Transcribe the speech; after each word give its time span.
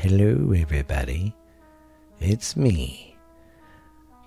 Hello, 0.00 0.52
everybody. 0.52 1.34
It's 2.20 2.56
me, 2.56 3.16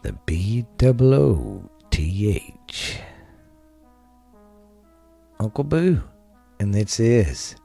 the 0.02 0.12
B 0.26 0.66
O 0.82 1.70
T 1.90 2.30
H, 2.30 3.00
Uncle 5.40 5.64
Boo, 5.64 6.04
and 6.60 6.74
this 6.74 7.00
is 7.00 7.56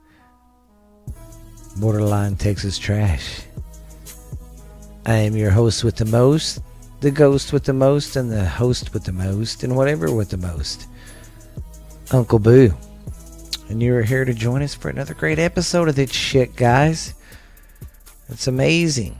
Borderline 1.78 2.36
Texas 2.36 2.78
Trash. 2.78 3.40
I 5.04 5.14
am 5.14 5.34
your 5.34 5.50
host 5.50 5.82
with 5.82 5.96
the 5.96 6.04
most, 6.04 6.60
the 7.00 7.10
ghost 7.10 7.52
with 7.52 7.64
the 7.64 7.72
most, 7.72 8.14
and 8.14 8.30
the 8.30 8.48
host 8.48 8.94
with 8.94 9.02
the 9.02 9.10
most, 9.10 9.64
and 9.64 9.74
whatever 9.74 10.14
with 10.14 10.30
the 10.30 10.36
most, 10.36 10.86
Uncle 12.12 12.38
Boo. 12.38 12.72
And 13.68 13.82
you 13.82 13.96
are 13.96 14.02
here 14.02 14.24
to 14.24 14.32
join 14.32 14.62
us 14.62 14.76
for 14.76 14.90
another 14.90 15.12
great 15.12 15.40
episode 15.40 15.88
of 15.88 15.96
this 15.96 16.12
shit, 16.12 16.54
guys. 16.54 17.14
It's 18.28 18.46
amazing. 18.46 19.18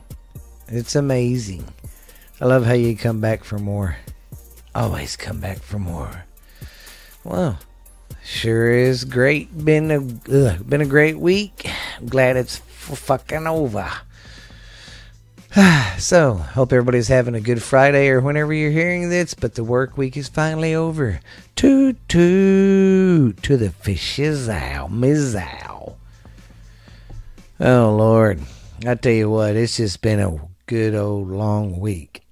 It's 0.69 0.97
amazing. 0.97 1.65
I 2.41 2.47
love 2.47 2.67
how 2.67 2.73
you 2.73 2.97
come 2.97 3.21
back 3.21 3.45
for 3.45 3.59
more. 3.59 3.97
Always 4.75 5.17
come 5.17 5.41
back 5.41 5.59
for 5.59 5.79
more. 5.79 6.25
Well, 7.25 7.59
sure 8.25 8.71
is 8.71 9.05
great. 9.05 9.65
Been 9.65 9.91
a 9.91 9.99
ugh, 10.33 10.69
been 10.69 10.81
a 10.81 10.87
great 10.87 11.19
week. 11.19 11.71
I'm 11.99 12.07
glad 12.07 12.37
it's 12.37 12.59
f- 12.59 12.99
fucking 12.99 13.47
over. 13.47 13.91
so, 15.99 16.35
hope 16.35 16.73
everybody's 16.73 17.09
having 17.09 17.35
a 17.35 17.41
good 17.41 17.63
Friday 17.63 18.09
or 18.09 18.21
whenever 18.21 18.53
you're 18.53 18.71
hearing 18.71 19.09
this. 19.09 19.33
But 19.35 19.55
the 19.55 19.65
work 19.65 19.97
week 19.97 20.17
is 20.17 20.29
finally 20.29 20.75
over. 20.75 21.21
Toot 21.55 21.97
toot 22.09 23.43
to 23.43 23.57
the 23.57 23.71
fishes 23.71 24.49
out, 24.49 24.91
mizow. 24.91 25.95
Oh 27.61 27.97
Lord. 27.97 28.41
I 28.87 28.95
tell 28.95 29.11
you 29.11 29.29
what, 29.29 29.57
it's 29.57 29.79
just 29.79 30.01
been 30.01 30.21
a 30.21 30.39
good 30.67 30.95
old 30.95 31.29
long 31.29 31.81
week. 31.81 32.23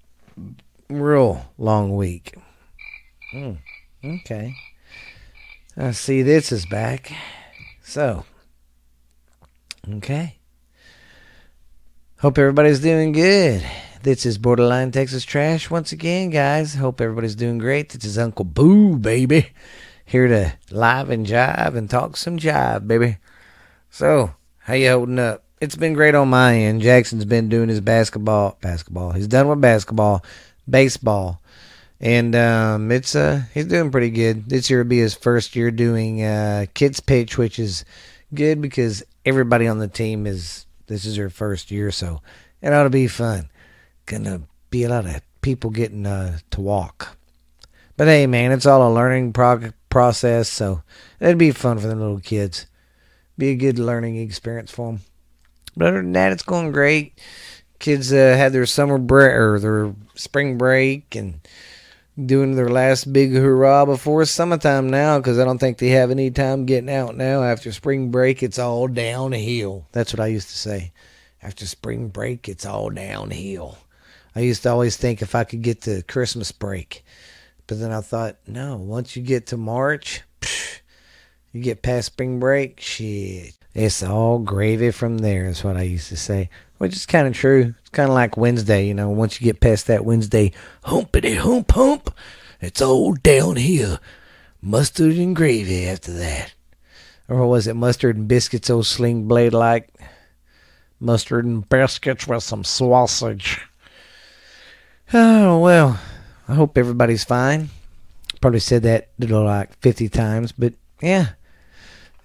Real 0.88 1.44
long 1.58 1.96
week. 1.96 2.36
Mm, 3.34 3.58
okay. 4.04 4.54
I 5.76 5.90
see 5.90 6.22
this 6.22 6.52
is 6.52 6.64
back. 6.64 7.12
So, 7.82 8.24
okay. 9.94 10.36
Hope 12.20 12.38
everybody's 12.38 12.78
doing 12.78 13.10
good. 13.10 13.66
This 14.04 14.24
is 14.24 14.38
Borderline 14.38 14.92
Texas 14.92 15.24
Trash 15.24 15.70
once 15.70 15.90
again, 15.90 16.30
guys. 16.30 16.76
Hope 16.76 17.00
everybody's 17.00 17.34
doing 17.34 17.58
great. 17.58 17.88
This 17.88 18.04
is 18.04 18.16
Uncle 18.16 18.44
Boo, 18.44 18.96
baby. 18.96 19.48
Here 20.04 20.28
to 20.28 20.52
live 20.70 21.10
and 21.10 21.26
jive 21.26 21.74
and 21.74 21.90
talk 21.90 22.16
some 22.16 22.38
jive, 22.38 22.86
baby. 22.86 23.16
So, 23.90 24.34
how 24.58 24.74
you 24.74 24.90
holding 24.90 25.18
up? 25.18 25.43
It's 25.64 25.76
been 25.76 25.94
great 25.94 26.14
on 26.14 26.28
my 26.28 26.54
end. 26.54 26.82
Jackson's 26.82 27.24
been 27.24 27.48
doing 27.48 27.70
his 27.70 27.80
basketball. 27.80 28.58
Basketball. 28.60 29.12
He's 29.12 29.26
done 29.26 29.48
with 29.48 29.62
basketball, 29.62 30.22
baseball, 30.68 31.40
and 32.00 32.36
um, 32.36 32.92
it's 32.92 33.16
uh 33.16 33.44
he's 33.54 33.64
doing 33.64 33.90
pretty 33.90 34.10
good. 34.10 34.50
This 34.50 34.68
year 34.68 34.80
will 34.80 34.90
be 34.90 34.98
his 34.98 35.14
first 35.14 35.56
year 35.56 35.70
doing 35.70 36.22
uh, 36.22 36.66
kids 36.74 37.00
pitch, 37.00 37.38
which 37.38 37.58
is 37.58 37.86
good 38.34 38.60
because 38.60 39.02
everybody 39.24 39.66
on 39.66 39.78
the 39.78 39.88
team 39.88 40.26
is 40.26 40.66
this 40.86 41.06
is 41.06 41.16
their 41.16 41.30
first 41.30 41.70
year, 41.70 41.90
so 41.90 42.20
it 42.60 42.70
ought 42.70 42.82
to 42.82 42.90
be 42.90 43.08
fun. 43.08 43.48
Gonna 44.04 44.42
be 44.68 44.84
a 44.84 44.90
lot 44.90 45.06
of 45.06 45.22
people 45.40 45.70
getting 45.70 46.04
uh, 46.04 46.40
to 46.50 46.60
walk. 46.60 47.16
But 47.96 48.08
hey, 48.08 48.26
man, 48.26 48.52
it's 48.52 48.66
all 48.66 48.86
a 48.86 48.92
learning 48.92 49.32
process, 49.32 50.50
so 50.50 50.82
it'd 51.20 51.38
be 51.38 51.52
fun 51.52 51.78
for 51.78 51.86
the 51.86 51.94
little 51.94 52.20
kids. 52.20 52.66
Be 53.38 53.48
a 53.48 53.56
good 53.56 53.78
learning 53.78 54.16
experience 54.16 54.70
for 54.70 54.92
them. 54.92 55.00
But 55.76 55.88
other 55.88 56.02
than 56.02 56.12
that, 56.12 56.32
it's 56.32 56.42
going 56.42 56.72
great. 56.72 57.18
Kids 57.78 58.12
uh, 58.12 58.16
had 58.36 58.52
their 58.52 58.66
summer 58.66 58.98
break 58.98 59.32
or 59.32 59.58
their 59.58 59.94
spring 60.14 60.56
break 60.56 61.14
and 61.14 61.40
doing 62.22 62.54
their 62.54 62.68
last 62.68 63.12
big 63.12 63.34
hurrah 63.34 63.84
before 63.84 64.24
summertime 64.24 64.88
now 64.88 65.18
because 65.18 65.38
I 65.38 65.44
don't 65.44 65.58
think 65.58 65.78
they 65.78 65.88
have 65.88 66.10
any 66.10 66.30
time 66.30 66.64
getting 66.66 66.90
out 66.90 67.16
now. 67.16 67.42
After 67.42 67.72
spring 67.72 68.10
break, 68.10 68.42
it's 68.42 68.58
all 68.58 68.86
downhill. 68.86 69.86
That's 69.92 70.12
what 70.12 70.20
I 70.20 70.28
used 70.28 70.48
to 70.50 70.58
say. 70.58 70.92
After 71.42 71.66
spring 71.66 72.08
break, 72.08 72.48
it's 72.48 72.64
all 72.64 72.90
downhill. 72.90 73.78
I 74.34 74.40
used 74.40 74.62
to 74.62 74.70
always 74.70 74.96
think 74.96 75.22
if 75.22 75.34
I 75.34 75.44
could 75.44 75.62
get 75.62 75.82
to 75.82 76.02
Christmas 76.02 76.52
break. 76.52 77.04
But 77.66 77.80
then 77.80 77.92
I 77.92 78.00
thought, 78.00 78.36
no, 78.46 78.76
once 78.76 79.16
you 79.16 79.22
get 79.22 79.48
to 79.48 79.56
March, 79.56 80.22
psh, 80.40 80.80
you 81.52 81.62
get 81.62 81.82
past 81.82 82.06
spring 82.06 82.40
break, 82.40 82.80
shit. 82.80 83.54
It's 83.74 84.04
all 84.04 84.38
gravy 84.38 84.92
from 84.92 85.18
there, 85.18 85.46
is 85.46 85.64
what 85.64 85.76
I 85.76 85.82
used 85.82 86.08
to 86.10 86.16
say. 86.16 86.48
Which 86.78 86.94
is 86.94 87.06
kind 87.06 87.26
of 87.26 87.34
true. 87.34 87.74
It's 87.80 87.90
kind 87.90 88.08
of 88.08 88.14
like 88.14 88.36
Wednesday, 88.36 88.86
you 88.86 88.94
know. 88.94 89.10
Once 89.10 89.40
you 89.40 89.44
get 89.44 89.60
past 89.60 89.88
that 89.88 90.04
Wednesday 90.04 90.52
humpity 90.84 91.34
hump 91.34 91.72
hump, 91.72 92.14
it's 92.60 92.80
all 92.80 93.14
downhill. 93.14 93.98
Mustard 94.62 95.16
and 95.16 95.34
gravy 95.34 95.86
after 95.88 96.12
that. 96.12 96.54
Or 97.28 97.46
was 97.48 97.66
it 97.66 97.74
mustard 97.74 98.16
and 98.16 98.28
biscuits, 98.28 98.70
old 98.70 98.86
sling 98.86 99.26
blade 99.26 99.54
like? 99.54 99.92
Mustard 101.00 101.44
and 101.44 101.68
biscuits 101.68 102.28
with 102.28 102.44
some 102.44 102.62
sausage. 102.62 103.60
Oh, 105.12 105.58
well. 105.58 105.98
I 106.46 106.54
hope 106.54 106.78
everybody's 106.78 107.24
fine. 107.24 107.70
Probably 108.40 108.60
said 108.60 108.82
that 108.84 109.08
little 109.18 109.44
like 109.44 109.76
50 109.78 110.08
times, 110.10 110.52
but 110.52 110.74
yeah 111.02 111.30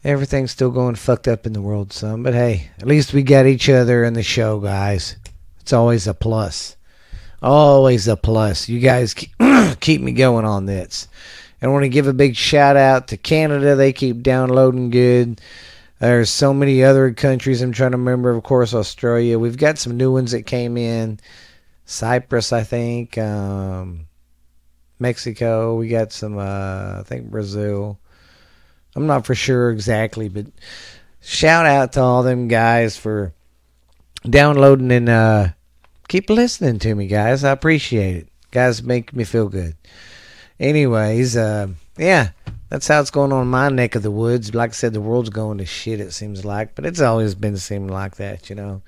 everything's 0.04 0.52
still 0.52 0.72
going 0.72 0.96
fucked 0.96 1.28
up 1.28 1.46
in 1.46 1.54
the 1.54 1.62
world 1.62 1.94
some. 1.94 2.24
But 2.24 2.34
hey, 2.34 2.70
at 2.80 2.88
least 2.88 3.14
we 3.14 3.24
got 3.24 3.46
each 3.46 3.70
other 3.70 4.04
in 4.04 4.14
the 4.14 4.24
show, 4.24 4.60
guys. 4.60 5.16
It's 5.60 5.74
always 5.74 6.08
a 6.08 6.14
plus. 6.14 6.76
Always 7.42 8.08
a 8.08 8.18
plus. 8.18 8.68
You 8.68 8.80
guys 8.80 9.14
keep, 9.80 10.02
me 10.02 10.12
going 10.12 10.46
on 10.46 10.66
this. 10.66 11.08
And 11.62 11.70
I 11.70 11.74
want 11.74 11.84
to 11.84 11.90
give 11.90 12.08
a 12.08 12.14
big 12.14 12.36
shout 12.36 12.76
out 12.76 13.10
to 13.10 13.18
Canada. 13.18 13.76
They 13.76 13.94
keep 13.94 14.24
downloading 14.24 14.90
good. 14.90 15.42
There's 16.00 16.30
so 16.30 16.54
many 16.54 16.84
other 16.84 17.14
countries 17.14 17.62
I'm 17.62 17.74
trying 17.74 17.92
to 17.92 17.98
remember. 17.98 18.30
Of 18.32 18.44
course, 18.44 18.74
Australia. 18.74 19.38
We've 19.38 19.58
got 19.58 19.78
some 19.78 19.98
new 19.98 20.12
ones 20.12 20.32
that 20.32 20.44
came 20.46 20.78
in. 20.78 21.20
Cyprus, 21.86 22.54
I 22.54 22.64
think. 22.64 23.18
Um, 23.18 24.08
Mexico. 24.98 25.76
We 25.76 25.90
got 25.90 26.12
some, 26.12 26.38
uh, 26.38 27.00
I 27.00 27.04
think 27.06 27.30
Brazil. 27.30 28.00
I'm 29.00 29.08
not 29.08 29.26
for 29.26 29.34
sure 29.34 29.72
exactly, 29.72 30.28
but 30.28 30.48
shout 31.22 31.66
out 31.66 31.94
to 31.94 32.02
all 32.02 32.22
them 32.22 32.50
guys 32.50 32.98
for 32.98 33.34
downloading 34.30 34.92
and 34.92 35.08
uh, 35.08 35.48
keep 36.10 36.30
listening 36.30 36.80
to 36.80 36.94
me, 36.94 37.08
guys. 37.08 37.46
I 37.46 37.52
appreciate 37.52 38.18
it. 38.18 38.28
Guys 38.52 38.84
make 38.84 39.16
me 39.16 39.24
feel 39.24 39.48
good. 39.48 39.78
Anyways, 40.60 41.38
uh, 41.38 41.68
yeah, 41.98 42.32
that's 42.68 42.90
how 42.90 43.00
it's 43.00 43.10
going 43.10 43.32
on 43.32 43.48
my 43.48 43.70
neck 43.70 43.96
of 43.96 44.04
the 44.04 44.12
woods. 44.12 44.54
Like 44.54 44.72
I 44.72 44.74
said, 44.74 44.92
the 44.92 45.00
world's 45.00 45.30
going 45.30 45.60
to 45.60 45.66
shit, 45.66 46.02
it 46.02 46.12
seems 46.12 46.44
like, 46.44 46.76
but 46.76 46.86
it's 46.86 47.00
always 47.00 47.36
been 47.36 47.56
seeming 47.56 47.88
like 47.88 48.18
that, 48.18 48.50
you 48.50 48.56
know. 48.58 48.82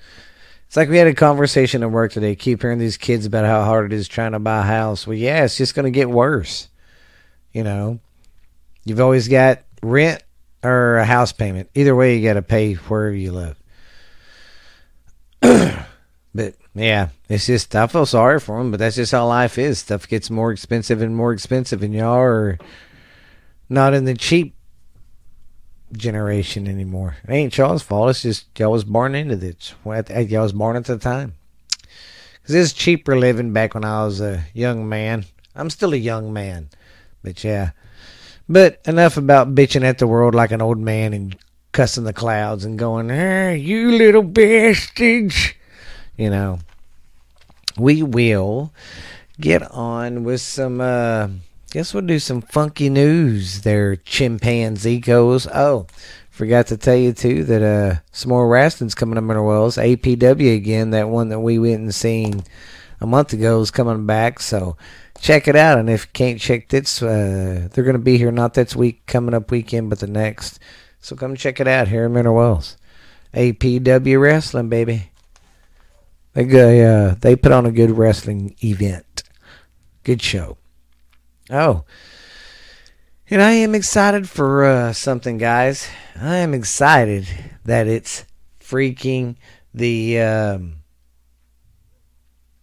It's 0.66 0.76
like 0.76 0.90
we 0.90 0.98
had 0.98 1.06
a 1.06 1.14
conversation 1.14 1.82
at 1.82 1.90
work 1.90 2.12
today. 2.12 2.36
Keep 2.36 2.60
hearing 2.60 2.78
these 2.78 2.98
kids 2.98 3.24
about 3.24 3.46
how 3.46 3.64
hard 3.64 3.90
it 3.90 3.96
is 3.96 4.08
trying 4.08 4.32
to 4.32 4.38
buy 4.38 4.58
a 4.58 4.62
house. 4.62 5.06
Well, 5.06 5.16
yeah, 5.16 5.44
it's 5.44 5.56
just 5.56 5.74
going 5.74 5.84
to 5.84 5.90
get 5.90 6.10
worse. 6.10 6.68
You 7.54 7.64
know, 7.64 7.98
you've 8.84 9.00
always 9.00 9.28
got 9.28 9.60
rent 9.82 10.22
or 10.62 10.96
a 10.96 11.04
house 11.04 11.32
payment. 11.32 11.68
Either 11.74 11.94
way, 11.94 12.16
you 12.16 12.26
got 12.26 12.34
to 12.34 12.42
pay 12.42 12.74
wherever 12.74 13.14
you 13.14 13.32
live. 13.32 13.56
but 16.34 16.54
yeah, 16.74 17.08
it's 17.28 17.46
just 17.46 17.74
I 17.74 17.86
feel 17.86 18.06
sorry 18.06 18.40
for 18.40 18.58
them, 18.58 18.70
but 18.70 18.78
that's 18.78 18.96
just 18.96 19.12
how 19.12 19.26
life 19.26 19.58
is. 19.58 19.80
Stuff 19.80 20.08
gets 20.08 20.30
more 20.30 20.52
expensive 20.52 21.02
and 21.02 21.16
more 21.16 21.32
expensive, 21.32 21.82
and 21.82 21.92
y'all 21.92 22.18
are 22.18 22.58
not 23.68 23.92
in 23.94 24.04
the 24.04 24.14
cheap 24.14 24.54
generation 25.92 26.66
anymore. 26.68 27.16
It 27.24 27.32
ain't 27.32 27.58
y'all's 27.58 27.82
fault. 27.82 28.10
It's 28.10 28.22
just 28.22 28.58
y'all 28.58 28.72
was 28.72 28.84
born 28.84 29.14
into 29.14 29.36
this. 29.36 29.74
Y'all 29.84 30.42
was 30.42 30.52
born 30.52 30.76
at 30.76 30.84
the 30.84 30.98
time. 30.98 31.34
Cause 32.44 32.56
it's 32.56 32.72
cheaper 32.72 33.16
living 33.16 33.52
back 33.52 33.74
when 33.74 33.84
I 33.84 34.04
was 34.04 34.20
a 34.20 34.44
young 34.52 34.88
man. 34.88 35.26
I'm 35.54 35.70
still 35.70 35.92
a 35.92 35.96
young 35.96 36.32
man, 36.32 36.70
but 37.22 37.44
yeah, 37.44 37.70
but 38.52 38.80
enough 38.86 39.16
about 39.16 39.54
bitching 39.54 39.84
at 39.84 39.98
the 39.98 40.06
world 40.06 40.34
like 40.34 40.52
an 40.52 40.62
old 40.62 40.78
man 40.78 41.12
and 41.12 41.36
cussing 41.72 42.04
the 42.04 42.12
clouds 42.12 42.64
and 42.64 42.78
going, 42.78 43.08
hey, 43.08 43.56
you 43.56 43.90
little 43.92 44.22
bastards. 44.22 45.54
You 46.16 46.30
know, 46.30 46.58
we 47.76 48.02
will 48.02 48.72
get 49.40 49.62
on 49.72 50.24
with 50.24 50.42
some, 50.42 50.80
uh, 50.80 51.28
guess 51.70 51.94
we'll 51.94 52.06
do 52.06 52.18
some 52.18 52.42
funky 52.42 52.90
news 52.90 53.62
there, 53.62 53.96
chimpanzee 53.96 55.00
goes. 55.00 55.46
Oh, 55.46 55.86
forgot 56.30 56.66
to 56.66 56.76
tell 56.76 56.96
you 56.96 57.12
too 57.12 57.44
that, 57.44 57.62
uh, 57.62 58.00
some 58.12 58.28
more 58.28 58.46
wrestling's 58.46 58.94
coming 58.94 59.16
up 59.16 59.24
in 59.24 59.30
our 59.30 59.42
wells. 59.42 59.78
APW 59.78 60.54
again, 60.54 60.90
that 60.90 61.08
one 61.08 61.30
that 61.30 61.40
we 61.40 61.58
went 61.58 61.80
and 61.80 61.94
seen 61.94 62.44
a 63.00 63.06
month 63.06 63.32
ago 63.32 63.60
is 63.60 63.70
coming 63.70 64.04
back. 64.04 64.40
So, 64.40 64.76
check 65.22 65.48
it 65.48 65.56
out. 65.56 65.78
And 65.78 65.88
if 65.88 66.06
you 66.06 66.10
can't 66.12 66.40
check 66.40 66.68
this, 66.68 67.02
uh, 67.02 67.68
they're 67.72 67.84
going 67.84 67.96
to 67.96 68.02
be 68.02 68.18
here 68.18 68.32
not 68.32 68.52
this 68.52 68.76
week, 68.76 69.06
coming 69.06 69.34
up 69.34 69.50
weekend, 69.50 69.88
but 69.88 70.00
the 70.00 70.06
next. 70.06 70.58
So 71.00 71.16
come 71.16 71.34
check 71.36 71.60
it 71.60 71.68
out 71.68 71.88
here 71.88 72.04
in 72.04 72.12
Mineral 72.12 72.36
Wells. 72.36 72.76
APW 73.32 74.20
Wrestling, 74.20 74.68
baby. 74.68 75.10
They 76.34 76.44
go, 76.44 76.68
uh, 76.68 77.14
they 77.20 77.36
put 77.36 77.52
on 77.52 77.64
a 77.64 77.72
good 77.72 77.90
wrestling 77.90 78.56
event. 78.62 79.22
Good 80.02 80.20
show. 80.20 80.58
Oh, 81.50 81.84
and 83.28 83.40
I 83.40 83.52
am 83.52 83.74
excited 83.74 84.28
for 84.28 84.64
uh, 84.64 84.92
something, 84.92 85.38
guys. 85.38 85.88
I 86.20 86.36
am 86.36 86.54
excited 86.54 87.26
that 87.64 87.86
it's 87.86 88.24
freaking 88.60 89.36
the 89.72 90.20
um, 90.20 90.76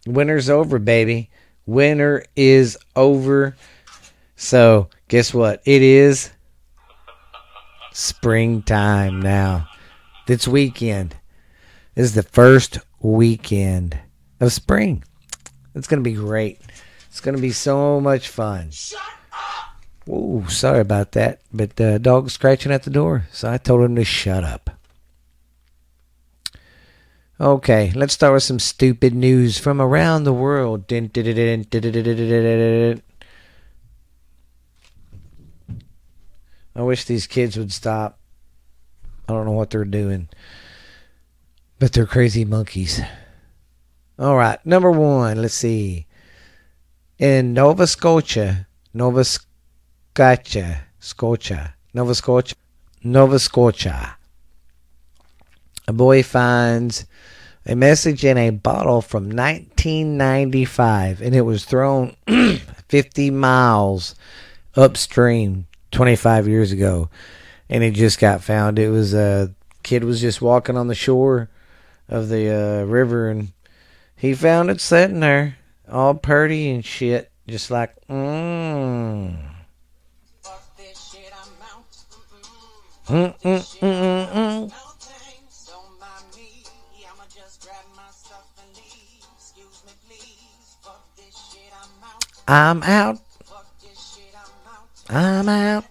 winter's 0.06 0.50
over, 0.50 0.78
baby. 0.78 1.29
Winter 1.70 2.24
is 2.34 2.76
over. 2.96 3.54
So, 4.34 4.88
guess 5.06 5.32
what? 5.32 5.62
It 5.64 5.82
is 5.82 6.32
springtime 7.92 9.22
now. 9.22 9.68
This 10.26 10.48
weekend 10.48 11.14
This 11.94 12.06
is 12.06 12.14
the 12.14 12.24
first 12.24 12.78
weekend 13.00 13.96
of 14.40 14.52
spring. 14.52 15.04
It's 15.76 15.86
going 15.86 16.02
to 16.02 16.10
be 16.10 16.16
great. 16.16 16.60
It's 17.06 17.20
going 17.20 17.36
to 17.36 17.42
be 17.42 17.52
so 17.52 18.00
much 18.00 18.28
fun. 18.28 18.70
Oh, 20.10 20.44
sorry 20.48 20.80
about 20.80 21.12
that. 21.12 21.40
But 21.52 21.76
the 21.76 22.00
dog's 22.00 22.32
scratching 22.32 22.72
at 22.72 22.82
the 22.82 22.90
door, 22.90 23.28
so 23.30 23.48
I 23.48 23.58
told 23.58 23.82
him 23.82 23.94
to 23.94 24.04
shut 24.04 24.42
up. 24.42 24.70
Okay, 27.40 27.90
let's 27.94 28.12
start 28.12 28.34
with 28.34 28.42
some 28.42 28.58
stupid 28.58 29.14
news 29.14 29.56
from 29.56 29.80
around 29.80 30.24
the 30.24 30.32
world. 30.32 30.92
I 30.92 31.08
wish 36.82 37.04
these 37.04 37.26
kids 37.26 37.56
would 37.56 37.72
stop. 37.72 38.18
I 39.26 39.32
don't 39.32 39.46
know 39.46 39.52
what 39.52 39.70
they're 39.70 39.86
doing. 39.86 40.28
But 41.78 41.94
they're 41.94 42.04
crazy 42.04 42.44
monkeys. 42.44 43.00
All 44.18 44.36
right, 44.36 44.58
number 44.66 44.90
one, 44.90 45.40
let's 45.40 45.54
see. 45.54 46.06
In 47.18 47.54
Nova 47.54 47.86
Scotia, 47.86 48.66
Nova 48.92 49.24
Scotia, 49.24 50.82
Scotia, 50.98 51.74
Nova 51.94 52.14
Scotia, 52.14 52.54
Nova 53.02 53.38
Scotia, 53.38 54.18
a 55.90 55.92
boy 55.92 56.22
finds 56.22 57.04
a 57.66 57.74
message 57.74 58.24
in 58.24 58.38
a 58.38 58.50
bottle 58.50 59.02
from 59.02 59.24
1995, 59.24 61.20
and 61.20 61.34
it 61.34 61.40
was 61.40 61.64
thrown 61.64 62.14
50 62.88 63.30
miles 63.32 64.14
upstream 64.76 65.66
25 65.90 66.46
years 66.46 66.70
ago, 66.70 67.10
and 67.68 67.82
it 67.82 67.94
just 67.94 68.20
got 68.20 68.40
found. 68.40 68.78
It 68.78 68.90
was 68.90 69.12
a 69.12 69.52
kid 69.82 70.04
was 70.04 70.20
just 70.20 70.40
walking 70.40 70.76
on 70.76 70.86
the 70.86 70.94
shore 70.94 71.50
of 72.08 72.28
the 72.28 72.48
uh, 72.48 72.84
river, 72.84 73.28
and 73.28 73.48
he 74.14 74.32
found 74.32 74.70
it 74.70 74.80
sitting 74.80 75.18
there, 75.18 75.56
all 75.90 76.14
purty 76.14 76.70
and 76.70 76.84
shit, 76.84 77.32
just 77.48 77.68
like 77.68 77.96
mmm. 78.06 79.36
Mm, 83.08 83.34
mm, 83.40 84.72
I'm 92.50 92.82
out. 92.82 93.20
I'm 95.08 95.48
out. 95.48 95.84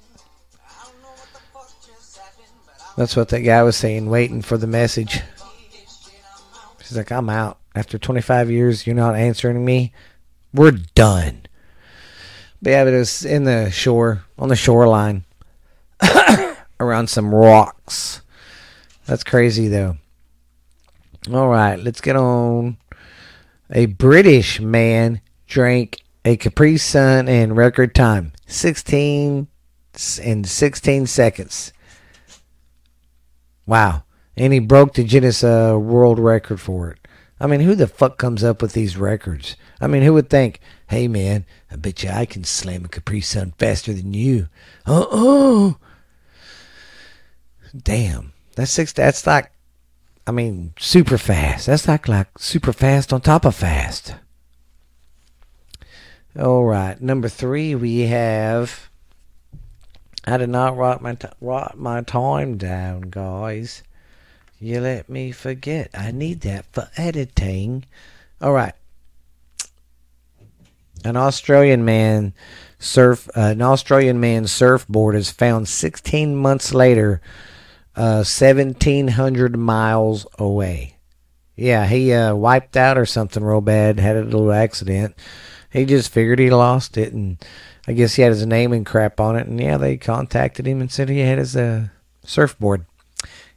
That's 2.98 3.16
what 3.16 3.30
that 3.30 3.40
guy 3.40 3.64
was 3.64 3.78
saying, 3.78 4.10
waiting 4.10 4.42
for 4.42 4.58
the 4.58 4.68
message. 4.68 5.22
He's 6.80 6.98
like, 6.98 7.14
I'm 7.14 7.30
out. 7.30 7.60
After 7.76 7.98
25 7.98 8.52
years, 8.52 8.86
you're 8.86 8.94
not 8.94 9.16
answering 9.16 9.64
me. 9.64 9.94
We're 10.54 10.72
done. 10.96 11.44
But 12.62 12.72
yeah, 12.72 12.84
but 12.84 12.94
it 12.94 12.98
was 12.98 13.24
in 13.24 13.46
the 13.46 13.72
shore, 13.72 14.26
on 14.38 14.50
the 14.50 14.58
shoreline, 14.58 15.24
around 16.82 17.10
some 17.10 17.34
rocks. 17.34 18.22
That's 19.06 19.24
crazy, 19.24 19.70
though. 19.70 19.96
All 21.32 21.48
right, 21.48 21.80
let's 21.80 22.02
get 22.02 22.18
on. 22.18 22.76
A 23.72 23.86
British 23.86 24.60
man 24.60 25.22
drank 25.48 26.02
a 26.26 26.38
Capri 26.38 26.78
Sun 26.78 27.28
in 27.28 27.54
record 27.54 27.96
time 27.96 28.34
16 28.46 29.48
in 30.22 30.44
16 30.44 31.08
seconds. 31.08 31.74
Wow. 33.66 34.04
And 34.36 34.54
he 34.54 34.60
broke 34.60 34.94
the 34.94 35.04
Guinness 35.04 35.44
uh, 35.44 35.78
World 35.80 36.20
Record 36.20 36.62
for 36.62 36.92
it. 36.92 37.08
I 37.42 37.48
mean, 37.48 37.62
who 37.62 37.76
the 37.76 37.88
fuck 37.88 38.18
comes 38.18 38.44
up 38.44 38.62
with 38.62 38.74
these 38.74 38.98
records? 38.98 39.56
I 39.80 39.88
mean, 39.88 40.04
who 40.04 40.14
would 40.14 40.30
think, 40.30 40.60
hey 40.88 41.08
man, 41.08 41.46
I 41.72 41.78
bet 41.78 42.04
you 42.04 42.10
I 42.10 42.26
can 42.26 42.44
slam 42.44 42.86
a 42.86 42.90
Capri 42.90 43.22
Sun 43.22 43.54
faster 43.58 43.94
than 43.94 44.14
you? 44.14 44.50
Uh 44.86 45.06
oh. 45.10 45.78
Damn. 47.78 48.34
That's 48.56 48.72
six. 48.72 48.92
That's 48.92 49.26
like, 49.26 49.52
I 50.28 50.32
mean, 50.32 50.74
super 50.78 51.18
fast. 51.18 51.68
That's 51.68 51.88
like 51.88 52.08
like 52.08 52.38
super 52.38 52.74
fast 52.74 53.14
on 53.14 53.22
top 53.22 53.46
of 53.46 53.56
fast. 53.56 54.16
All 56.38 56.64
right, 56.64 57.00
number 57.02 57.28
three, 57.28 57.74
we 57.74 58.02
have. 58.02 58.90
I 60.26 60.38
did 60.38 60.50
not 60.50 60.78
write 60.78 61.02
my 61.02 61.16
t- 61.16 61.28
write 61.42 61.76
my 61.76 62.02
time 62.02 62.58
down, 62.58 63.02
guys. 63.02 63.82
You 64.60 64.80
let 64.82 65.10
me 65.10 65.32
forget. 65.32 65.90
I 65.94 66.12
need 66.12 66.42
that 66.42 66.66
for 66.66 66.90
editing. 66.98 67.86
All 68.42 68.54
right. 68.54 68.74
An 71.04 71.16
Australian 71.16 71.84
man 71.84 72.34
surf 72.78 73.28
uh, 73.36 73.42
an 73.42 73.62
Australian 73.62 74.20
man's 74.20 74.52
surfboard 74.52 75.16
is 75.16 75.32
found 75.32 75.68
16 75.68 76.36
months 76.36 76.74
later, 76.74 77.22
uh, 77.96 78.24
1,700 78.24 79.58
miles 79.58 80.28
away. 80.38 80.96
Yeah, 81.56 81.88
he 81.88 82.14
uh, 82.14 82.36
wiped 82.36 82.78
out 82.78 82.98
or 82.98 83.06
something 83.06 83.44
real 83.44 83.62
bad. 83.62 84.00
Had 84.00 84.16
a 84.16 84.24
little 84.24 84.52
accident 84.52 85.16
he 85.72 85.86
just 85.86 86.12
figured 86.12 86.40
he 86.40 86.50
lost 86.50 86.98
it, 86.98 87.14
and 87.14 87.38
I 87.88 87.94
guess 87.94 88.16
he 88.16 88.22
had 88.22 88.32
his 88.32 88.46
name 88.46 88.74
and 88.74 88.86
crap 88.86 89.20
on 89.20 89.36
it. 89.36 89.48
And 89.48 89.60
yeah, 89.60 89.78
they 89.78 89.98
contacted 89.98 90.68
him 90.68 90.82
and 90.82 90.92
said 90.92 91.10
he 91.10 91.20
had 91.20 91.38
his 91.38 91.56
uh, 91.56 91.88
surfboard. 92.24 92.86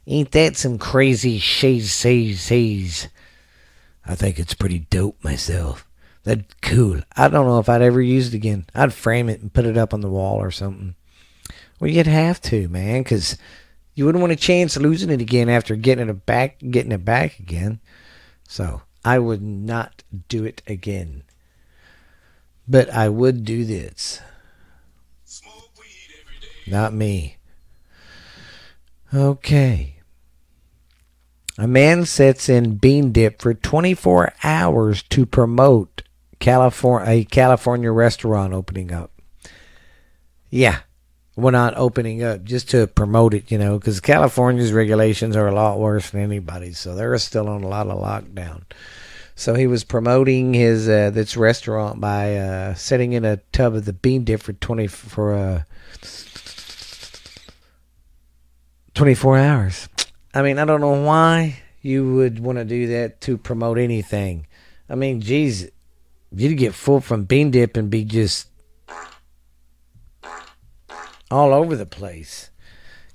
Ain't 0.05 0.31
that 0.31 0.57
some 0.57 0.77
crazy 0.77 1.39
shades 1.39 1.91
says 1.91 2.41
says? 2.41 3.07
I 4.05 4.15
think 4.15 4.37
it's 4.37 4.53
pretty 4.53 4.79
dope 4.79 5.23
myself. 5.23 5.87
That's 6.23 6.53
cool. 6.61 7.01
I 7.15 7.27
don't 7.27 7.47
know 7.47 7.59
if 7.59 7.69
I'd 7.69 7.81
ever 7.81 8.01
use 8.01 8.27
it 8.29 8.33
again. 8.33 8.65
I'd 8.75 8.93
frame 8.93 9.29
it 9.29 9.41
and 9.41 9.53
put 9.53 9.65
it 9.65 9.77
up 9.77 9.93
on 9.93 10.01
the 10.01 10.09
wall 10.09 10.41
or 10.41 10.51
something. 10.51 10.95
Well, 11.79 11.89
you'd 11.89 12.07
have 12.07 12.41
to, 12.43 12.69
man, 12.69 13.03
because 13.03 13.37
you 13.95 14.05
wouldn't 14.05 14.21
want 14.21 14.33
a 14.33 14.37
chance 14.37 14.75
of 14.75 14.83
losing 14.83 15.09
it 15.09 15.21
again 15.21 15.49
after 15.49 15.75
getting 15.75 16.09
it 16.09 16.25
back, 16.25 16.59
getting 16.59 16.91
it 16.91 17.05
back 17.05 17.39
again. 17.39 17.79
So 18.47 18.81
I 19.03 19.19
would 19.19 19.41
not 19.41 20.03
do 20.27 20.45
it 20.45 20.61
again. 20.67 21.23
But 22.67 22.89
I 22.89 23.09
would 23.09 23.43
do 23.43 23.65
this. 23.65 24.21
Not 26.67 26.93
me. 26.93 27.37
Okay. 29.13 29.95
A 31.57 31.67
man 31.67 32.05
sits 32.05 32.49
in 32.49 32.75
bean 32.75 33.11
dip 33.11 33.41
for 33.41 33.53
24 33.53 34.33
hours 34.43 35.03
to 35.03 35.25
promote 35.25 36.01
California 36.39 37.09
a 37.09 37.23
California 37.25 37.91
restaurant 37.91 38.53
opening 38.53 38.91
up. 38.91 39.11
Yeah, 40.49 40.79
we're 41.35 41.51
not 41.51 41.77
opening 41.77 42.23
up 42.23 42.43
just 42.43 42.69
to 42.71 42.87
promote 42.87 43.33
it, 43.33 43.51
you 43.51 43.57
know, 43.57 43.77
because 43.77 43.99
California's 43.99 44.73
regulations 44.73 45.35
are 45.35 45.47
a 45.47 45.55
lot 45.55 45.79
worse 45.79 46.09
than 46.09 46.21
anybody's, 46.21 46.79
so 46.79 46.95
they're 46.95 47.17
still 47.17 47.47
on 47.47 47.63
a 47.63 47.67
lot 47.67 47.87
of 47.87 48.01
lockdown. 48.01 48.63
So 49.35 49.55
he 49.55 49.67
was 49.67 49.83
promoting 49.83 50.53
his 50.53 50.87
uh, 50.87 51.09
this 51.09 51.35
restaurant 51.35 51.99
by 51.99 52.37
uh, 52.37 52.73
sitting 52.75 53.13
in 53.13 53.25
a 53.25 53.37
tub 53.51 53.75
of 53.75 53.85
the 53.85 53.93
bean 53.93 54.23
dip 54.23 54.41
for 54.41 54.53
twenty 54.53 54.87
for 54.87 55.33
uh, 55.33 55.63
twenty 58.93 59.15
four 59.15 59.37
hours. 59.37 59.89
I 60.33 60.41
mean, 60.41 60.59
I 60.59 60.65
don't 60.65 60.81
know 60.81 61.03
why 61.03 61.61
you 61.81 62.13
would 62.15 62.39
want 62.39 62.59
to 62.59 62.65
do 62.65 62.87
that 62.87 63.21
to 63.21 63.37
promote 63.37 63.77
anything. 63.77 64.47
I 64.89 64.95
mean, 64.95 65.21
geez, 65.21 65.69
you'd 66.31 66.57
get 66.57 66.73
full 66.73 67.01
from 67.01 67.25
bean 67.25 67.51
dip 67.51 67.75
and 67.75 67.89
be 67.89 68.03
just 68.05 68.49
all 71.31 71.53
over 71.53 71.75
the 71.75 71.85
place. 71.85 72.51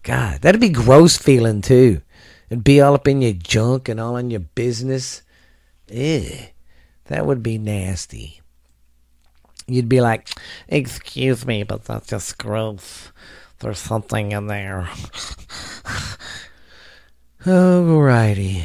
God, 0.02 0.42
that'd 0.42 0.60
be 0.60 0.70
gross 0.70 1.16
feeling 1.16 1.62
too. 1.62 2.02
It'd 2.50 2.64
be 2.64 2.80
all 2.80 2.94
up 2.94 3.06
in 3.06 3.22
your 3.22 3.34
junk 3.34 3.88
and 3.88 4.00
all 4.00 4.16
in 4.16 4.30
your 4.30 4.40
business. 4.40 5.22
Ew, 5.90 6.30
that 7.06 7.26
would 7.26 7.42
be 7.42 7.58
nasty. 7.58 8.40
You'd 9.66 9.88
be 9.88 10.00
like, 10.00 10.30
excuse 10.68 11.46
me, 11.46 11.62
but 11.62 11.84
that's 11.84 12.08
just 12.08 12.38
gross. 12.38 13.12
There's 13.58 13.78
something 13.78 14.32
in 14.32 14.46
there. 14.46 14.88
Alrighty. 17.44 18.64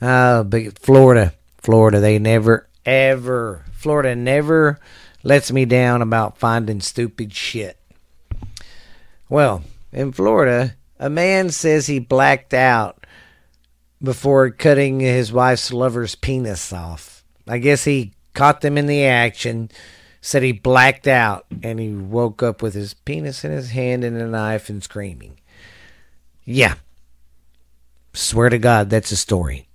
Uh, 0.00 0.44
but 0.44 0.78
Florida. 0.78 1.34
Florida, 1.58 2.00
they 2.00 2.18
never, 2.18 2.68
ever, 2.86 3.64
Florida 3.72 4.14
never 4.14 4.78
lets 5.22 5.52
me 5.52 5.64
down 5.64 6.00
about 6.00 6.38
finding 6.38 6.80
stupid 6.80 7.34
shit. 7.34 7.76
Well, 9.28 9.62
in 9.92 10.12
Florida, 10.12 10.76
a 10.98 11.10
man 11.10 11.50
says 11.50 11.86
he 11.86 11.98
blacked 11.98 12.54
out 12.54 12.97
before 14.02 14.50
cutting 14.50 15.00
his 15.00 15.32
wife's 15.32 15.72
lover's 15.72 16.14
penis 16.14 16.72
off. 16.72 17.24
I 17.46 17.58
guess 17.58 17.84
he 17.84 18.12
caught 18.34 18.60
them 18.60 18.78
in 18.78 18.86
the 18.86 19.04
action, 19.04 19.70
said 20.20 20.42
he 20.42 20.52
blacked 20.52 21.08
out, 21.08 21.46
and 21.62 21.80
he 21.80 21.92
woke 21.92 22.42
up 22.42 22.62
with 22.62 22.74
his 22.74 22.94
penis 22.94 23.44
in 23.44 23.50
his 23.50 23.70
hand 23.70 24.04
and 24.04 24.16
a 24.16 24.26
knife 24.26 24.68
and 24.68 24.82
screaming. 24.82 25.38
Yeah. 26.44 26.74
Swear 28.12 28.48
to 28.48 28.58
God, 28.58 28.90
that's 28.90 29.12
a 29.12 29.16
story. 29.16 29.68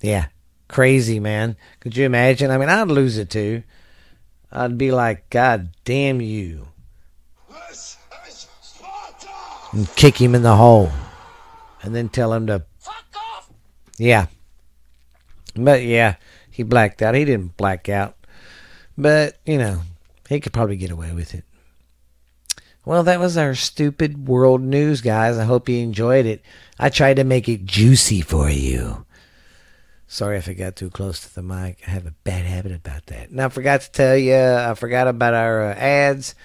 Yeah. 0.00 0.26
Crazy, 0.68 1.20
man. 1.20 1.56
Could 1.80 1.96
you 1.96 2.04
imagine? 2.06 2.50
I 2.50 2.58
mean, 2.58 2.68
I'd 2.68 2.88
lose 2.88 3.18
it 3.18 3.30
too. 3.30 3.62
I'd 4.50 4.78
be 4.78 4.90
like, 4.90 5.30
God 5.30 5.70
damn 5.84 6.20
you. 6.20 6.68
And 9.72 9.94
kick 9.94 10.20
him 10.20 10.34
in 10.34 10.42
the 10.42 10.56
hole. 10.56 10.90
And 11.82 11.94
then 11.94 12.08
tell 12.08 12.32
him 12.32 12.46
to. 12.46 12.64
Yeah. 13.98 14.26
But 15.54 15.82
yeah, 15.82 16.16
he 16.50 16.62
blacked 16.62 17.02
out. 17.02 17.14
He 17.14 17.24
didn't 17.24 17.56
black 17.56 17.88
out. 17.88 18.16
But, 18.98 19.38
you 19.44 19.58
know, 19.58 19.82
he 20.28 20.40
could 20.40 20.52
probably 20.52 20.76
get 20.76 20.90
away 20.90 21.12
with 21.12 21.34
it. 21.34 21.44
Well, 22.84 23.02
that 23.02 23.20
was 23.20 23.36
our 23.36 23.54
stupid 23.54 24.28
world 24.28 24.62
news, 24.62 25.00
guys. 25.00 25.38
I 25.38 25.44
hope 25.44 25.68
you 25.68 25.78
enjoyed 25.78 26.24
it. 26.24 26.42
I 26.78 26.88
tried 26.88 27.16
to 27.16 27.24
make 27.24 27.48
it 27.48 27.66
juicy 27.66 28.20
for 28.20 28.48
you. 28.48 29.04
Sorry 30.06 30.38
if 30.38 30.48
I 30.48 30.52
got 30.52 30.76
too 30.76 30.88
close 30.88 31.20
to 31.20 31.34
the 31.34 31.42
mic. 31.42 31.78
I 31.86 31.90
have 31.90 32.06
a 32.06 32.14
bad 32.22 32.44
habit 32.44 32.70
about 32.70 33.06
that. 33.06 33.30
And 33.30 33.40
I 33.42 33.48
forgot 33.48 33.80
to 33.80 33.90
tell 33.90 34.16
you, 34.16 34.36
I 34.36 34.72
forgot 34.74 35.08
about 35.08 35.34
our 35.34 35.70
uh, 35.70 35.74
ads. 35.74 36.36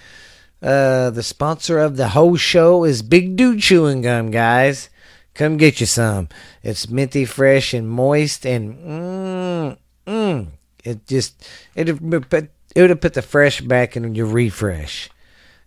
Uh, 0.60 1.10
the 1.10 1.22
sponsor 1.22 1.78
of 1.78 1.96
the 1.96 2.08
whole 2.08 2.36
show 2.36 2.84
is 2.84 3.02
Big 3.02 3.36
Dude 3.36 3.60
Chewing 3.60 4.02
Gum, 4.02 4.32
guys. 4.32 4.90
Come 5.34 5.56
get 5.56 5.80
you 5.80 5.86
some. 5.86 6.28
It's 6.62 6.88
minty 6.88 7.24
fresh 7.24 7.72
and 7.72 7.88
moist 7.88 8.44
and 8.44 8.76
mmm, 8.76 9.78
mmm. 10.06 10.46
It 10.84 11.06
just, 11.06 11.48
it 11.74 12.00
would 12.00 12.28
put, 12.28 12.50
it 12.74 12.80
would 12.80 12.90
have 12.90 13.00
put 13.00 13.14
the 13.14 13.22
fresh 13.22 13.60
back 13.60 13.96
in 13.96 14.14
your 14.14 14.26
refresh. 14.26 15.08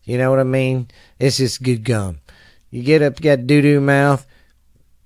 You 0.03 0.17
know 0.17 0.29
what 0.29 0.39
I 0.39 0.43
mean? 0.43 0.89
It's 1.19 1.37
just 1.37 1.63
good 1.63 1.83
gum. 1.83 2.19
You 2.69 2.83
get 2.83 3.01
up, 3.01 3.19
you 3.19 3.23
got 3.23 3.47
doo 3.47 3.61
doo 3.61 3.81
mouth, 3.81 4.25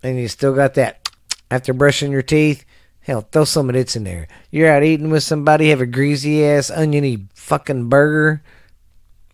and 0.04 0.18
you 0.18 0.28
still 0.28 0.54
got 0.54 0.74
that 0.74 1.10
after 1.50 1.74
brushing 1.74 2.12
your 2.12 2.22
teeth. 2.22 2.66
Hell, 3.02 3.22
throw 3.22 3.46
some 3.46 3.70
of 3.70 3.74
this 3.74 3.96
in 3.96 4.04
there. 4.04 4.28
You're 4.52 4.72
out 4.72 4.84
eating 4.84 5.10
with 5.10 5.24
somebody, 5.24 5.70
have 5.70 5.82
a 5.82 5.86
greasy 5.86 6.44
ass 6.44 6.70
oniony 6.70 7.28
fucking 7.34 7.88
burger, 7.88 8.44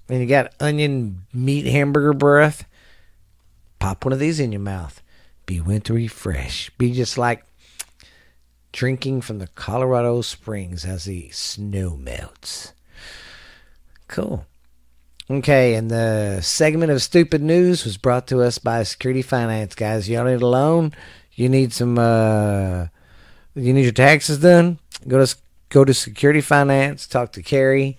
and 0.08 0.22
you 0.22 0.28
got 0.28 0.54
onion 0.60 1.26
meat 1.34 1.66
hamburger 1.66 2.14
breath. 2.14 2.66
Pop 3.80 4.06
one 4.06 4.14
of 4.14 4.20
these 4.20 4.40
in 4.40 4.52
your 4.52 4.62
mouth. 4.62 5.02
Be 5.46 5.62
wintry 5.62 6.08
fresh. 6.08 6.70
Be 6.78 6.92
just 6.92 7.18
like 7.18 7.44
drinking 8.72 9.22
from 9.22 9.40
the 9.40 9.48
Colorado 9.48 10.22
Springs 10.22 10.86
as 10.86 11.06
the 11.06 11.30
snow 11.30 11.96
melts. 11.96 12.74
Cool. 14.08 14.46
Okay, 15.30 15.74
and 15.74 15.90
the 15.90 16.40
segment 16.42 16.92
of 16.92 17.02
stupid 17.02 17.42
news 17.42 17.84
was 17.84 17.98
brought 17.98 18.28
to 18.28 18.42
us 18.42 18.60
by 18.60 18.84
Security 18.84 19.24
Finance, 19.24 19.74
guys. 19.74 20.08
Y'all 20.08 20.26
need 20.26 20.42
a 20.42 20.48
loan? 20.48 20.94
You 21.34 21.50
need 21.50 21.74
some 21.74 21.98
uh 21.98 22.88
you 23.56 23.74
need 23.74 23.84
your 23.84 23.92
taxes 23.92 24.40
done? 24.40 24.80
Go 25.08 25.26
to 25.26 25.36
go 25.70 25.84
to 25.84 25.94
Security 25.94 26.42
Finance, 26.42 27.08
talk 27.08 27.32
to 27.32 27.42
Carrie 27.42 27.98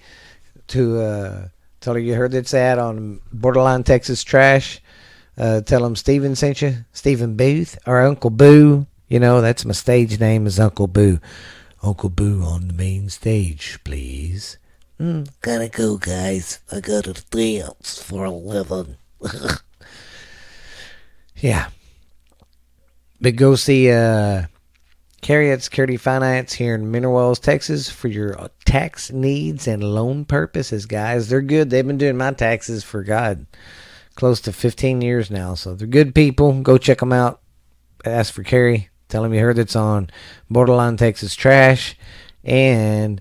to 0.68 1.00
uh 1.00 1.48
tell 1.80 1.94
her 1.94 2.00
you 2.00 2.14
heard 2.14 2.32
this 2.32 2.54
ad 2.54 2.78
on 2.78 3.20
Borderline 3.32 3.82
Texas 3.82 4.22
Trash. 4.22 4.80
Uh, 5.38 5.60
tell 5.60 5.82
them 5.82 5.96
Steven 5.96 6.34
sent 6.34 6.62
you, 6.62 6.84
Stephen 6.92 7.36
Booth, 7.36 7.78
or 7.86 8.00
Uncle 8.00 8.30
Boo. 8.30 8.86
You 9.08 9.20
know, 9.20 9.40
that's 9.40 9.64
my 9.64 9.72
stage 9.72 10.18
name 10.18 10.46
is 10.46 10.58
Uncle 10.58 10.86
Boo. 10.86 11.20
Uncle 11.82 12.08
Boo 12.08 12.42
on 12.42 12.68
the 12.68 12.74
main 12.74 13.08
stage, 13.10 13.78
please. 13.84 14.58
Mm, 14.98 15.28
gotta 15.42 15.68
go, 15.68 15.98
guys. 15.98 16.60
I 16.72 16.80
got 16.80 17.06
a 17.06 17.14
three 17.14 17.60
ounce 17.60 18.02
for 18.02 18.24
eleven. 18.24 18.96
yeah. 21.36 21.68
But 23.20 23.36
go 23.36 23.56
see 23.56 23.90
uh, 23.90 24.44
Carrie 25.20 25.58
Security 25.60 25.98
Finance 25.98 26.54
here 26.54 26.74
in 26.74 26.90
Mineral 26.90 27.14
Wells, 27.14 27.38
Texas 27.38 27.90
for 27.90 28.08
your 28.08 28.50
tax 28.64 29.10
needs 29.12 29.68
and 29.68 29.84
loan 29.84 30.24
purposes, 30.24 30.86
guys. 30.86 31.28
They're 31.28 31.42
good. 31.42 31.68
They've 31.68 31.86
been 31.86 31.98
doing 31.98 32.16
my 32.16 32.32
taxes 32.32 32.82
for 32.82 33.02
God 33.02 33.46
close 34.16 34.40
to 34.40 34.52
15 34.52 35.00
years 35.00 35.30
now. 35.30 35.54
So 35.54 35.74
they're 35.74 35.86
good 35.86 36.14
people. 36.14 36.60
Go 36.62 36.76
check 36.78 36.98
them 36.98 37.12
out. 37.12 37.40
Ask 38.04 38.34
for 38.34 38.42
Carrie. 38.42 38.90
Tell 39.08 39.24
him 39.24 39.32
you 39.32 39.40
heard 39.40 39.58
it's 39.58 39.76
on 39.76 40.10
Borderline 40.50 40.96
Texas 40.96 41.36
Trash. 41.36 41.96
And 42.42 43.20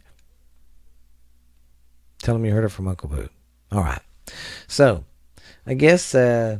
Tell 2.26 2.38
him 2.38 2.46
you 2.46 2.54
heard 2.54 2.64
it 2.64 2.70
from 2.70 2.88
Uncle 2.88 3.08
Boo. 3.08 3.30
All 3.72 3.84
right. 3.84 4.02
So, 4.68 5.04
I 5.68 5.76
guess, 5.76 6.16
uh, 6.16 6.58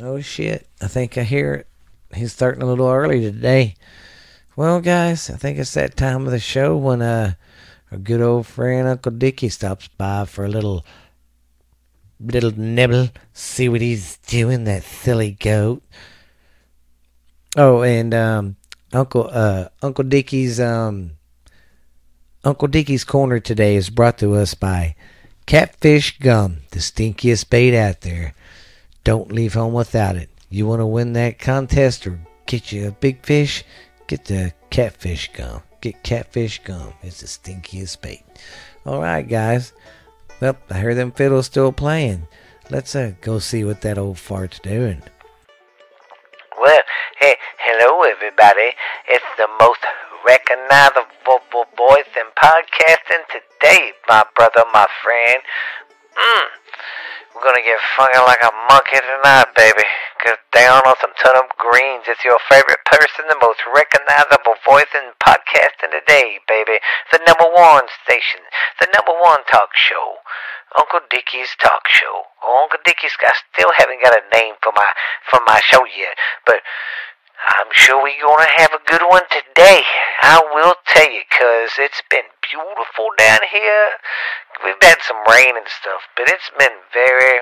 oh 0.00 0.20
shit, 0.20 0.66
I 0.82 0.88
think 0.88 1.16
I 1.16 1.22
hear 1.22 1.54
it. 1.54 1.68
He's 2.12 2.32
starting 2.32 2.62
a 2.62 2.66
little 2.66 2.88
early 2.88 3.20
today. 3.20 3.76
Well, 4.56 4.80
guys, 4.80 5.30
I 5.30 5.36
think 5.36 5.56
it's 5.56 5.74
that 5.74 5.96
time 5.96 6.26
of 6.26 6.32
the 6.32 6.40
show 6.40 6.76
when 6.76 7.00
uh, 7.00 7.34
our 7.92 7.98
good 7.98 8.20
old 8.20 8.48
friend 8.48 8.88
Uncle 8.88 9.12
Dickie 9.12 9.50
stops 9.50 9.86
by 9.86 10.24
for 10.24 10.44
a 10.44 10.48
little 10.48 10.84
little 12.20 12.52
nibble, 12.56 13.10
see 13.32 13.68
what 13.68 13.80
he's 13.80 14.16
doing, 14.18 14.64
that 14.64 14.82
silly 14.82 15.32
goat. 15.32 15.82
Oh, 17.56 17.82
and 17.82 18.12
um, 18.14 18.56
Uncle 18.92 19.28
uh, 19.32 19.68
Uncle 19.82 20.04
Dickie's 20.04 20.60
um, 20.60 21.12
Uncle 22.44 22.68
Dickie's 22.68 23.04
Corner 23.04 23.40
today 23.40 23.76
is 23.76 23.90
brought 23.90 24.18
to 24.18 24.34
us 24.34 24.54
by 24.54 24.94
Catfish 25.46 26.18
Gum, 26.18 26.58
the 26.70 26.78
stinkiest 26.78 27.50
bait 27.50 27.76
out 27.76 28.02
there. 28.02 28.34
Don't 29.02 29.32
leave 29.32 29.54
home 29.54 29.72
without 29.72 30.16
it. 30.16 30.28
You 30.50 30.66
want 30.66 30.80
to 30.80 30.86
win 30.86 31.14
that 31.14 31.38
contest 31.38 32.06
or 32.06 32.20
get 32.46 32.70
you 32.70 32.88
a 32.88 32.92
big 32.92 33.24
fish? 33.24 33.64
Get 34.06 34.26
the 34.26 34.52
Catfish 34.70 35.32
Gum. 35.32 35.62
Get 35.80 36.02
Catfish 36.02 36.62
Gum. 36.64 36.92
It's 37.02 37.20
the 37.20 37.26
stinkiest 37.26 38.00
bait. 38.00 38.24
All 38.84 39.00
right, 39.00 39.26
guys. 39.26 39.72
Well, 40.40 40.56
I 40.70 40.78
hear 40.78 40.94
them 40.94 41.10
fiddles 41.10 41.46
still 41.46 41.72
playing. 41.72 42.28
Let's 42.70 42.94
uh, 42.94 43.12
go 43.20 43.40
see 43.40 43.64
what 43.64 43.80
that 43.82 43.98
old 43.98 44.18
fart's 44.18 44.60
doing. 44.60 45.02
Well, 46.60 46.82
hey, 47.18 47.34
hello 47.58 48.02
everybody. 48.02 48.70
It's 49.08 49.24
the 49.36 49.48
most 49.58 49.80
recognizable 50.24 51.42
voice 51.76 52.10
in 52.14 52.28
podcasting 52.38 53.26
today, 53.30 53.92
my 54.08 54.22
brother, 54.36 54.62
my 54.72 54.86
friend. 55.02 55.42
Mmm. 56.14 56.46
We're 57.34 57.42
gonna 57.42 57.62
get 57.62 57.78
funky 57.96 58.18
like 58.18 58.42
a 58.42 58.52
monkey 58.70 58.98
tonight, 58.98 59.46
baby. 59.56 59.86
Get 60.24 60.38
down 60.50 60.82
on 60.82 60.94
some 61.00 61.14
turnip 61.14 61.54
greens. 61.56 62.10
It's 62.10 62.24
your 62.24 62.38
favorite 62.50 62.82
person, 62.84 63.30
the 63.30 63.38
most 63.40 63.62
recognizable 63.70 64.58
voice 64.66 64.90
in 64.90 65.14
podcasting 65.22 65.94
today, 65.94 66.42
baby. 66.48 66.82
The 67.12 67.22
number 67.22 67.46
one 67.46 67.86
station, 68.02 68.42
the 68.80 68.90
number 68.94 69.14
one 69.14 69.46
talk 69.46 69.70
show. 69.78 70.18
Uncle 70.76 71.00
Dickie's 71.08 71.54
talk 71.62 71.86
show. 71.88 72.28
Uncle 72.42 72.82
Dickie's 72.84 73.14
I 73.22 73.32
still 73.52 73.70
haven't 73.78 74.02
got 74.02 74.18
a 74.18 74.26
name 74.34 74.54
for 74.60 74.72
my 74.74 74.90
for 75.30 75.40
my 75.46 75.60
show 75.64 75.86
yet, 75.86 76.18
but 76.44 76.60
I'm 77.38 77.70
sure 77.70 78.02
we're 78.02 78.18
to 78.18 78.60
have 78.62 78.74
a 78.74 78.82
good 78.90 79.02
one 79.08 79.22
today. 79.30 79.82
I 80.22 80.42
will 80.52 80.74
tell 80.86 81.10
you, 81.10 81.22
because 81.30 81.78
it's 81.78 82.02
been 82.10 82.26
beautiful 82.42 83.14
down 83.16 83.38
here. 83.50 83.88
We've 84.64 84.82
had 84.82 84.98
some 85.06 85.22
rain 85.30 85.56
and 85.56 85.68
stuff, 85.68 86.02
but 86.16 86.28
it's 86.28 86.50
been 86.58 86.74
very, 86.92 87.40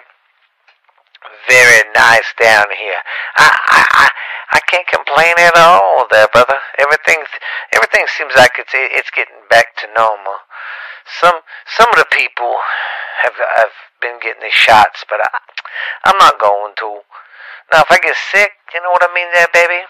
very 1.49 1.83
nice 1.95 2.26
down 2.38 2.66
here. 2.78 3.00
I, 3.37 3.49
I, 3.50 3.80
I, 3.90 4.06
I 4.56 4.61
can't 4.71 4.87
complain 4.87 5.35
at 5.38 5.56
all 5.56 6.06
there, 6.11 6.28
brother. 6.33 6.59
Everything's, 6.78 7.30
everything 7.73 8.06
seems 8.16 8.35
like 8.37 8.52
it's, 8.59 8.73
it's 8.75 9.11
getting 9.11 9.42
back 9.50 9.76
to 9.83 9.87
normal. 9.97 10.38
Some, 11.06 11.40
some 11.66 11.88
of 11.90 11.99
the 11.99 12.11
people 12.11 12.56
have, 13.23 13.35
have 13.56 13.75
been 14.00 14.18
getting 14.21 14.42
the 14.42 14.50
shots, 14.50 15.04
but 15.09 15.21
I, 15.21 15.30
I'm 16.04 16.18
not 16.18 16.38
going 16.40 16.75
to. 16.83 17.02
Now, 17.73 17.83
if 17.83 17.90
I 17.90 17.99
get 17.99 18.16
sick, 18.30 18.52
you 18.75 18.83
know 18.83 18.90
what 18.90 19.02
I 19.02 19.11
mean 19.14 19.28
there, 19.35 19.50
baby? 19.52 19.83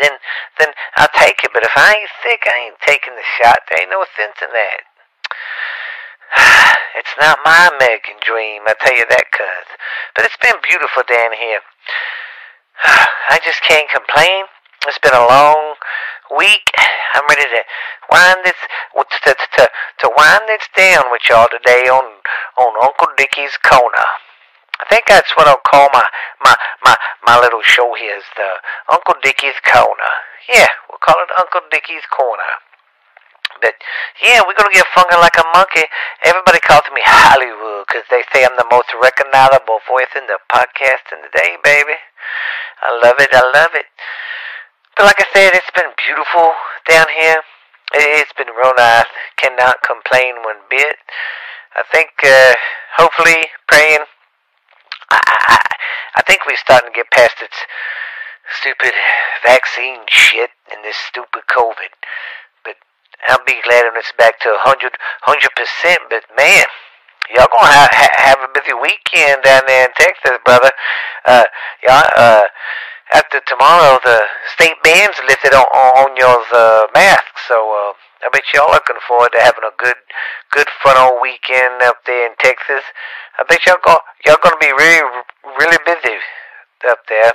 Then, 0.00 0.12
then 0.58 0.68
I'll 0.96 1.12
take 1.16 1.44
it. 1.44 1.50
But 1.52 1.64
if 1.64 1.72
I 1.76 1.96
ain't 1.96 2.10
sick, 2.22 2.44
I 2.46 2.68
ain't 2.68 2.80
taking 2.84 3.14
the 3.16 3.24
shot. 3.40 3.60
There 3.68 3.80
ain't 3.80 3.90
no 3.90 4.04
sense 4.16 4.36
in 4.42 4.48
that. 4.52 4.80
It's 6.98 7.14
not 7.14 7.38
my 7.46 7.70
American 7.78 8.18
dream, 8.26 8.66
I 8.66 8.74
tell 8.82 8.96
you 8.96 9.06
that, 9.06 9.30
cuz. 9.30 9.68
But 10.18 10.26
it's 10.26 10.40
been 10.42 10.58
beautiful 10.66 11.06
down 11.06 11.30
here. 11.30 11.62
I 13.30 13.38
just 13.38 13.62
can't 13.62 13.86
complain. 13.86 14.50
It's 14.82 14.98
been 14.98 15.14
a 15.14 15.30
long 15.30 15.78
week. 16.34 16.66
I'm 17.14 17.22
ready 17.30 17.46
to 17.46 17.62
wind 18.10 18.42
this 18.42 18.58
to 18.98 19.30
to 19.30 19.64
to 19.70 20.06
wind 20.10 20.42
this 20.50 20.66
down 20.74 21.10
with 21.14 21.22
y'all 21.30 21.46
today 21.46 21.86
on 21.86 22.18
on 22.58 22.72
Uncle 22.82 23.14
Dickie's 23.16 23.54
Corner. 23.62 24.06
I 24.82 24.84
think 24.90 25.06
that's 25.06 25.30
what 25.38 25.46
I'll 25.46 25.62
call 25.62 25.88
my 25.94 26.04
my 26.42 26.56
my 26.82 26.96
my 27.26 27.38
little 27.38 27.62
show 27.62 27.94
here 27.94 28.18
is 28.18 28.26
the 28.34 28.58
Uncle 28.90 29.14
Dickie's 29.22 29.58
Corner. 29.62 30.12
Yeah, 30.50 30.68
we'll 30.90 30.98
call 30.98 31.16
it 31.22 31.30
Uncle 31.38 31.62
Dickie's 31.70 32.06
Corner. 32.10 32.58
But 33.60 33.74
yeah, 34.22 34.42
we're 34.46 34.56
gonna 34.56 34.72
get 34.72 34.86
funky 34.94 35.16
like 35.16 35.36
a 35.38 35.46
monkey. 35.54 35.86
Everybody 36.24 36.60
calls 36.60 36.86
me 36.94 37.02
Hollywood 37.04 37.86
because 37.86 38.06
they 38.10 38.22
say 38.32 38.44
I'm 38.44 38.56
the 38.56 38.68
most 38.70 38.88
recognizable 38.96 39.80
voice 39.86 40.10
in 40.16 40.26
the 40.26 40.38
podcasting 40.50 41.22
today, 41.30 41.58
baby. 41.62 41.98
I 42.82 42.94
love 43.02 43.18
it. 43.18 43.30
I 43.32 43.42
love 43.54 43.74
it. 43.74 43.86
But 44.96 45.06
like 45.06 45.20
I 45.22 45.26
said, 45.32 45.54
it's 45.54 45.70
been 45.74 45.90
beautiful 45.94 46.52
down 46.88 47.06
here. 47.18 47.38
It's 47.94 48.32
been 48.34 48.50
real 48.50 48.74
nice. 48.76 49.06
Cannot 49.36 49.82
complain 49.86 50.42
one 50.44 50.60
bit. 50.68 50.96
I 51.76 51.82
think, 51.92 52.10
uh, 52.24 52.54
hopefully, 52.96 53.46
praying. 53.68 54.04
I, 55.10 55.20
I, 55.22 55.58
I 56.16 56.22
think 56.22 56.40
we're 56.46 56.56
starting 56.56 56.92
to 56.92 56.96
get 56.96 57.10
past 57.10 57.36
its 57.40 57.56
stupid 58.60 58.92
vaccine 59.44 60.00
shit 60.08 60.50
and 60.72 60.84
this 60.84 60.96
stupid 60.96 61.42
COVID. 61.48 61.92
I'll 63.26 63.42
be 63.44 63.58
glad 63.64 63.84
when 63.90 63.96
it's 63.98 64.12
back 64.18 64.38
to 64.40 64.50
100, 64.50 64.92
100%. 65.26 65.96
But 66.10 66.22
man, 66.36 66.64
y'all 67.34 67.50
gonna 67.50 67.66
ha- 67.66 67.90
ha- 67.90 68.16
have 68.30 68.38
a 68.44 68.50
busy 68.54 68.74
weekend 68.78 69.42
down 69.42 69.62
there 69.66 69.86
in 69.88 69.92
Texas, 69.98 70.38
brother. 70.44 70.70
Uh, 71.24 71.44
y'all, 71.82 72.06
uh, 72.16 72.44
after 73.12 73.40
tomorrow, 73.46 73.98
the 74.04 74.22
state 74.54 74.76
band's 74.84 75.18
lifted 75.28 75.54
on, 75.54 75.66
on 75.66 76.16
y'all's 76.16 76.48
uh, 76.52 76.86
masks, 76.94 77.48
so 77.48 77.56
uh, 77.56 77.92
I 78.24 78.28
bet 78.32 78.44
y'all 78.54 78.70
looking 78.70 79.00
forward 79.08 79.32
to 79.32 79.40
having 79.40 79.64
a 79.64 79.74
good, 79.78 79.96
good 80.52 80.68
fun 80.84 80.96
old 80.98 81.22
weekend 81.22 81.82
up 81.82 82.04
there 82.06 82.26
in 82.26 82.34
Texas. 82.38 82.84
I 83.38 83.44
bet 83.48 83.64
y'all 83.66 83.82
go, 83.84 83.98
y'all 84.26 84.40
gonna 84.42 84.60
be 84.60 84.72
really, 84.72 85.02
really 85.58 85.78
busy 85.86 86.16
up 86.88 87.00
there. 87.08 87.32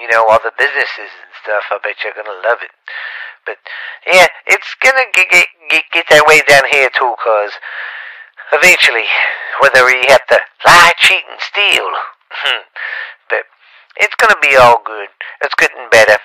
You 0.00 0.08
know, 0.08 0.24
all 0.28 0.40
the 0.42 0.52
businesses 0.56 1.12
and 1.12 1.32
stuff. 1.42 1.64
I 1.70 1.78
bet 1.82 1.96
you're 2.04 2.14
gonna 2.16 2.40
love 2.46 2.58
it. 2.62 2.70
But 3.46 3.58
yeah, 4.06 4.26
it's 4.46 4.74
gonna 4.82 5.06
get 5.14 5.30
get 5.30 5.84
get, 5.92 6.06
that 6.10 6.26
way 6.26 6.42
down 6.46 6.64
here 6.70 6.90
too, 6.92 7.14
cause 7.22 7.52
eventually, 8.52 9.06
whether 9.60 9.88
you 9.88 10.04
have 10.08 10.26
to 10.28 10.38
lie, 10.64 10.92
cheat, 10.98 11.24
and 11.30 11.40
steal, 11.40 11.88
hmm, 12.30 12.62
but 13.28 13.44
it's 13.96 14.14
gonna 14.16 14.40
be 14.42 14.56
all 14.56 14.82
good. 14.84 15.08
It's 15.42 15.54
getting 15.54 15.88
better. 15.90 16.18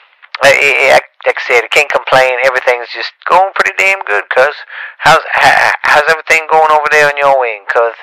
Like 0.43 0.60
I, 0.60 1.00
like 1.25 1.38
I 1.39 1.43
said, 1.48 1.63
I 1.63 1.72
can't 1.72 1.91
complain. 1.91 2.36
Everything's 2.43 2.91
just 2.91 3.13
going 3.24 3.53
pretty 3.55 3.72
damn 3.77 4.03
good. 4.03 4.24
Cause 4.36 4.55
how's 5.00 5.24
how's 5.31 6.03
everything 6.10 6.43
going 6.51 6.72
over 6.72 6.88
there 6.91 7.07
on 7.07 7.17
your 7.17 7.39
wing? 7.39 7.63
Cause 7.72 7.95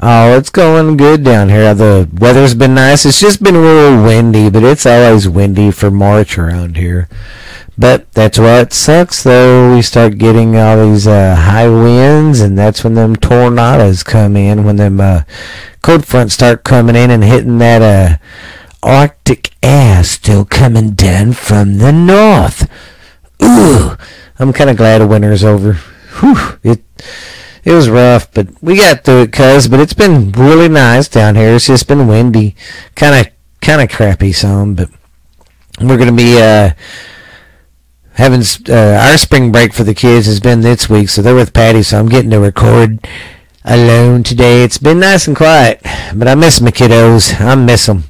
Oh, 0.00 0.36
it's 0.36 0.50
going 0.50 0.96
good 0.96 1.22
down 1.22 1.50
here. 1.50 1.72
The 1.72 2.08
weather's 2.12 2.54
been 2.54 2.74
nice. 2.74 3.06
It's 3.06 3.20
just 3.20 3.42
been 3.42 3.54
a 3.54 3.60
little 3.60 4.02
windy, 4.02 4.50
but 4.50 4.64
it's 4.64 4.86
always 4.86 5.28
windy 5.28 5.70
for 5.70 5.90
March 5.90 6.36
around 6.36 6.76
here. 6.76 7.08
But 7.76 8.12
that's 8.12 8.38
why 8.38 8.60
it 8.60 8.72
sucks, 8.72 9.24
though. 9.24 9.74
We 9.74 9.82
start 9.82 10.18
getting 10.18 10.56
all 10.56 10.88
these 10.88 11.06
uh, 11.08 11.34
high 11.34 11.68
winds, 11.68 12.40
and 12.40 12.56
that's 12.56 12.84
when 12.84 12.94
them 12.94 13.16
tornadoes 13.16 14.04
come 14.04 14.36
in. 14.36 14.64
When 14.64 14.76
them 14.76 15.00
uh, 15.00 15.22
cold 15.82 16.06
fronts 16.06 16.34
start 16.34 16.62
coming 16.62 16.94
in 16.94 17.10
and 17.10 17.24
hitting 17.24 17.58
that 17.58 17.82
uh, 17.82 18.16
Arctic 18.82 19.54
air 19.62 20.04
still 20.04 20.44
coming 20.44 20.90
down 20.90 21.32
from 21.32 21.78
the 21.78 21.92
north. 21.92 22.70
Ooh, 23.42 23.96
I'm 24.38 24.52
kind 24.52 24.70
of 24.70 24.76
glad 24.76 25.02
winter's 25.08 25.42
over. 25.42 25.74
Whew, 26.20 26.58
it 26.62 26.84
it 27.64 27.72
was 27.72 27.88
rough, 27.88 28.32
but 28.32 28.48
we 28.62 28.76
got 28.76 29.02
through 29.02 29.22
it, 29.22 29.32
cuz. 29.32 29.66
But 29.66 29.80
it's 29.80 29.94
been 29.94 30.30
really 30.32 30.68
nice 30.68 31.08
down 31.08 31.34
here. 31.34 31.54
It's 31.54 31.66
just 31.66 31.88
been 31.88 32.06
windy, 32.06 32.54
kind 32.94 33.26
of 33.26 33.32
kind 33.60 33.82
of 33.82 33.90
crappy 33.90 34.32
some, 34.32 34.74
but 34.74 34.90
we're 35.80 35.98
gonna 35.98 36.12
be 36.12 36.40
uh 36.40 36.70
having 38.14 38.42
uh, 38.68 38.98
our 39.00 39.18
spring 39.18 39.52
break 39.52 39.72
for 39.72 39.84
the 39.84 39.94
kids 39.94 40.26
has 40.26 40.40
been 40.40 40.60
this 40.60 40.88
week, 40.88 41.08
so 41.08 41.22
they're 41.22 41.34
with 41.34 41.52
Patty, 41.52 41.82
so 41.82 41.98
I'm 41.98 42.08
getting 42.08 42.30
to 42.30 42.40
record 42.40 43.06
alone 43.64 44.22
today. 44.22 44.62
It's 44.62 44.78
been 44.78 45.00
nice 45.00 45.26
and 45.26 45.36
quiet, 45.36 45.80
but 46.14 46.28
I 46.28 46.34
miss 46.34 46.60
my 46.60 46.70
kiddos. 46.70 47.40
I 47.40 47.54
miss 47.54 47.86
them. 47.86 48.04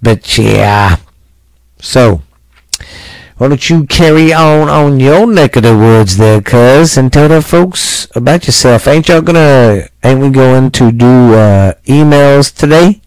But 0.00 0.36
yeah, 0.36 0.96
so 1.78 2.22
why 3.38 3.48
don't 3.48 3.70
you 3.70 3.86
carry 3.86 4.32
on 4.32 4.68
on 4.68 5.00
your 5.00 5.26
neck 5.26 5.56
of 5.56 5.62
the 5.62 5.76
woods 5.76 6.16
there, 6.16 6.40
cuz, 6.40 6.96
and 6.96 7.12
tell 7.12 7.28
the 7.28 7.42
folks 7.42 8.08
about 8.14 8.46
yourself. 8.46 8.88
Ain't 8.88 9.08
y'all 9.08 9.20
gonna, 9.20 9.88
ain't 10.02 10.20
we 10.20 10.30
going 10.30 10.70
to 10.72 10.90
do 10.90 11.34
uh, 11.34 11.74
emails 11.86 12.54
today? 12.54 13.00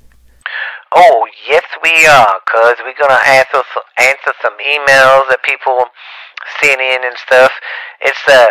Oh, 0.95 1.27
yes 1.47 1.65
we 1.83 1.91
are, 2.07 2.39
cuz 2.47 2.79
we're 2.83 2.95
gonna 2.99 3.21
answer, 3.27 3.61
answer 3.99 4.33
some 4.41 4.57
emails 4.59 5.27
that 5.29 5.43
people 5.43 5.87
sent 6.61 6.81
in 6.81 7.03
and 7.03 7.17
stuff. 7.19 7.51
It's, 8.01 8.23
uh, 8.27 8.47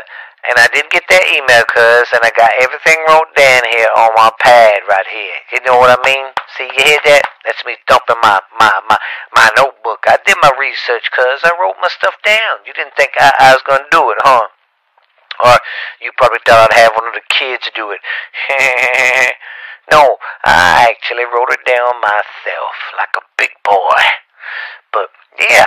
and 0.48 0.58
I 0.60 0.68
did 0.72 0.90
get 0.90 1.04
that 1.08 1.24
email, 1.32 1.64
cuz, 1.72 2.12
and 2.12 2.20
I 2.22 2.30
got 2.36 2.52
everything 2.60 3.00
wrote 3.08 3.32
down 3.34 3.62
here 3.72 3.88
on 3.96 4.10
my 4.16 4.30
pad 4.40 4.76
right 4.88 5.08
here. 5.08 5.36
You 5.52 5.60
know 5.66 5.78
what 5.80 5.88
I 5.88 5.98
mean? 6.04 6.26
See, 6.56 6.68
you 6.68 6.84
hear 6.84 7.00
that? 7.06 7.24
That's 7.44 7.64
me 7.64 7.76
thumping 7.88 8.20
my, 8.22 8.40
my, 8.60 8.72
my, 8.88 8.98
my 9.36 9.48
notebook. 9.56 10.04
I 10.06 10.18
did 10.26 10.36
my 10.42 10.52
research, 10.60 11.10
cuz. 11.16 11.40
I 11.44 11.52
wrote 11.60 11.76
my 11.80 11.88
stuff 11.88 12.14
down. 12.24 12.60
You 12.66 12.74
didn't 12.74 12.94
think 12.96 13.12
I, 13.18 13.32
I 13.40 13.52
was 13.54 13.62
gonna 13.66 13.88
do 13.90 14.10
it, 14.12 14.18
huh? 14.22 14.48
Or 15.44 15.56
you 16.00 16.12
probably 16.18 16.40
thought 16.46 16.70
I'd 16.72 16.78
have 16.78 16.92
one 16.94 17.08
of 17.08 17.14
the 17.14 17.26
kids 17.30 17.70
do 17.74 17.90
it. 17.92 18.00
no, 19.90 20.16
I 20.44 20.88
actually 20.90 21.24
wrote 21.24 21.50
it 21.50 21.64
down 21.66 22.00
myself, 22.00 22.74
like 22.96 23.14
a 23.16 23.24
big 23.36 23.50
boy. 23.64 24.02
But, 24.92 25.08
yeah. 25.38 25.66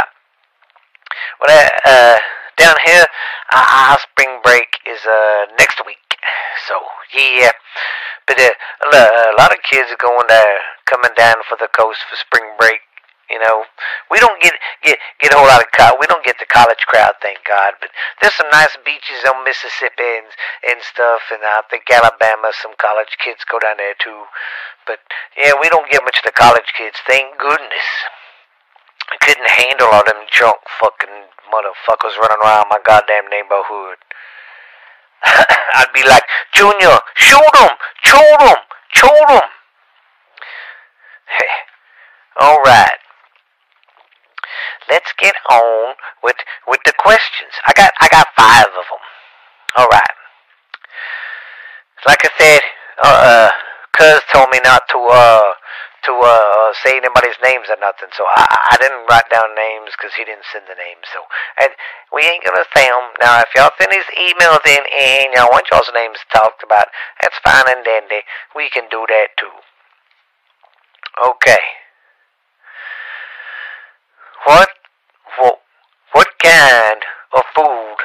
Well, 1.41 1.49
uh, 1.49 1.89
uh 1.89 2.17
down 2.57 2.75
here, 2.85 3.05
uh, 3.53 3.65
our 3.91 3.99
spring 3.99 4.39
break 4.43 4.67
is 4.85 5.05
uh 5.05 5.45
next 5.59 5.85
week. 5.85 6.17
So 6.67 6.75
yeah, 7.13 7.51
but 8.25 8.39
uh, 8.39 8.49
a 8.91 9.35
lot 9.37 9.53
of 9.53 9.61
kids 9.63 9.91
are 9.91 10.01
going 10.01 10.25
there, 10.27 10.57
coming 10.85 11.11
down 11.15 11.35
for 11.47 11.57
the 11.59 11.69
coast 11.77 11.99
for 12.09 12.17
spring 12.17 12.49
break. 12.57 12.81
You 13.29 13.39
know, 13.39 13.65
we 14.09 14.19
don't 14.19 14.39
get 14.41 14.53
get 14.83 14.97
get 15.19 15.33
a 15.33 15.37
whole 15.37 15.47
lot 15.47 15.59
of 15.59 15.67
co- 15.75 15.97
we 15.99 16.07
don't 16.07 16.23
get 16.23 16.39
the 16.39 16.47
college 16.47 16.79
crowd, 16.87 17.13
thank 17.21 17.39
God. 17.43 17.75
But 17.81 17.91
there's 18.21 18.35
some 18.35 18.47
nice 18.51 18.75
beaches 18.85 19.27
on 19.27 19.43
Mississippi 19.43 20.23
and, 20.23 20.31
and 20.71 20.79
stuff, 20.81 21.27
and 21.31 21.43
I 21.43 21.61
think 21.69 21.83
Alabama. 21.91 22.51
Some 22.55 22.73
college 22.79 23.19
kids 23.19 23.43
go 23.43 23.59
down 23.59 23.77
there 23.77 23.95
too. 23.99 24.23
But 24.87 24.99
yeah, 25.35 25.53
we 25.59 25.67
don't 25.67 25.91
get 25.91 26.03
much 26.07 26.19
of 26.19 26.23
the 26.23 26.31
college 26.31 26.71
kids, 26.77 26.95
thank 27.05 27.37
goodness. 27.37 27.87
I 29.11 29.17
couldn't 29.23 29.49
handle 29.49 29.87
all 29.91 30.03
them 30.03 30.27
drunk 30.31 30.57
fucking 30.79 31.31
motherfuckers 31.51 32.17
running 32.19 32.43
around 32.43 32.67
my 32.69 32.79
goddamn 32.85 33.27
neighborhood. 33.31 33.97
I'd 35.23 35.91
be 35.93 36.03
like, 36.07 36.23
Junior, 36.53 36.99
shoot 37.15 37.55
him, 37.55 37.71
shoot 38.03 38.41
him, 38.41 38.57
shoot 38.93 39.29
him. 39.29 39.47
Hey, 41.27 41.51
all 42.39 42.61
right. 42.63 42.96
Get 45.17 45.35
on 45.49 45.95
with 46.23 46.37
with 46.67 46.79
the 46.85 46.93
questions. 46.99 47.53
I 47.65 47.73
got 47.73 47.93
I 47.99 48.07
got 48.09 48.27
five 48.35 48.67
of 48.67 48.85
them. 48.89 49.03
All 49.77 49.87
right. 49.91 50.15
Like 52.05 52.21
I 52.23 52.29
said, 52.37 52.61
uh, 53.03 53.07
uh 53.07 53.51
Cuz 53.97 54.21
told 54.31 54.49
me 54.51 54.59
not 54.63 54.87
to 54.89 54.97
uh 55.09 55.53
to 56.07 56.13
uh, 56.13 56.71
say 56.83 56.95
anybody's 56.95 57.35
names 57.43 57.67
or 57.67 57.75
nothing. 57.83 58.07
So 58.15 58.23
I, 58.23 58.47
I 58.71 58.75
didn't 58.79 59.03
write 59.11 59.27
down 59.29 59.51
names 59.59 59.91
because 59.91 60.15
he 60.15 60.23
didn't 60.23 60.47
send 60.53 60.63
the 60.69 60.79
names. 60.79 61.03
So 61.11 61.19
and 61.59 61.71
we 62.15 62.23
ain't 62.23 62.45
gonna 62.47 62.63
say 62.75 62.87
them 62.87 63.11
now. 63.19 63.43
If 63.43 63.51
y'all 63.55 63.75
send 63.75 63.91
these 63.91 64.07
emails 64.15 64.63
in 64.63 64.83
and 64.87 65.35
y'all 65.35 65.51
want 65.51 65.67
y'all's 65.69 65.91
names 65.93 66.17
talked 66.31 66.63
about, 66.63 66.87
that's 67.21 67.37
fine 67.43 67.67
and 67.67 67.83
dandy. 67.83 68.23
We 68.55 68.69
can 68.69 68.87
do 68.89 69.03
that 69.09 69.35
too. 69.35 69.51
Okay. 71.17 71.63
What 74.45 74.69
kind 76.47 77.03
of 77.35 77.43
food 77.55 77.97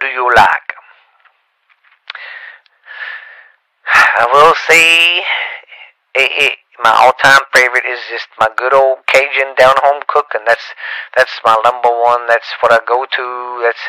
do 0.00 0.06
you 0.06 0.30
like? 0.36 0.70
I 4.18 4.26
will 4.32 4.54
say 4.68 5.18
it, 6.14 6.30
it 6.38 6.52
my 6.84 6.92
all-time 6.92 7.40
favorite 7.54 7.88
is 7.88 7.98
just 8.12 8.28
my 8.38 8.48
good 8.54 8.74
old 8.74 8.98
Cajun 9.08 9.56
down-home 9.56 10.04
cook, 10.06 10.26
and 10.36 10.44
that's 10.46 10.62
that's 11.16 11.32
my 11.44 11.56
number 11.64 11.88
one. 11.88 12.28
That's 12.28 12.52
what 12.60 12.70
I 12.70 12.78
go 12.86 13.02
to. 13.08 13.26
That's 13.64 13.84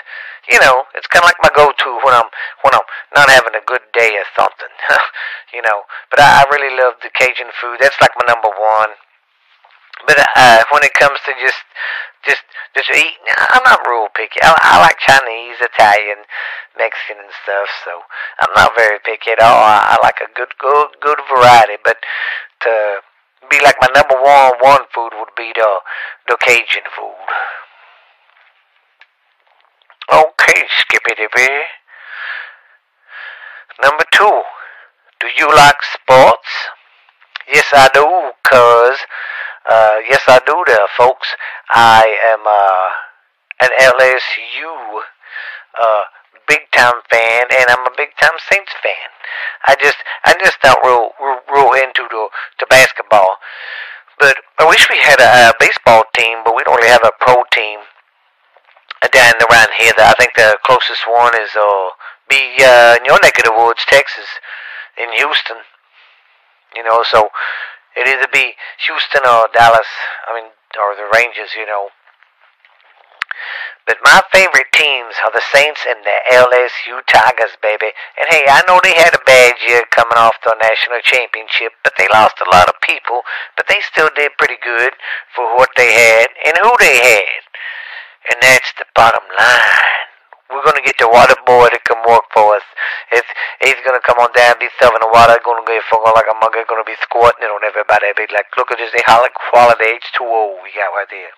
you 0.50 0.60
know, 0.64 0.88
it's 0.96 1.08
kind 1.08 1.22
of 1.24 1.28
like 1.28 1.44
my 1.44 1.52
go-to 1.54 1.92
when 2.02 2.16
I'm 2.16 2.30
when 2.64 2.74
I'm 2.74 2.88
not 3.14 3.30
having 3.30 3.54
a 3.54 3.66
good 3.68 3.84
day 3.94 4.16
or 4.16 4.28
something, 4.34 4.74
you 5.54 5.62
know. 5.62 5.84
But 6.10 6.24
I, 6.24 6.42
I 6.42 6.50
really 6.50 6.74
love 6.80 6.96
the 7.04 7.12
Cajun 7.12 7.52
food. 7.60 7.78
That's 7.84 8.00
like 8.00 8.16
my 8.16 8.26
number 8.26 8.50
one. 8.50 8.96
But 10.06 10.20
uh, 10.36 10.64
when 10.72 10.84
it 10.84 10.94
comes 10.94 11.20
to 11.26 11.34
just 11.42 11.64
just 12.26 12.44
just 12.76 12.90
eating, 12.92 13.26
I'm 13.34 13.64
not 13.66 13.82
real 13.88 14.08
picky. 14.14 14.40
I, 14.44 14.54
I 14.54 14.82
like 14.82 15.00
Chinese, 15.00 15.58
Italian, 15.60 16.28
Mexican, 16.78 17.24
and 17.24 17.34
stuff. 17.44 17.68
So 17.84 18.06
I'm 18.42 18.54
not 18.56 18.76
very 18.76 19.00
picky 19.04 19.32
at 19.32 19.42
all. 19.42 19.58
I, 19.58 19.96
I 19.96 20.06
like 20.06 20.22
a 20.22 20.30
good 20.36 20.54
good 20.60 21.02
good 21.02 21.20
variety. 21.34 21.82
But 21.84 21.98
to 22.62 23.02
be 23.50 23.58
like 23.64 23.76
my 23.82 23.90
number 23.96 24.16
one 24.22 24.54
one 24.62 24.86
food 24.94 25.12
would 25.18 25.34
be 25.36 25.52
the 25.56 25.72
the 26.28 26.38
Cajun 26.38 26.86
food. 26.94 27.28
Okay, 30.12 30.64
Skippy 30.80 31.16
Dippy. 31.18 31.52
Number 33.84 34.06
two, 34.12 34.42
do 35.20 35.28
you 35.38 35.48
like 35.54 35.76
sports? 35.84 36.48
Yes, 37.52 37.66
I 37.74 37.90
do, 37.94 38.32
cuz. 38.44 39.00
Uh, 39.68 40.00
yes, 40.08 40.24
I 40.28 40.40
do 40.48 40.64
there, 40.66 40.88
folks. 40.96 41.28
I 41.70 42.08
am 42.32 42.40
uh, 42.48 42.88
an 43.60 43.72
LSU 43.84 45.02
uh, 45.76 46.04
big 46.48 46.72
time 46.72 47.04
fan, 47.12 47.44
and 47.52 47.68
I'm 47.70 47.86
a 47.86 47.92
big 47.98 48.16
time 48.20 48.32
Saints 48.50 48.72
fan. 48.82 49.12
I 49.68 49.76
just, 49.76 49.98
I 50.24 50.36
just 50.40 50.58
not 50.64 50.80
real, 50.86 51.12
real, 51.20 51.40
real 51.52 51.84
into 51.84 52.08
the, 52.10 52.30
the 52.60 52.66
basketball. 52.68 53.38
But 54.18 54.38
I 54.58 54.70
wish 54.70 54.88
we 54.90 54.98
had 55.04 55.20
a, 55.20 55.52
a 55.52 55.54
baseball 55.60 56.04
team, 56.16 56.40
but 56.46 56.56
we 56.56 56.64
don't 56.64 56.78
really 56.78 56.90
have 56.90 57.04
a 57.04 57.12
pro 57.20 57.44
team 57.52 57.80
down 59.12 59.36
around 59.52 59.70
here. 59.78 59.92
I 59.98 60.16
think 60.18 60.32
the 60.36 60.58
closest 60.64 61.04
one 61.12 61.36
is 61.36 61.52
uh, 61.60 61.90
be 62.30 62.40
uh, 62.64 62.96
in 62.98 63.06
your 63.06 63.20
neck 63.22 63.38
of 63.38 63.44
the 63.44 63.54
woods, 63.54 63.84
Texas, 63.86 64.28
in 64.98 65.12
Houston. 65.18 65.58
You 66.76 66.84
know, 66.84 67.04
so 67.04 67.30
it 67.98 68.08
either 68.08 68.30
be 68.32 68.54
Houston 68.86 69.26
or 69.26 69.50
Dallas. 69.54 69.90
I 70.30 70.38
mean, 70.38 70.54
or 70.78 70.94
the 70.94 71.10
Rangers. 71.10 71.58
You 71.58 71.66
know. 71.66 71.90
But 73.86 73.98
my 74.04 74.22
favorite 74.34 74.68
teams 74.74 75.16
are 75.24 75.32
the 75.32 75.44
Saints 75.54 75.80
and 75.88 76.04
the 76.04 76.18
LSU 76.34 77.00
Tigers, 77.08 77.56
baby. 77.62 77.88
And 78.20 78.28
hey, 78.30 78.44
I 78.48 78.62
know 78.68 78.82
they 78.84 78.94
had 78.94 79.16
a 79.16 79.24
bad 79.26 79.56
year 79.66 79.84
coming 79.92 80.18
off 80.18 80.36
the 80.44 80.56
national 80.60 81.00
championship, 81.04 81.72
but 81.84 81.94
they 81.98 82.08
lost 82.12 82.36
a 82.42 82.50
lot 82.52 82.68
of 82.68 82.76
people, 82.82 83.22
but 83.56 83.68
they 83.68 83.80
still 83.80 84.10
did 84.16 84.32
pretty 84.38 84.60
good 84.62 84.94
for 85.34 85.56
what 85.56 85.70
they 85.78 85.94
had 85.94 86.28
and 86.46 86.58
who 86.62 86.74
they 86.80 86.98
had. 87.00 87.42
And 88.34 88.42
that's 88.42 88.74
the 88.78 88.86
bottom 88.94 89.24
line. 89.40 90.07
We're 90.50 90.64
gonna 90.64 90.84
get 90.84 90.96
the 90.98 91.12
water 91.12 91.36
boy 91.46 91.68
to 91.68 91.80
come 91.84 92.00
work 92.08 92.24
for 92.32 92.56
us. 92.56 92.64
If 93.12 93.26
he's 93.60 93.80
gonna 93.84 94.00
come 94.00 94.18
on 94.20 94.32
down, 94.32 94.56
be 94.60 94.72
serving 94.80 95.04
the 95.04 95.12
water, 95.12 95.36
gonna 95.44 95.66
get 95.68 95.84
fucking 95.92 96.16
like 96.16 96.32
a 96.32 96.36
mug, 96.40 96.56
gonna 96.68 96.88
be 96.88 96.96
squirting 97.04 97.44
it 97.44 97.52
on 97.52 97.68
everybody. 97.68 98.08
Be 98.16 98.32
like, 98.32 98.48
look 98.56 98.72
at 98.72 98.80
this 98.80 98.96
high 99.04 99.28
quality 99.52 100.00
H2O 100.00 100.64
we 100.64 100.72
got 100.72 100.96
right 100.96 101.12
there. 101.12 101.36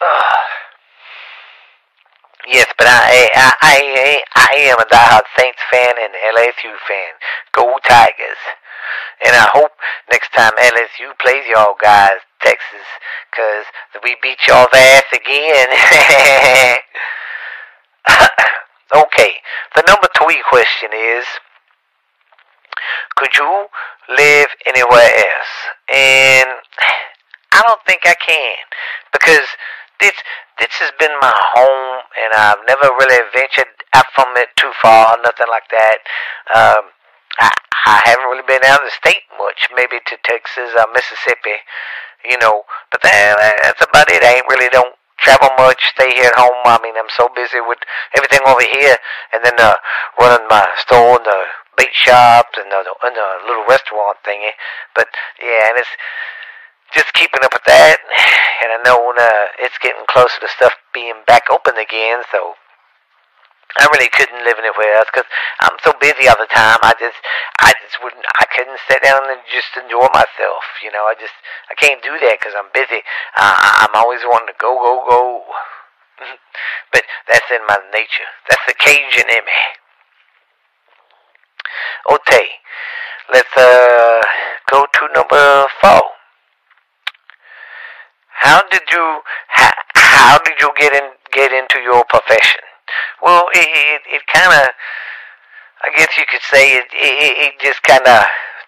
Uh, 0.00 0.36
yes, 2.56 2.68
but 2.78 2.88
I, 2.88 3.28
I, 3.36 3.52
I, 3.60 4.22
I 4.32 4.50
am 4.72 4.80
a 4.80 4.88
diehard 4.88 5.28
Saints 5.36 5.60
fan 5.70 5.92
and 6.00 6.16
LSU 6.32 6.72
fan. 6.88 7.12
Go 7.52 7.76
Tigers! 7.84 8.40
And 9.24 9.34
I 9.36 9.48
hope 9.52 9.72
next 10.10 10.32
time 10.32 10.52
LSU 10.58 11.16
plays 11.20 11.44
y'all 11.48 11.74
guys, 11.80 12.20
Texas, 12.40 12.86
cause 13.34 13.64
we 14.02 14.16
beat 14.22 14.38
y'all's 14.46 14.68
ass 14.72 15.04
again. 15.12 15.68
okay, 18.94 19.32
the 19.76 19.82
number 19.86 20.08
three 20.18 20.42
question 20.48 20.90
is, 20.92 21.24
could 23.16 23.34
you 23.36 23.66
live 24.08 24.48
anywhere 24.66 25.10
else? 25.16 25.54
And 25.88 26.48
I 27.52 27.62
don't 27.66 27.80
think 27.86 28.00
I 28.04 28.14
can, 28.14 28.56
because 29.12 29.46
this 30.00 30.12
this 30.58 30.72
has 30.82 30.92
been 30.98 31.12
my 31.20 31.32
home, 31.54 32.02
and 32.18 32.30
I've 32.34 32.62
never 32.66 32.90
really 32.98 33.22
ventured 33.34 33.70
out 33.94 34.06
from 34.14 34.36
it 34.36 34.48
too 34.56 34.72
far, 34.80 35.16
nothing 35.22 35.46
like 35.48 35.68
that. 35.70 35.98
Um, 36.54 36.90
I 37.40 37.50
I 37.84 38.00
haven't 38.06 38.30
really 38.30 38.46
been 38.46 38.62
out 38.62 38.78
of 38.80 38.86
the 38.86 38.94
state 38.94 39.26
much, 39.38 39.66
maybe 39.74 39.98
to 40.06 40.16
Texas 40.22 40.70
or 40.78 40.86
Mississippi, 40.94 41.58
you 42.22 42.38
know. 42.38 42.62
But 42.90 43.02
that, 43.02 43.34
that's 43.62 43.82
about 43.82 44.06
it. 44.06 44.22
I 44.22 44.38
ain't 44.38 44.46
really 44.48 44.70
don't 44.70 44.94
travel 45.18 45.50
much, 45.58 45.82
stay 45.90 46.14
here 46.14 46.30
at 46.30 46.38
home. 46.38 46.62
I 46.62 46.78
mean, 46.82 46.94
I'm 46.94 47.10
so 47.10 47.26
busy 47.34 47.58
with 47.58 47.82
everything 48.14 48.42
over 48.46 48.62
here, 48.62 48.96
and 49.34 49.42
then 49.42 49.58
uh, 49.58 49.74
running 50.18 50.46
my 50.46 50.62
store 50.78 51.18
and 51.18 51.26
the 51.26 51.40
bait 51.76 51.94
shops 51.94 52.54
and 52.54 52.70
the, 52.70 52.80
and 52.86 53.14
the 53.16 53.28
little 53.50 53.66
restaurant 53.66 54.18
thingy. 54.22 54.54
But 54.94 55.08
yeah, 55.42 55.74
and 55.74 55.78
it's 55.78 55.94
just 56.94 57.14
keeping 57.14 57.42
up 57.42 57.52
with 57.52 57.66
that. 57.66 57.98
And 58.62 58.70
I 58.70 58.78
know 58.86 59.10
uh, 59.10 59.46
it's 59.58 59.74
getting 59.82 60.06
closer 60.06 60.38
to 60.38 60.46
stuff 60.46 60.70
being 60.94 61.26
back 61.26 61.50
open 61.50 61.74
again, 61.74 62.22
so 62.30 62.54
I 63.78 63.88
really 63.88 64.08
couldn't 64.12 64.44
live 64.44 64.60
anywhere 64.60 65.00
else 65.00 65.08
because 65.08 65.28
I'm 65.64 65.78
so 65.80 65.96
busy 65.96 66.28
all 66.28 66.36
the 66.36 66.50
time. 66.52 66.76
I 66.84 66.92
just, 67.00 67.16
I 67.60 67.72
just 67.80 67.96
wouldn't, 68.04 68.24
I 68.36 68.44
couldn't 68.52 68.76
sit 68.84 69.00
down 69.02 69.24
and 69.32 69.40
just 69.48 69.72
enjoy 69.80 70.04
myself. 70.12 70.64
You 70.84 70.92
know, 70.92 71.08
I 71.08 71.14
just, 71.16 71.32
I 71.70 71.74
can't 71.74 72.02
do 72.04 72.12
that 72.20 72.36
because 72.36 72.52
I'm 72.52 72.68
busy. 72.76 73.00
Uh, 73.36 73.56
I'm 73.88 73.94
always 73.96 74.20
wanting 74.28 74.52
to 74.52 74.58
go, 74.60 74.76
go, 74.76 74.92
go. 75.08 75.22
but 76.92 77.02
that's 77.28 77.48
in 77.48 77.64
my 77.64 77.80
nature. 77.92 78.28
That's 78.48 78.64
the 78.68 78.76
Cajun 78.76 79.28
in 79.32 79.44
me. 79.44 79.60
Okay, 82.12 82.46
let's 83.32 83.56
uh 83.56 84.20
go 84.70 84.84
to 84.84 85.02
number 85.14 85.64
four. 85.80 86.02
How 88.42 88.60
did 88.70 88.82
you, 88.90 89.20
how, 89.48 89.70
how 89.94 90.38
did 90.44 90.60
you 90.60 90.70
get 90.76 90.92
in, 90.92 91.10
get 91.32 91.52
into 91.52 91.78
your 91.78 92.04
profession? 92.10 92.60
Well, 93.22 93.46
it 93.54 93.68
it, 93.68 94.02
it 94.16 94.22
kind 94.32 94.52
of, 94.52 94.68
I 95.82 95.88
guess 95.96 96.08
you 96.18 96.24
could 96.30 96.42
say 96.42 96.76
it 96.76 96.86
it, 96.92 97.54
it 97.54 97.60
just 97.60 97.82
kind 97.82 98.06
of 98.06 98.24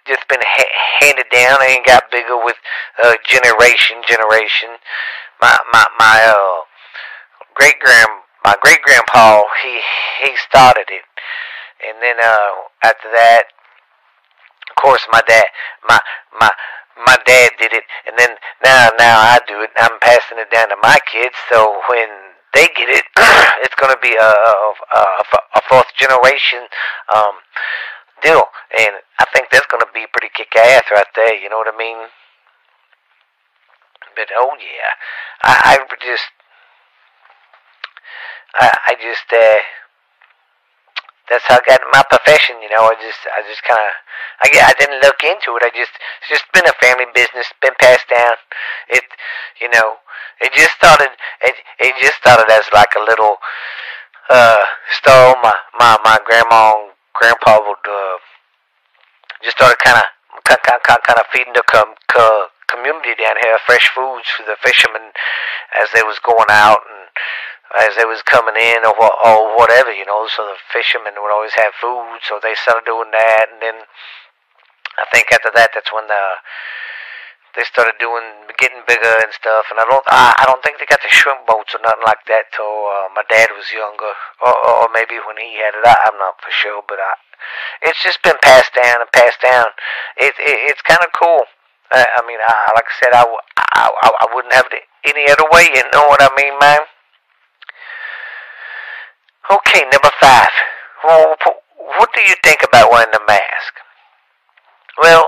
just 0.06 0.26
been 0.28 0.42
ha- 0.42 0.76
handed 1.00 1.26
down 1.32 1.58
and 1.62 1.84
got 1.84 2.10
bigger 2.10 2.36
with 2.44 2.56
uh, 3.02 3.14
generation 3.26 3.98
generation. 4.06 4.70
My 5.40 5.56
my 5.72 5.84
my 5.98 6.16
uh, 6.28 6.64
great 7.54 7.78
grand 7.80 8.08
my 8.44 8.54
great 8.62 8.82
grandpa 8.82 9.42
he 9.62 9.80
he 10.22 10.36
started 10.48 10.86
it, 10.88 11.04
and 11.88 11.96
then 12.02 12.16
uh, 12.22 12.50
after 12.84 13.08
that, 13.14 13.44
of 14.70 14.76
course 14.76 15.06
my 15.10 15.22
dad 15.26 15.44
my 15.88 15.98
my 16.40 16.50
my 17.06 17.16
dad 17.26 17.50
did 17.58 17.72
it, 17.72 17.84
and 18.06 18.16
then 18.18 18.30
now 18.64 18.90
now 18.98 19.18
I 19.18 19.40
do 19.48 19.62
it. 19.62 19.70
I'm 19.76 19.98
passing 20.00 20.38
it 20.38 20.50
down 20.50 20.68
to 20.68 20.76
my 20.82 20.98
kids. 21.10 21.34
So 21.48 21.80
when 21.90 22.08
they 22.54 22.68
get 22.74 22.88
it, 22.88 23.04
it's 23.66 23.74
going 23.74 23.92
to 23.92 24.00
be 24.00 24.14
a, 24.14 24.30
a, 24.30 25.02
a, 25.58 25.62
fourth 25.68 25.90
generation 25.98 26.62
um, 27.14 27.34
deal. 28.22 28.42
And 28.78 28.94
I 29.18 29.26
think 29.34 29.50
that's 29.50 29.66
going 29.66 29.82
to 29.82 29.92
be 29.92 30.06
pretty 30.12 30.32
kick 30.34 30.54
ass 30.56 30.84
right 30.90 31.10
there. 31.16 31.34
You 31.34 31.50
know 31.50 31.58
what 31.58 31.72
I 31.72 31.76
mean? 31.76 31.98
But 34.14 34.30
oh 34.38 34.54
yeah, 34.62 34.90
I, 35.42 35.74
I 35.74 35.96
just, 35.98 36.30
I, 38.54 38.70
I 38.86 38.94
just, 39.02 39.26
uh, 39.34 39.58
that's 41.28 41.44
how 41.48 41.58
I 41.58 41.66
got 41.66 41.80
my 41.90 42.04
profession. 42.06 42.62
You 42.62 42.70
know, 42.70 42.86
I 42.86 42.94
just, 43.02 43.18
I 43.26 43.42
just 43.48 43.64
kind 43.66 43.80
of, 43.80 43.92
I 44.46 44.70
I 44.70 44.74
didn't 44.78 45.02
look 45.02 45.18
into 45.26 45.58
it. 45.58 45.66
I 45.66 45.74
just, 45.74 45.90
it's 46.22 46.30
just 46.30 46.46
been 46.54 46.66
a 46.68 46.76
family 46.78 47.10
business, 47.14 47.50
been 47.60 47.74
passed 47.80 48.06
down. 48.06 48.38
It, 48.90 49.02
you 49.60 49.68
know, 49.70 49.98
it 50.40 50.52
just 50.54 50.72
started. 50.72 51.10
It 51.42 51.54
it 51.78 51.94
just 52.00 52.14
started 52.16 52.50
as 52.50 52.64
like 52.72 52.94
a 52.96 53.04
little 53.04 53.36
uh 54.30 54.64
store. 54.90 55.36
My 55.42 55.54
my 55.78 55.98
my 56.04 56.18
grandma 56.24 56.72
and 56.78 56.92
grandpa 57.14 57.60
would 57.62 57.84
uh, 57.86 58.18
just 59.42 59.56
started 59.56 59.78
kind 59.78 59.98
of 59.98 60.06
kind 60.44 61.00
kind 61.02 61.18
of 61.18 61.26
feeding 61.32 61.54
the 61.54 61.62
com, 61.70 61.94
co, 62.10 62.48
community 62.68 63.14
down 63.16 63.36
here 63.42 63.56
fresh 63.66 63.88
foods 63.94 64.28
for 64.34 64.42
the 64.42 64.56
fishermen 64.60 65.14
as 65.78 65.88
they 65.94 66.02
was 66.02 66.18
going 66.18 66.50
out 66.50 66.80
and 66.88 67.08
as 67.80 67.96
they 67.96 68.04
was 68.04 68.22
coming 68.22 68.54
in 68.56 68.84
or 68.84 68.94
or 68.98 69.56
whatever, 69.56 69.92
you 69.92 70.04
know. 70.06 70.26
So 70.28 70.44
the 70.44 70.58
fishermen 70.72 71.14
would 71.18 71.32
always 71.32 71.54
have 71.54 71.72
food, 71.80 72.18
so 72.26 72.38
they 72.42 72.54
started 72.54 72.84
doing 72.86 73.10
that, 73.12 73.46
and 73.52 73.62
then 73.62 73.86
I 74.98 75.04
think 75.12 75.32
after 75.32 75.50
that, 75.54 75.70
that's 75.74 75.92
when 75.92 76.06
the 76.06 76.24
they 77.54 77.64
started 77.64 77.94
doing 78.02 78.24
getting 78.58 78.82
bigger 78.86 79.14
and 79.22 79.32
stuff. 79.34 79.70
And 79.70 79.78
I 79.78 79.86
don't 79.86 80.04
I, 80.06 80.34
I 80.38 80.44
don't 80.46 80.62
think 80.62 80.78
they 80.78 80.86
got 80.86 81.02
the 81.02 81.10
shrimp 81.10 81.46
boats 81.46 81.74
or 81.74 81.80
nothing 81.82 82.06
like 82.06 82.22
that 82.28 82.50
till 82.54 82.66
uh, 82.66 83.08
my 83.14 83.24
dad 83.30 83.50
was 83.54 83.70
younger, 83.70 84.12
or, 84.42 84.54
or 84.54 84.88
maybe 84.92 85.18
when 85.22 85.38
he 85.38 85.58
had 85.58 85.74
it. 85.78 85.86
I, 85.86 85.94
I'm 86.10 86.18
not 86.18 86.38
for 86.42 86.50
sure, 86.50 86.82
but 86.86 86.98
I, 86.98 87.12
it's 87.86 88.02
just 88.02 88.22
been 88.22 88.38
passed 88.42 88.74
down 88.74 89.02
and 89.02 89.10
passed 89.12 89.40
down. 89.42 89.66
It, 90.18 90.34
it 90.38 90.58
it's 90.74 90.82
kind 90.82 91.02
of 91.02 91.10
cool. 91.14 91.46
I, 91.92 92.06
I 92.18 92.20
mean, 92.26 92.38
I, 92.42 92.54
like 92.74 92.88
I 92.88 92.94
said, 92.98 93.12
I, 93.14 93.22
I, 93.22 93.86
I 94.02 94.26
wouldn't 94.34 94.54
have 94.54 94.66
it 94.72 94.82
any 95.04 95.30
other 95.30 95.46
way. 95.52 95.68
You 95.74 95.84
know 95.92 96.08
what 96.08 96.22
I 96.22 96.30
mean, 96.36 96.58
man? 96.58 96.80
Okay, 99.50 99.84
number 99.92 100.10
five. 100.20 100.48
Well, 101.04 101.36
what 101.98 102.08
do 102.14 102.22
you 102.22 102.34
think 102.42 102.62
about 102.64 102.90
wearing 102.90 103.12
the 103.12 103.20
mask? 103.28 103.74
Well, 105.02 105.26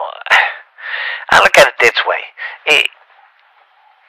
I 1.30 1.40
look 1.42 1.56
at 1.58 1.68
it 1.68 1.78
this 1.80 1.98
way. 2.06 2.22
It, 2.66 2.86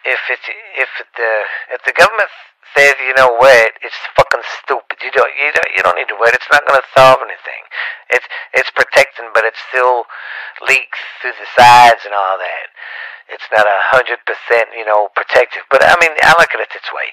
if 0.05 0.19
it's 0.31 0.47
if 0.79 0.91
the 1.17 1.31
if 1.75 1.81
the 1.83 1.91
government 1.91 2.29
says 2.75 2.95
you 3.03 3.13
know 3.15 3.35
wet, 3.41 3.75
it's 3.81 3.97
fucking 4.15 4.43
stupid. 4.63 4.97
You 5.03 5.11
don't 5.11 5.31
you 5.35 5.51
don't 5.51 5.71
you 5.75 5.81
don't 5.83 5.97
need 5.97 6.07
to 6.07 6.19
wet. 6.19 6.33
It's 6.33 6.47
not 6.51 6.63
going 6.63 6.79
to 6.79 6.87
solve 6.95 7.19
anything. 7.25 7.63
It's 8.09 8.27
it's 8.53 8.71
protecting, 8.71 9.33
but 9.33 9.43
it 9.43 9.53
still 9.67 10.05
leaks 10.63 10.99
through 11.19 11.35
the 11.35 11.49
sides 11.57 12.05
and 12.05 12.13
all 12.13 12.37
that. 12.39 12.67
It's 13.27 13.47
not 13.51 13.67
a 13.67 13.79
hundred 13.91 14.23
percent 14.23 14.71
you 14.77 14.85
know 14.85 15.09
protective. 15.15 15.67
But 15.67 15.83
I 15.83 15.95
mean, 15.99 16.15
I 16.23 16.35
look 16.39 16.53
at 16.55 16.63
it 16.63 16.71
this 16.71 16.87
way. 16.93 17.11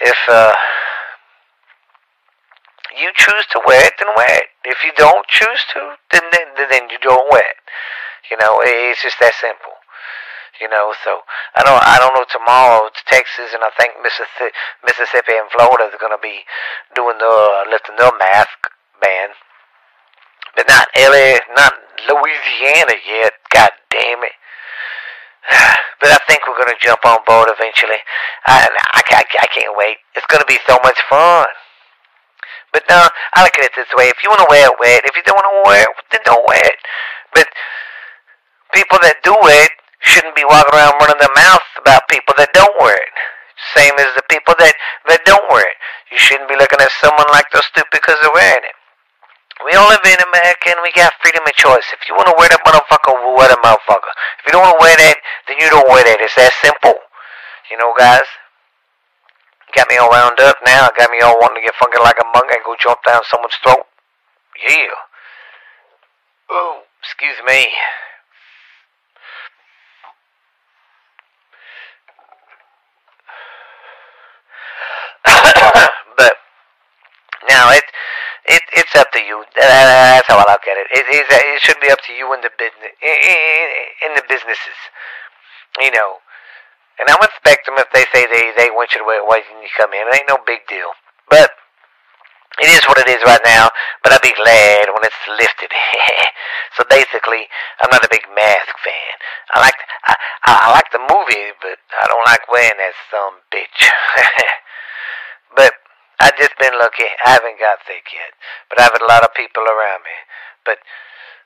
If 0.00 0.18
uh, 0.26 0.54
you 2.98 3.10
choose 3.14 3.46
to 3.54 3.60
wear 3.66 3.86
it, 3.86 3.94
then 3.98 4.10
wear 4.16 4.42
it. 4.42 4.50
If 4.64 4.82
you 4.82 4.92
don't 4.96 5.26
choose 5.26 5.62
to, 5.74 5.94
then 6.10 6.22
then, 6.32 6.66
then 6.70 6.90
you 6.90 6.98
don't 6.98 7.30
wear 7.30 7.46
it. 7.46 7.58
You 8.30 8.36
know, 8.36 8.60
it's 8.62 9.02
just 9.02 9.18
that 9.20 9.34
simple. 9.34 9.72
You 10.60 10.68
know, 10.68 10.90
so 11.06 11.22
I 11.54 11.62
don't 11.62 11.78
I 11.78 12.02
don't 12.02 12.14
know 12.18 12.26
tomorrow 12.26 12.90
it's 12.90 12.98
Texas 13.06 13.54
and 13.54 13.62
I 13.62 13.70
think 13.78 13.94
Mississippi, 14.02 14.50
Mississippi 14.82 15.38
and 15.38 15.46
Florida 15.54 15.86
are 15.86 16.02
going 16.02 16.10
to 16.10 16.18
be 16.18 16.42
doing 16.98 17.14
the 17.22 17.30
uh, 17.30 17.70
lifting 17.70 17.94
their 17.94 18.10
mask 18.18 18.58
ban, 18.98 19.38
but 20.58 20.66
not 20.66 20.90
LA, 20.98 21.38
not 21.54 21.78
Louisiana 22.10 22.98
yet. 23.06 23.38
God 23.54 23.70
damn 23.90 24.22
it. 24.26 24.36
But 25.98 26.14
I 26.14 26.18
think 26.30 26.46
we're 26.46 26.54
going 26.54 26.70
to 26.70 26.78
jump 26.78 27.02
on 27.02 27.18
board 27.26 27.50
eventually. 27.50 27.98
I, 28.46 28.70
I, 28.70 29.02
I, 29.02 29.22
I 29.26 29.46
can't 29.50 29.74
wait. 29.74 29.98
It's 30.14 30.26
going 30.30 30.38
to 30.38 30.46
be 30.46 30.62
so 30.62 30.78
much 30.86 30.94
fun. 31.10 31.50
But 32.72 32.84
no, 32.88 33.02
I 33.34 33.42
look 33.42 33.58
at 33.58 33.66
it 33.66 33.74
this 33.74 33.90
way. 33.98 34.06
If 34.06 34.22
you 34.22 34.30
want 34.30 34.46
to 34.46 34.50
wear 34.50 34.70
it, 34.70 34.78
wear 34.78 34.94
it. 34.94 35.04
If 35.10 35.16
you 35.16 35.26
don't 35.26 35.34
want 35.34 35.50
to 35.50 35.58
wear 35.66 35.82
it, 35.82 35.96
then 36.12 36.20
don't 36.24 36.46
wear 36.46 36.62
it. 36.62 36.78
But 37.34 37.48
people 38.72 38.98
that 39.02 39.22
do 39.24 39.34
it 39.34 39.72
shouldn't 40.00 40.36
be 40.36 40.46
walking 40.46 40.74
around 40.74 40.94
running 41.00 41.18
their 41.18 41.34
mouth 41.34 41.66
about 41.80 42.08
people 42.08 42.34
that 42.38 42.52
don't 42.54 42.74
wear 42.80 42.94
it. 42.94 43.14
Same 43.74 43.94
as 43.98 44.14
the 44.14 44.22
people 44.30 44.54
that, 44.58 44.74
that 45.10 45.26
don't 45.26 45.42
wear 45.50 45.66
it. 45.66 45.78
You 46.14 46.18
shouldn't 46.18 46.48
be 46.48 46.56
looking 46.56 46.78
at 46.78 46.92
someone 47.02 47.26
like 47.34 47.50
they're 47.50 47.66
stupid 47.66 47.90
because 47.90 48.16
they're 48.22 48.34
wearing 48.34 48.62
it. 48.62 48.76
We 49.66 49.74
all 49.74 49.90
live 49.90 50.06
in 50.06 50.22
America 50.22 50.70
and 50.70 50.78
we 50.86 50.94
got 50.94 51.10
freedom 51.18 51.42
of 51.42 51.54
choice. 51.58 51.82
If 51.90 52.06
you 52.06 52.14
want 52.14 52.30
to 52.30 52.38
wear 52.38 52.46
that 52.46 52.62
motherfucker, 52.62 53.10
we'll 53.10 53.34
wear 53.34 53.50
that 53.50 53.58
motherfucker. 53.58 54.14
If 54.38 54.46
you 54.46 54.54
don't 54.54 54.62
want 54.62 54.78
to 54.78 54.82
wear 54.86 54.94
that, 54.94 55.18
then 55.50 55.58
you 55.58 55.66
don't 55.66 55.90
wear 55.90 56.06
that. 56.06 56.22
It's 56.22 56.38
that 56.38 56.54
simple. 56.62 56.94
You 57.66 57.76
know, 57.82 57.90
guys? 57.98 58.22
Got 59.74 59.90
me 59.90 59.98
all 59.98 60.10
wound 60.10 60.38
up 60.40 60.56
now. 60.64 60.88
Got 60.96 61.10
me 61.10 61.18
all 61.20 61.34
wanting 61.42 61.58
to 61.58 61.66
get 61.66 61.74
funky 61.74 61.98
like 61.98 62.22
a 62.22 62.26
monk 62.30 62.46
and 62.54 62.62
go 62.64 62.78
jump 62.78 63.02
down 63.02 63.20
someone's 63.26 63.58
throat. 63.58 63.82
Yeah. 64.62 64.94
Oh, 66.50 66.82
excuse 67.02 67.36
me. 67.44 67.66
but 76.16 76.32
now 77.48 77.70
it 77.70 77.84
it 78.48 78.62
it's 78.72 78.94
up 78.96 79.12
to 79.12 79.20
you. 79.20 79.44
That's 79.54 80.26
how 80.28 80.40
I 80.40 80.46
look 80.48 80.64
at 80.64 80.76
it. 80.80 80.88
It 80.92 81.06
is. 81.12 81.26
It 81.28 81.60
should 81.62 81.80
be 81.80 81.90
up 81.90 82.00
to 82.08 82.12
you 82.12 82.32
in 82.34 82.40
the 82.40 82.50
business 82.56 82.92
in 82.98 84.10
the 84.16 84.24
businesses. 84.28 84.78
You 85.80 85.92
know, 85.92 86.18
and 86.98 87.06
I 87.08 87.14
respect 87.20 87.66
them 87.66 87.76
if 87.78 87.88
they 87.92 88.08
say 88.12 88.26
they 88.26 88.52
they 88.56 88.70
want 88.72 88.92
you 88.92 89.04
to 89.04 89.06
wait 89.06 89.22
when 89.28 89.62
you 89.62 89.70
come 89.76 89.92
in. 89.92 90.08
It 90.08 90.24
ain't 90.24 90.32
no 90.32 90.40
big 90.46 90.66
deal. 90.66 90.90
But 91.28 91.52
it 92.58 92.68
is 92.72 92.82
what 92.88 92.98
it 92.98 93.06
is 93.06 93.22
right 93.22 93.40
now. 93.44 93.70
But 94.02 94.12
I'll 94.12 94.24
be 94.24 94.34
glad 94.34 94.90
when 94.90 95.04
it's 95.04 95.22
lifted. 95.28 95.70
so 96.76 96.82
basically, 96.90 97.46
I'm 97.80 97.90
not 97.92 98.04
a 98.04 98.10
big 98.10 98.26
mask 98.34 98.74
fan. 98.82 99.14
I 99.54 99.60
like 99.60 99.78
I, 100.08 100.14
I 100.46 100.68
like 100.72 100.90
the 100.90 101.04
movie, 101.04 101.54
but 101.62 101.78
I 102.00 102.08
don't 102.08 102.26
like 102.26 102.42
wearing 102.50 102.80
that 102.80 102.96
some 103.12 103.44
bitch. 103.52 103.78
but 105.56 105.72
I've 106.20 106.36
just 106.36 106.58
been 106.58 106.74
lucky. 106.78 107.06
I 107.24 107.38
haven't 107.38 107.58
got 107.58 107.78
sick 107.86 108.10
yet, 108.10 108.34
but 108.68 108.80
I've 108.80 108.92
had 108.92 109.02
a 109.02 109.10
lot 109.10 109.22
of 109.22 109.34
people 109.34 109.62
around 109.62 110.02
me. 110.02 110.16
But 110.64 110.78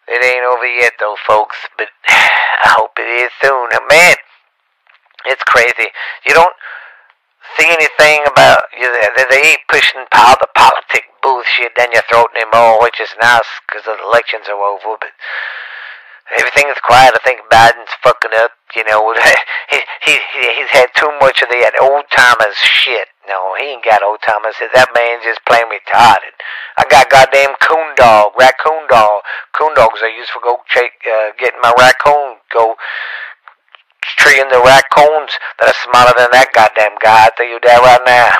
it 0.08 0.18
ain't 0.24 0.48
over 0.48 0.66
yet, 0.66 0.94
though, 0.98 1.16
folks. 1.26 1.56
But 1.76 1.88
I 2.08 2.74
hope 2.76 2.96
it 2.98 3.08
is 3.08 3.32
soon. 3.40 3.68
Man, 3.88 4.16
it's 5.26 5.44
crazy. 5.44 5.92
You 6.26 6.34
don't 6.34 6.56
see 7.58 7.68
anything 7.68 8.24
about 8.26 8.64
you. 8.78 8.88
They, 9.16 9.24
they 9.28 9.42
ain't 9.54 9.68
pushing 9.68 10.04
all 10.16 10.36
the 10.40 10.48
politic 10.56 11.04
bullshit 11.22 11.76
down 11.76 11.92
your 11.92 12.02
throat 12.08 12.32
anymore, 12.34 12.82
which 12.82 13.00
is 13.00 13.12
nice 13.20 13.46
because 13.66 13.84
the 13.84 13.96
elections 14.08 14.48
are 14.48 14.58
over. 14.58 14.96
But 14.98 15.12
everything 16.32 16.66
is 16.72 16.80
quiet. 16.82 17.12
I 17.14 17.20
think 17.22 17.44
Biden's 17.52 17.92
fucking 18.02 18.32
up. 18.40 18.52
You 18.74 18.84
know, 18.84 19.12
he 19.70 19.80
he 20.04 20.14
he's 20.32 20.72
had 20.72 20.88
too 20.96 21.10
much 21.20 21.42
of 21.42 21.48
that 21.48 21.76
old 21.80 22.04
timers 22.10 22.56
shit. 22.56 23.08
No, 23.28 23.54
he 23.60 23.76
ain't 23.76 23.84
got 23.84 24.02
old 24.02 24.18
timers. 24.24 24.56
That 24.58 24.90
man 24.96 25.20
just 25.22 25.44
plain 25.44 25.68
retarded. 25.70 26.34
I 26.76 26.84
got 26.88 27.10
goddamn 27.10 27.54
coon 27.60 27.94
dog, 27.96 28.32
raccoon 28.38 28.88
dog. 28.88 29.22
Coon 29.52 29.74
dogs 29.74 30.00
I 30.02 30.10
use 30.16 30.28
for 30.30 30.40
go 30.40 30.58
check, 30.66 30.92
uh, 31.06 31.36
getting 31.38 31.60
my 31.62 31.72
raccoon 31.78 32.40
go 32.52 32.76
treeing 34.18 34.48
the 34.50 34.60
raccoons 34.60 35.32
that 35.58 35.70
are 35.70 35.80
smaller 35.86 36.14
than 36.18 36.30
that 36.32 36.50
goddamn 36.54 36.94
guy. 37.02 37.26
I 37.26 37.30
tell 37.36 37.46
you 37.46 37.58
that 37.62 37.80
right 37.82 38.04
now. 38.06 38.30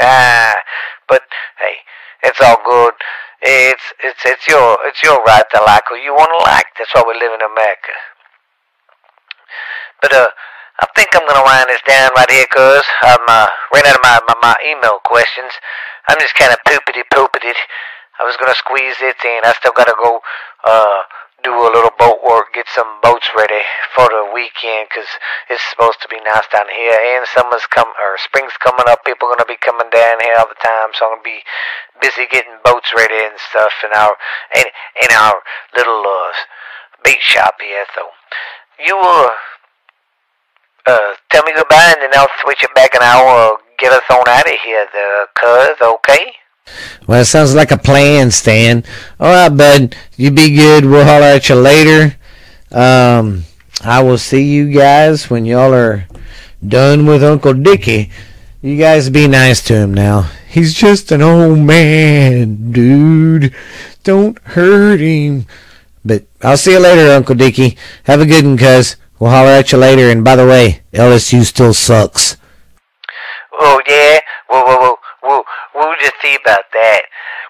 but 1.08 1.22
hey, 1.58 1.76
it's 2.22 2.40
all 2.40 2.60
good. 2.64 2.94
It's 3.42 3.86
it's 4.04 4.20
it's 4.24 4.46
your 4.48 4.78
it's 4.84 5.02
your 5.02 5.16
right 5.24 5.44
to 5.52 5.58
like 5.64 5.84
who 5.88 5.96
you 5.96 6.12
want 6.12 6.28
to 6.28 6.40
like. 6.44 6.68
That's 6.76 6.92
why 6.94 7.04
we 7.06 7.14
live 7.16 7.32
in 7.32 7.40
America. 7.40 7.96
But 10.00 10.12
uh, 10.12 10.28
I 10.80 10.86
think 10.96 11.12
I'm 11.12 11.28
gonna 11.28 11.44
wind 11.44 11.68
this 11.68 11.84
down 11.84 12.10
right 12.16 12.30
here, 12.30 12.48
cause 12.48 12.84
I'm 13.02 13.20
uh, 13.28 13.48
ran 13.72 13.84
out 13.84 13.96
of 13.96 14.02
my, 14.02 14.20
my 14.28 14.36
my 14.40 14.56
email 14.64 14.98
questions. 15.04 15.52
I'm 16.08 16.16
just 16.18 16.34
kind 16.34 16.52
of 16.52 16.58
poopity 16.64 17.04
poopity. 17.12 17.52
I 18.18 18.24
was 18.24 18.36
gonna 18.40 18.56
squeeze 18.56 18.96
it 19.00 19.20
in. 19.24 19.44
I 19.44 19.52
still 19.56 19.76
gotta 19.76 19.96
go 19.96 20.20
uh 20.64 21.00
do 21.42 21.52
a 21.52 21.72
little 21.72 21.92
boat 21.96 22.20
work, 22.20 22.52
get 22.52 22.68
some 22.68 23.00
boats 23.02 23.28
ready 23.36 23.64
for 23.96 24.04
the 24.08 24.28
weekend, 24.32 24.88
cause 24.92 25.08
it's 25.48 25.64
supposed 25.72 26.00
to 26.04 26.08
be 26.08 26.20
nice 26.20 26.44
down 26.52 26.68
here. 26.68 26.96
And 27.16 27.24
summer's 27.28 27.64
come 27.68 27.88
or 28.00 28.16
spring's 28.20 28.56
coming 28.60 28.84
up. 28.88 29.04
People 29.04 29.28
are 29.28 29.36
gonna 29.36 29.48
be 29.48 29.60
coming 29.60 29.88
down 29.92 30.20
here 30.20 30.36
all 30.40 30.48
the 30.48 30.60
time, 30.60 30.96
so 30.96 31.08
I'm 31.08 31.20
gonna 31.20 31.28
be 31.28 31.44
busy 32.00 32.24
getting 32.28 32.56
boats 32.64 32.92
ready 32.96 33.20
and 33.20 33.36
stuff 33.36 33.72
in 33.84 33.92
our 33.92 34.16
in, 34.56 34.64
in 35.04 35.10
our 35.12 35.44
little 35.76 36.04
uh, 36.08 36.32
beach 37.04 37.24
shop 37.24 37.60
here. 37.60 37.84
So 37.92 38.08
you 38.80 38.96
uh 38.96 39.28
uh 40.86 41.14
tell 41.30 41.42
me 41.44 41.52
goodbye, 41.54 41.94
and 41.94 42.02
then 42.02 42.10
I'll 42.14 42.28
switch 42.42 42.62
it 42.62 42.74
back, 42.74 42.94
and 42.94 43.02
I'll 43.02 43.52
uh, 43.52 43.56
get 43.78 43.92
us 43.92 44.02
on 44.10 44.28
out 44.28 44.46
of 44.46 44.58
here. 44.64 44.86
The 44.92 45.26
cuz 45.34 45.80
okay. 45.80 46.32
Well, 47.06 47.22
it 47.22 47.26
sounds 47.26 47.54
like 47.54 47.72
a 47.72 47.78
plan, 47.78 48.30
Stan. 48.30 48.84
All 49.18 49.32
right, 49.32 49.48
bud. 49.48 49.96
You 50.16 50.30
be 50.30 50.54
good. 50.54 50.84
We'll 50.84 51.04
holler 51.04 51.26
at 51.26 51.48
you 51.48 51.56
later. 51.56 52.16
Um, 52.70 53.44
I 53.82 54.02
will 54.02 54.18
see 54.18 54.44
you 54.44 54.72
guys 54.72 55.28
when 55.28 55.44
y'all 55.44 55.74
are 55.74 56.06
done 56.66 57.06
with 57.06 57.24
Uncle 57.24 57.54
Dickie. 57.54 58.10
You 58.62 58.76
guys 58.76 59.10
be 59.10 59.26
nice 59.26 59.62
to 59.64 59.74
him 59.74 59.94
now. 59.94 60.30
He's 60.46 60.74
just 60.74 61.10
an 61.10 61.22
old 61.22 61.58
man, 61.58 62.72
dude. 62.72 63.54
Don't 64.04 64.38
hurt 64.40 65.00
him. 65.00 65.46
But 66.04 66.24
I'll 66.42 66.56
see 66.56 66.72
you 66.72 66.80
later, 66.80 67.10
Uncle 67.12 67.34
Dickie. 67.34 67.76
Have 68.04 68.20
a 68.20 68.26
good 68.26 68.44
one, 68.44 68.58
cuz. 68.58 68.96
We'll 69.20 69.30
holler 69.30 69.52
at 69.52 69.70
you 69.70 69.76
later. 69.76 70.08
And 70.08 70.24
by 70.24 70.34
the 70.34 70.46
way, 70.46 70.80
LSU 70.94 71.44
still 71.44 71.74
sucks. 71.74 72.38
Oh, 73.52 73.78
yeah? 73.86 74.20
Whoa. 74.48 74.96
We'll, 75.22 75.44
we'll 75.74 75.94
just 76.00 76.16
see 76.22 76.34
about 76.40 76.64
that. 76.72 77.02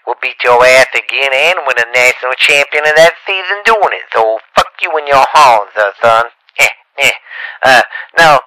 We'll 0.04 0.18
beat 0.20 0.42
your 0.42 0.58
ass 0.58 0.90
again 0.90 1.30
and 1.30 1.62
win 1.70 1.78
a 1.78 1.86
national 1.94 2.34
champion 2.42 2.82
of 2.82 2.98
that 2.98 3.14
season 3.22 3.62
doing 3.62 3.94
it. 3.94 4.10
So 4.10 4.42
fuck 4.58 4.74
you 4.82 4.90
and 4.98 5.06
your 5.06 5.22
horns, 5.30 5.70
uh, 5.78 5.94
son. 6.02 6.26
Eh, 6.58 6.74
eh. 7.06 7.14
Uh, 7.62 7.82
now, 8.18 8.42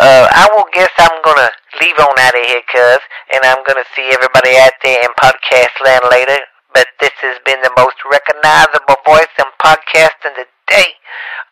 uh, 0.00 0.32
I 0.32 0.48
will 0.56 0.64
guess 0.72 0.88
I'm 0.96 1.20
gonna 1.20 1.52
leave 1.84 1.98
on 2.00 2.16
out 2.16 2.32
of 2.32 2.44
here, 2.48 2.64
cuz, 2.72 3.04
and 3.36 3.44
I'm 3.44 3.60
gonna 3.68 3.84
see 3.92 4.08
everybody 4.08 4.56
out 4.56 4.72
there 4.82 5.04
in 5.04 5.12
podcast 5.20 5.76
land 5.84 6.08
later. 6.08 6.40
But 6.72 6.88
this 6.98 7.12
has 7.20 7.36
been 7.44 7.60
the 7.60 7.76
most 7.76 8.00
recognizable 8.08 8.96
voice 9.04 9.34
in 9.36 9.44
podcasting 9.60 10.40
today, 10.40 10.96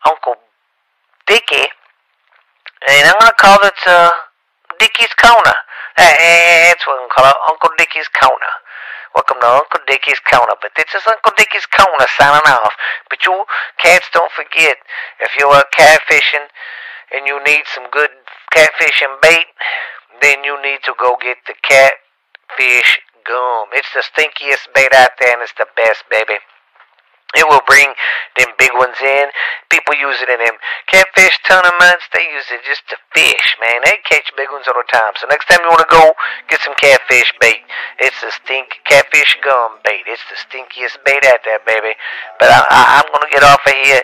Uncle 0.09 0.41
Dickie. 1.31 1.71
And 2.91 3.07
I'm 3.07 3.15
gonna 3.21 3.39
call 3.39 3.63
it, 3.63 3.79
uh, 3.87 4.11
Dickie's 4.81 5.15
Corner. 5.15 5.55
That's 5.97 6.85
what 6.89 6.99
I'm 6.99 7.07
it, 7.07 7.37
Uncle 7.49 7.71
Dickie's 7.79 8.09
Corner. 8.19 8.53
Welcome 9.15 9.39
to 9.39 9.47
Uncle 9.47 9.79
Dickie's 9.87 10.19
Corner. 10.27 10.59
But 10.61 10.73
this 10.75 10.91
is 10.91 11.07
Uncle 11.07 11.31
Dickie's 11.39 11.67
Corner 11.67 12.07
signing 12.19 12.51
off. 12.51 12.75
But 13.09 13.23
you 13.25 13.45
cats 13.79 14.11
don't 14.13 14.33
forget, 14.33 14.75
if 15.21 15.31
you're 15.39 15.63
catfishing 15.79 16.51
and 17.15 17.23
you 17.29 17.39
need 17.45 17.63
some 17.75 17.87
good 17.93 18.11
catfishing 18.53 19.23
bait, 19.23 19.47
then 20.23 20.43
you 20.43 20.61
need 20.63 20.83
to 20.83 20.95
go 20.99 21.17
get 21.23 21.39
the 21.47 21.55
catfish 21.63 22.99
gum. 23.25 23.71
It's 23.79 23.93
the 23.95 24.03
stinkiest 24.03 24.75
bait 24.75 24.93
out 24.95 25.11
there 25.21 25.35
and 25.35 25.43
it's 25.43 25.55
the 25.57 25.67
best, 25.77 26.03
baby. 26.11 26.43
It 27.39 27.47
will 27.47 27.63
bring 27.67 27.87
them 28.35 28.51
big 28.59 28.75
ones 28.75 28.99
in. 28.99 29.27
People 29.71 29.95
use 29.95 30.19
it 30.19 30.29
in 30.29 30.43
them 30.43 30.59
catfish 30.91 31.39
tournaments. 31.47 32.11
They 32.11 32.27
use 32.27 32.51
it 32.51 32.67
just 32.67 32.83
to 32.91 32.97
fish, 33.15 33.57
man. 33.63 33.87
They 33.87 34.03
catch 34.03 34.27
big 34.35 34.51
ones 34.51 34.67
all 34.67 34.75
the 34.75 34.87
time. 34.91 35.15
So 35.15 35.31
next 35.31 35.47
time 35.47 35.63
you 35.63 35.71
want 35.71 35.87
to 35.87 35.93
go 35.95 36.11
get 36.51 36.59
some 36.67 36.75
catfish 36.83 37.31
bait, 37.39 37.63
it's 38.03 38.19
the 38.19 38.35
stink 38.35 38.83
catfish 38.83 39.39
gum 39.47 39.79
bait. 39.87 40.03
It's 40.11 40.23
the 40.27 40.39
stinkiest 40.43 40.99
bait 41.07 41.23
out 41.31 41.39
there, 41.47 41.63
baby. 41.63 41.95
But 42.43 42.51
I, 42.51 42.59
I, 42.67 42.81
I'm 42.99 43.09
gonna 43.15 43.31
get 43.31 43.47
off 43.47 43.63
of 43.63 43.75
here. 43.79 44.03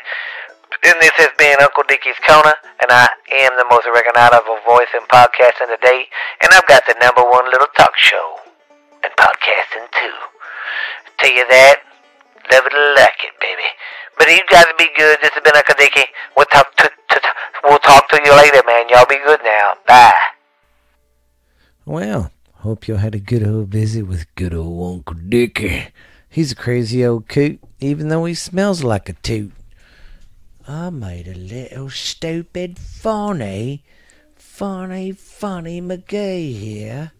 And 0.86 0.94
this 1.00 1.14
has 1.18 1.30
been 1.38 1.56
Uncle 1.62 1.82
Dickie's 1.88 2.18
Corner, 2.26 2.54
and 2.82 2.90
I 2.90 3.08
am 3.42 3.56
the 3.56 3.66
most 3.70 3.88
recognizable 3.90 4.60
voice 4.66 4.90
in 4.94 5.02
podcasting 5.08 5.72
today. 5.72 6.06
And 6.42 6.52
I've 6.52 6.66
got 6.66 6.86
the 6.86 6.94
number 7.00 7.22
one 7.22 7.50
little 7.50 7.70
talk 7.74 7.96
show 7.96 8.38
in 9.02 9.10
podcasting 9.18 9.90
too. 9.90 10.14
Tell 11.18 11.32
you 11.32 11.46
that. 11.48 11.95
Or 12.52 12.94
like 12.94 13.18
it, 13.24 13.34
baby. 13.40 13.68
But 14.18 14.28
you 14.28 14.40
guys 14.50 14.66
be 14.78 14.88
good. 14.96 15.18
This 15.20 15.30
has 15.34 15.42
been 15.42 15.52
Dickie. 15.78 16.08
We'll 16.36 16.46
talk 16.46 16.74
to, 16.76 16.84
to, 16.84 17.20
to 17.20 17.32
we'll 17.64 17.78
talk 17.78 18.08
to 18.10 18.20
you 18.24 18.34
later, 18.36 18.62
man. 18.66 18.88
Y'all 18.88 19.06
be 19.06 19.18
good 19.24 19.40
now. 19.44 19.74
Bye. 19.86 20.12
Well, 21.84 22.30
hope 22.54 22.88
y'all 22.88 22.98
had 22.98 23.14
a 23.14 23.20
good 23.20 23.46
old 23.46 23.68
visit 23.68 24.06
with 24.06 24.32
good 24.34 24.54
old 24.54 24.94
Uncle 24.94 25.16
Dickie. 25.28 25.88
He's 26.28 26.52
a 26.52 26.56
crazy 26.56 27.04
old 27.04 27.28
coot, 27.28 27.60
even 27.80 28.08
though 28.08 28.24
he 28.24 28.34
smells 28.34 28.84
like 28.84 29.08
a 29.08 29.14
toot. 29.14 29.52
I 30.68 30.90
made 30.90 31.28
a 31.28 31.34
little 31.34 31.90
stupid 31.90 32.78
funny, 32.78 33.84
funny, 34.34 35.12
funny 35.12 35.80
McGee 35.80 36.58
here. 36.58 37.12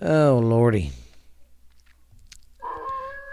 Oh, 0.00 0.38
Lordy. 0.42 0.92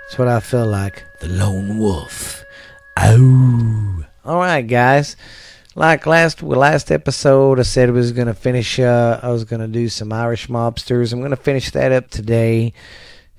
That's 0.05 0.19
what 0.19 0.27
I 0.27 0.39
feel 0.39 0.67
like. 0.67 1.03
The 1.19 1.29
lone 1.29 1.79
wolf. 1.79 2.45
Oh. 2.95 4.05
All 4.23 4.37
right, 4.37 4.61
guys. 4.61 5.15
Like 5.73 6.05
last 6.05 6.43
last 6.43 6.91
episode, 6.91 7.59
I 7.59 7.63
said 7.63 7.89
I 7.89 7.91
was 7.91 8.11
gonna 8.11 8.35
finish. 8.35 8.79
Uh, 8.79 9.19
I 9.23 9.29
was 9.29 9.45
gonna 9.45 9.67
do 9.67 9.89
some 9.89 10.13
Irish 10.13 10.47
mobsters. 10.47 11.11
I'm 11.11 11.21
gonna 11.21 11.35
finish 11.35 11.71
that 11.71 11.91
up 11.91 12.11
today, 12.11 12.71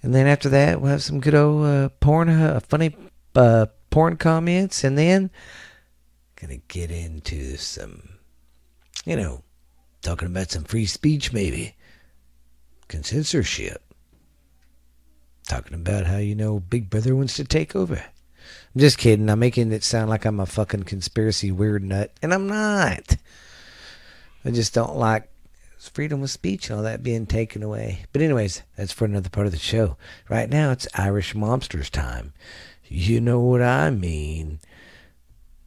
and 0.02 0.12
then 0.12 0.26
after 0.26 0.48
that, 0.48 0.81
we'll 0.81 0.90
have 0.90 1.05
some 1.05 1.20
good 1.20 1.37
old 1.37 1.64
uh, 1.64 1.88
porn, 2.00 2.29
uh, 2.29 2.59
funny 2.68 2.96
uh, 3.37 3.66
porn 3.90 4.16
comments, 4.16 4.83
and 4.83 4.98
then 4.98 5.31
gonna 6.35 6.59
get 6.68 6.90
into 6.90 7.57
some, 7.57 8.18
you 9.05 9.16
know, 9.16 9.44
talking 10.02 10.26
about 10.26 10.50
some 10.50 10.64
free 10.64 10.87
speech, 10.87 11.33
maybe, 11.33 11.76
censorship 12.90 13.86
talking 15.46 15.74
about 15.74 16.06
how 16.06 16.18
you 16.18 16.35
know 16.35 16.61
Big 16.61 16.90
Brother 16.90 17.14
wants 17.16 17.35
to 17.37 17.44
take 17.44 17.74
over. 17.74 17.96
I'm 17.96 18.80
just 18.80 18.98
kidding. 18.98 19.30
I'm 19.30 19.38
making 19.38 19.72
it 19.72 19.85
sound 19.85 20.11
like 20.11 20.24
I'm 20.24 20.40
a 20.40 20.46
fucking 20.46 20.85
conspiracy 20.85 21.50
weird 21.50 21.82
nut, 21.82 22.12
and 22.22 22.35
I'm 22.35 22.46
not. 22.46 23.16
I 24.44 24.50
just 24.50 24.74
don't 24.74 24.96
like 24.96 25.30
freedom 25.78 26.22
of 26.22 26.30
speech 26.30 26.68
and 26.68 26.76
all 26.76 26.82
that 26.82 27.02
being 27.02 27.26
taken 27.26 27.62
away. 27.62 28.04
But 28.12 28.22
anyways, 28.22 28.62
that's 28.76 28.92
for 28.92 29.04
another 29.04 29.28
part 29.30 29.46
of 29.46 29.52
the 29.52 29.59
show. 29.59 29.96
Right 30.28 30.50
now, 30.50 30.72
it's 30.72 30.88
Irish 30.94 31.35
Mobsters 31.35 31.90
time. 31.90 32.32
You 32.85 33.20
know 33.20 33.40
what 33.40 33.62
I 33.62 33.90
mean. 33.90 34.61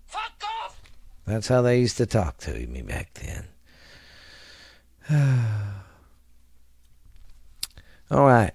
Fuck 0.05 0.41
off! 0.63 0.81
That's 1.25 1.47
how 1.47 1.61
they 1.61 1.79
used 1.79 1.97
to 1.97 2.05
talk 2.05 2.37
to 2.39 2.53
me 2.53 2.81
back 2.81 3.13
then. 3.15 3.47
all 8.11 8.25
right 8.25 8.53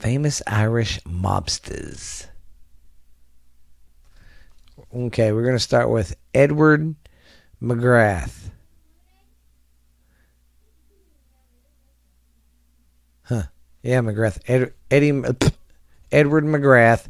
famous 0.00 0.40
Irish 0.46 0.98
mobsters. 1.02 2.26
Okay, 4.94 5.30
we're 5.30 5.44
going 5.44 5.54
to 5.54 5.60
start 5.60 5.90
with 5.90 6.16
Edward 6.34 6.94
McGrath. 7.62 8.50
Huh. 13.24 13.42
Yeah, 13.82 14.00
McGrath. 14.00 14.40
Ed, 14.48 14.72
Eddie, 14.90 15.22
Edward 16.10 16.44
McGrath. 16.44 17.06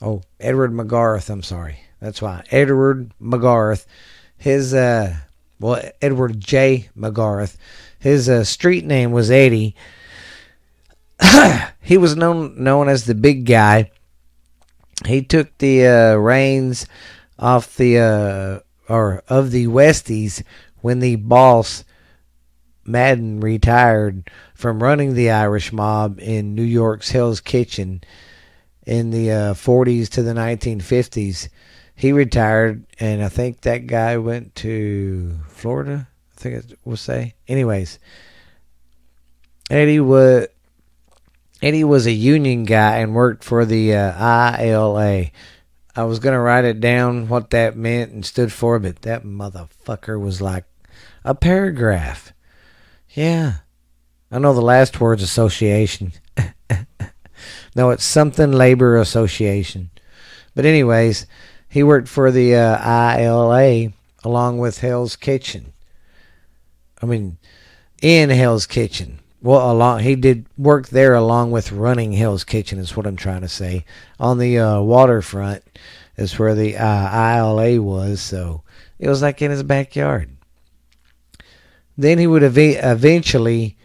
Oh, 0.00 0.22
Edward 0.38 0.72
McGarth. 0.72 1.28
I'm 1.28 1.42
sorry. 1.42 1.80
That's 2.00 2.22
why. 2.22 2.44
Edward 2.50 3.12
McGarth. 3.20 3.84
His, 4.36 4.72
uh, 4.72 5.16
well, 5.58 5.82
Edward 6.00 6.40
J. 6.40 6.88
McGarth. 6.96 7.56
His 7.98 8.28
uh, 8.28 8.44
street 8.44 8.84
name 8.84 9.10
was 9.10 9.30
Eddie 9.30 9.74
he 11.80 11.96
was 11.96 12.16
known 12.16 12.62
known 12.62 12.88
as 12.88 13.04
the 13.04 13.14
big 13.14 13.46
guy. 13.46 13.90
He 15.06 15.22
took 15.22 15.56
the 15.58 15.86
uh, 15.86 16.14
reins 16.16 16.86
off 17.38 17.76
the 17.76 17.98
uh, 17.98 18.92
or 18.92 19.22
of 19.28 19.50
the 19.50 19.66
Westies 19.66 20.42
when 20.80 21.00
the 21.00 21.16
boss 21.16 21.84
Madden 22.84 23.40
retired 23.40 24.30
from 24.54 24.82
running 24.82 25.14
the 25.14 25.30
Irish 25.30 25.72
mob 25.72 26.20
in 26.20 26.54
New 26.54 26.62
York's 26.62 27.10
Hell's 27.10 27.40
Kitchen 27.40 28.02
in 28.86 29.10
the 29.10 29.30
uh, 29.30 29.54
40s 29.54 30.08
to 30.10 30.22
the 30.22 30.34
1950s. 30.34 31.48
He 31.96 32.12
retired, 32.12 32.84
and 33.00 33.22
I 33.22 33.28
think 33.28 33.62
that 33.62 33.86
guy 33.86 34.18
went 34.18 34.54
to 34.56 35.38
Florida. 35.48 36.08
I 36.36 36.40
think 36.40 36.56
it 36.56 36.78
will 36.84 36.96
say. 36.96 37.34
Anyways, 37.48 37.98
Eddie 39.70 40.00
was 40.00 40.48
Eddie 41.64 41.82
was 41.82 42.04
a 42.04 42.12
union 42.12 42.64
guy 42.64 42.98
and 42.98 43.14
worked 43.14 43.42
for 43.42 43.64
the 43.64 43.94
uh, 43.94 44.62
ILA. 44.62 45.30
I 45.96 46.04
was 46.04 46.18
going 46.18 46.34
to 46.34 46.38
write 46.38 46.66
it 46.66 46.78
down 46.78 47.26
what 47.26 47.48
that 47.50 47.74
meant 47.74 48.12
and 48.12 48.26
stood 48.26 48.52
for, 48.52 48.78
but 48.78 49.00
that 49.00 49.24
motherfucker 49.24 50.20
was 50.20 50.42
like 50.42 50.66
a 51.24 51.34
paragraph. 51.34 52.34
Yeah. 53.14 53.54
I 54.30 54.40
know 54.40 54.52
the 54.52 54.60
last 54.60 55.00
word's 55.00 55.22
association. 55.22 56.12
no, 57.74 57.88
it's 57.88 58.04
something 58.04 58.52
labor 58.52 58.98
association. 58.98 59.88
But 60.54 60.66
anyways, 60.66 61.26
he 61.70 61.82
worked 61.82 62.08
for 62.08 62.30
the 62.30 62.56
uh, 62.56 63.18
ILA 63.18 63.94
along 64.22 64.58
with 64.58 64.80
Hell's 64.80 65.16
Kitchen. 65.16 65.72
I 67.00 67.06
mean, 67.06 67.38
in 68.02 68.28
Hell's 68.28 68.66
Kitchen 68.66 69.20
well, 69.44 69.70
along 69.70 70.00
he 70.00 70.16
did 70.16 70.46
work 70.56 70.88
there 70.88 71.12
along 71.14 71.50
with 71.50 71.70
running 71.70 72.12
hill's 72.12 72.44
Kitchen 72.44 72.78
is 72.78 72.96
what 72.96 73.06
I'm 73.06 73.14
trying 73.14 73.42
to 73.42 73.48
say. 73.48 73.84
On 74.18 74.38
the 74.38 74.58
uh, 74.58 74.80
waterfront 74.80 75.62
is 76.16 76.38
where 76.38 76.54
the 76.54 76.78
uh, 76.78 77.36
ILA 77.36 77.82
was, 77.82 78.22
so 78.22 78.62
it 78.98 79.06
was 79.06 79.20
like 79.20 79.42
in 79.42 79.50
his 79.50 79.62
backyard. 79.62 80.30
Then 81.94 82.18
he 82.18 82.26
would 82.26 82.42
ev- 82.42 82.56
eventually. 82.56 83.76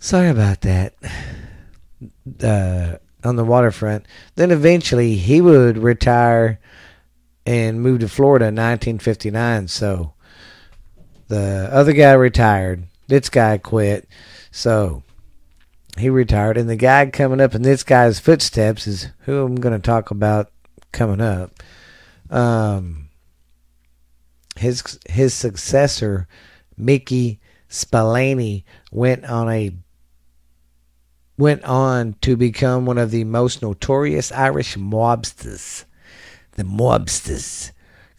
Sorry 0.00 0.28
about 0.28 0.62
that. 0.62 0.94
Uh, 2.42 2.96
on 3.22 3.36
the 3.36 3.44
waterfront. 3.44 4.06
Then 4.34 4.50
eventually 4.50 5.14
he 5.14 5.40
would 5.40 5.78
retire 5.78 6.58
and 7.46 7.80
move 7.80 8.00
to 8.00 8.08
Florida 8.08 8.46
in 8.46 8.56
1959. 8.56 9.68
So 9.68 10.14
the 11.30 11.68
other 11.72 11.92
guy 11.92 12.12
retired. 12.12 12.82
This 13.06 13.28
guy 13.28 13.56
quit. 13.56 14.08
So 14.50 15.04
he 15.96 16.10
retired. 16.10 16.56
And 16.56 16.68
the 16.68 16.76
guy 16.76 17.06
coming 17.06 17.40
up 17.40 17.54
in 17.54 17.62
this 17.62 17.84
guy's 17.84 18.18
footsteps 18.18 18.86
is 18.88 19.08
who 19.20 19.44
I'm 19.44 19.54
going 19.54 19.72
to 19.72 19.78
talk 19.78 20.10
about 20.10 20.50
coming 20.90 21.20
up. 21.20 21.52
Um, 22.30 23.08
his 24.56 24.98
his 25.08 25.32
successor, 25.32 26.26
Mickey 26.76 27.40
Spillane, 27.68 28.64
went 28.90 29.24
on 29.24 29.48
a 29.48 29.72
went 31.38 31.62
on 31.62 32.16
to 32.22 32.36
become 32.36 32.86
one 32.86 32.98
of 32.98 33.12
the 33.12 33.24
most 33.24 33.62
notorious 33.62 34.32
Irish 34.32 34.76
mobsters. 34.76 35.84
The 36.52 36.64
mobsters 36.64 37.70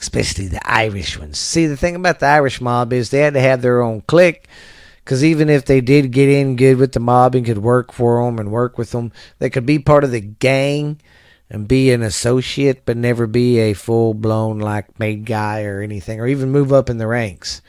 especially 0.02 0.48
the 0.48 0.70
Irish 0.70 1.18
ones. 1.18 1.38
See, 1.38 1.68
the 1.68 1.78
thing 1.78 1.96
about 1.96 2.20
the 2.20 2.26
Irish 2.26 2.60
mob 2.60 2.92
is 2.92 3.10
they 3.10 3.20
had 3.20 3.36
to 3.36 3.40
have 3.40 3.62
their 3.62 3.82
own 3.82 4.02
clique. 4.02 4.48
Because 5.04 5.24
even 5.24 5.50
if 5.50 5.66
they 5.66 5.82
did 5.82 6.12
get 6.12 6.30
in 6.30 6.56
good 6.56 6.78
with 6.78 6.92
the 6.92 7.00
mob 7.00 7.36
and 7.36 7.46
could 7.46 7.60
work 7.60 7.92
for 7.92 8.24
them 8.24 8.40
and 8.40 8.52
work 8.52 8.78
with 8.78 8.92
them, 8.92 9.12
they 9.40 9.50
could 9.50 9.66
be 9.66 9.80
part 9.80 10.04
of 10.04 10.12
the 10.12 10.20
gang 10.20 11.00
and 11.50 11.68
be 11.68 11.92
an 11.92 12.02
associate, 12.02 12.84
but 12.86 12.98
never 12.98 13.28
be 13.28 13.60
a 13.60 13.74
full 13.74 14.14
blown 14.14 14.60
like 14.60 15.00
made 15.00 15.26
guy 15.26 15.64
or 15.64 15.82
anything, 15.82 16.20
or 16.20 16.28
even 16.28 16.50
move 16.50 16.72
up 16.72 16.90
in 16.90 16.98
the 16.98 17.08
ranks. 17.08 17.62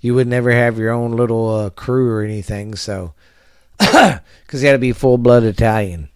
You 0.00 0.14
would 0.14 0.28
never 0.28 0.52
have 0.52 0.78
your 0.78 0.90
own 0.90 1.12
little 1.12 1.48
uh, 1.48 1.70
crew 1.70 2.10
or 2.10 2.22
anything, 2.22 2.74
so 2.76 3.14
because 3.78 4.62
you 4.62 4.66
had 4.66 4.72
to 4.72 4.78
be 4.78 4.92
full 4.92 5.18
blood 5.18 5.42
Italian. 5.42 6.10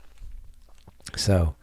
So 1.16 1.56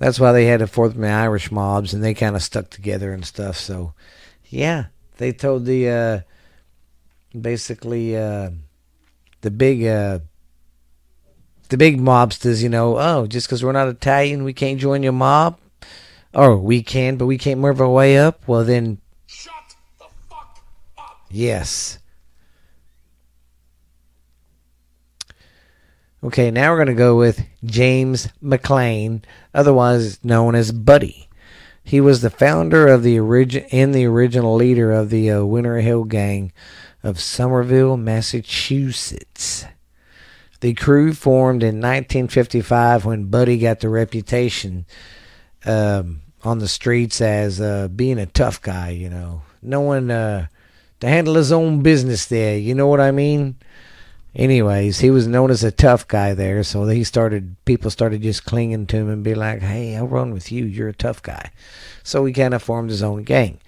that's 0.00 0.18
why 0.18 0.32
they 0.32 0.46
had 0.46 0.60
to 0.60 0.66
form 0.66 1.00
the 1.00 1.08
Irish 1.08 1.52
mobs, 1.52 1.94
and 1.94 2.02
they 2.02 2.14
kind 2.14 2.34
of 2.34 2.42
stuck 2.42 2.70
together 2.70 3.12
and 3.12 3.24
stuff. 3.24 3.56
So, 3.56 3.92
yeah, 4.46 4.86
they 5.18 5.30
told 5.30 5.66
the 5.66 5.88
uh, 5.88 6.20
basically 7.38 8.16
uh, 8.16 8.50
the 9.42 9.50
big 9.52 9.84
uh, 9.84 10.20
the 11.68 11.76
big 11.76 12.00
mobsters, 12.00 12.62
you 12.62 12.68
know, 12.68 12.98
oh, 12.98 13.26
just 13.28 13.46
because 13.46 13.62
we're 13.62 13.72
not 13.72 13.88
Italian, 13.88 14.42
we 14.42 14.52
can't 14.52 14.80
join 14.80 15.04
your 15.04 15.12
mob. 15.12 15.58
Or 16.32 16.56
we 16.56 16.82
can, 16.82 17.16
but 17.16 17.26
we 17.26 17.38
can't 17.38 17.60
move 17.60 17.80
our 17.80 17.88
way 17.88 18.16
up. 18.16 18.46
Well, 18.46 18.64
then, 18.64 18.98
Shut 19.26 19.52
the 19.98 20.06
fuck 20.28 20.64
up. 20.96 21.20
yes. 21.30 21.99
Okay, 26.22 26.50
now 26.50 26.70
we're 26.70 26.76
going 26.76 26.88
to 26.88 26.94
go 26.94 27.16
with 27.16 27.46
James 27.64 28.28
McLean, 28.42 29.22
otherwise 29.54 30.22
known 30.22 30.54
as 30.54 30.70
Buddy. 30.70 31.30
He 31.82 31.98
was 31.98 32.20
the 32.20 32.28
founder 32.28 32.86
of 32.88 33.02
the 33.02 33.18
origin 33.18 33.64
and 33.72 33.94
the 33.94 34.04
original 34.04 34.54
leader 34.54 34.92
of 34.92 35.08
the 35.08 35.30
uh, 35.30 35.44
Winter 35.44 35.78
Hill 35.78 36.04
Gang 36.04 36.52
of 37.02 37.18
Somerville, 37.18 37.96
Massachusetts. 37.96 39.64
The 40.60 40.74
crew 40.74 41.14
formed 41.14 41.62
in 41.62 41.76
1955 41.76 43.06
when 43.06 43.30
Buddy 43.30 43.56
got 43.56 43.80
the 43.80 43.88
reputation 43.88 44.84
um, 45.64 46.20
on 46.44 46.58
the 46.58 46.68
streets 46.68 47.22
as 47.22 47.62
uh, 47.62 47.88
being 47.88 48.18
a 48.18 48.26
tough 48.26 48.60
guy, 48.60 48.90
you 48.90 49.08
know, 49.08 49.40
knowing 49.62 50.10
uh, 50.10 50.48
to 51.00 51.08
handle 51.08 51.36
his 51.36 51.50
own 51.50 51.80
business 51.82 52.26
there. 52.26 52.58
You 52.58 52.74
know 52.74 52.88
what 52.88 53.00
I 53.00 53.10
mean? 53.10 53.56
Anyways, 54.34 55.00
he 55.00 55.10
was 55.10 55.26
known 55.26 55.50
as 55.50 55.64
a 55.64 55.72
tough 55.72 56.06
guy 56.06 56.34
there, 56.34 56.62
so 56.62 56.86
he 56.86 57.02
started. 57.02 57.56
People 57.64 57.90
started 57.90 58.22
just 58.22 58.44
clinging 58.44 58.86
to 58.86 58.96
him 58.96 59.08
and 59.08 59.24
be 59.24 59.34
like, 59.34 59.60
"Hey, 59.60 59.96
I'll 59.96 60.06
run 60.06 60.32
with 60.32 60.52
you. 60.52 60.64
You're 60.64 60.88
a 60.88 60.94
tough 60.94 61.20
guy." 61.22 61.50
So 62.04 62.24
he 62.24 62.32
kind 62.32 62.54
of 62.54 62.62
formed 62.62 62.90
his 62.90 63.02
own 63.02 63.24
gang. 63.24 63.58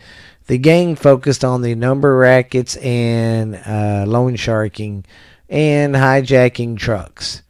The 0.47 0.59
gang 0.59 0.95
focused 0.95 1.45
on 1.45 1.63
the 1.63 1.75
number 1.75 2.17
rackets 2.17 2.77
and 2.77 3.57
uh, 3.67 4.05
loan 4.07 4.37
sharking 4.37 5.05
and 5.49 5.95
hijacking 5.95 6.79
trucks. 6.79 7.43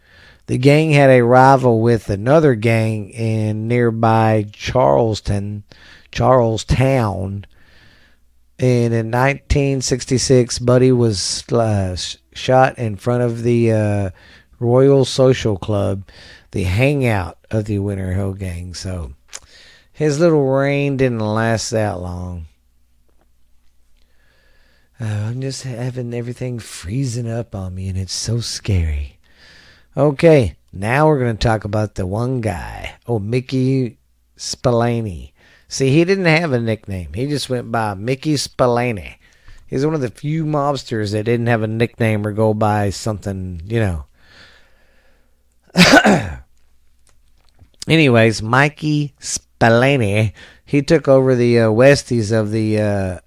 The 0.47 0.59
gang 0.59 0.91
had 0.91 1.11
a 1.11 1.23
rival 1.23 1.81
with 1.81 2.11
another 2.11 2.55
gang 2.55 3.11
in 3.11 3.69
nearby 3.69 4.47
Charleston, 4.53 5.65
Charlestown. 6.11 7.47
And 8.59 8.93
in 8.93 9.11
1966, 9.11 10.59
Buddy 10.59 10.93
was 10.93 11.45
uh, 11.51 11.97
shot 12.35 12.79
in 12.79 12.97
front 12.97 13.23
of 13.23 13.43
the 13.43 13.73
uh, 13.73 14.11
Royal 14.59 15.05
Social 15.05 15.57
Club, 15.57 16.05
the 16.53 16.65
hangout 16.65 17.39
of 17.51 17.65
the 17.65 17.79
Winter 17.79 18.13
Hill 18.13 18.35
Gang. 18.35 18.75
So 18.75 19.13
his 19.93 20.19
little 20.21 20.45
reign 20.45 20.97
didn't 20.97 21.21
last 21.21 21.71
that 21.71 22.01
long. 22.01 22.47
Uh, 25.01 25.05
I'm 25.05 25.41
just 25.41 25.65
having 25.65 26.15
everything 26.15 26.61
freezing 26.61 27.29
up 27.29 27.57
on 27.57 27.75
me, 27.75 27.89
and 27.89 27.99
it's 27.99 28.13
so 28.13 28.39
scary. 28.39 29.19
Okay, 29.97 30.55
now 30.73 31.09
we're 31.09 31.19
going 31.19 31.37
to 31.37 31.49
talk 31.49 31.65
about 31.65 31.97
the 31.97 32.07
one 32.07 32.41
guy. 32.41 32.95
Oh, 33.07 33.19
Mickey 33.19 33.99
Spillane. 34.37 35.33
See, 35.67 35.91
he 35.91 36.05
didn't 36.05 36.27
have 36.27 36.53
a 36.53 36.61
nickname. 36.61 37.15
He 37.15 37.27
just 37.27 37.51
went 37.51 37.73
by 37.73 37.95
Mickey 37.95 38.37
Spillane. 38.37 39.17
He's 39.73 39.87
one 39.87 39.95
of 39.95 40.03
the 40.03 40.11
few 40.11 40.45
mobsters 40.45 41.13
that 41.13 41.25
didn't 41.25 41.47
have 41.47 41.63
a 41.63 41.67
nickname 41.67 42.27
or 42.27 42.33
go 42.33 42.53
by 42.53 42.91
something, 42.91 43.63
you 43.65 43.81
know. 43.81 44.05
Anyways, 47.89 48.43
Mikey 48.43 49.15
Spillane, 49.19 50.35
he 50.67 50.83
took 50.83 51.09
over 51.09 51.35
the 51.35 51.61
uh, 51.61 51.69
Westies 51.69 52.39
of 52.39 52.51
the 52.51 52.79
uh, 52.83 53.21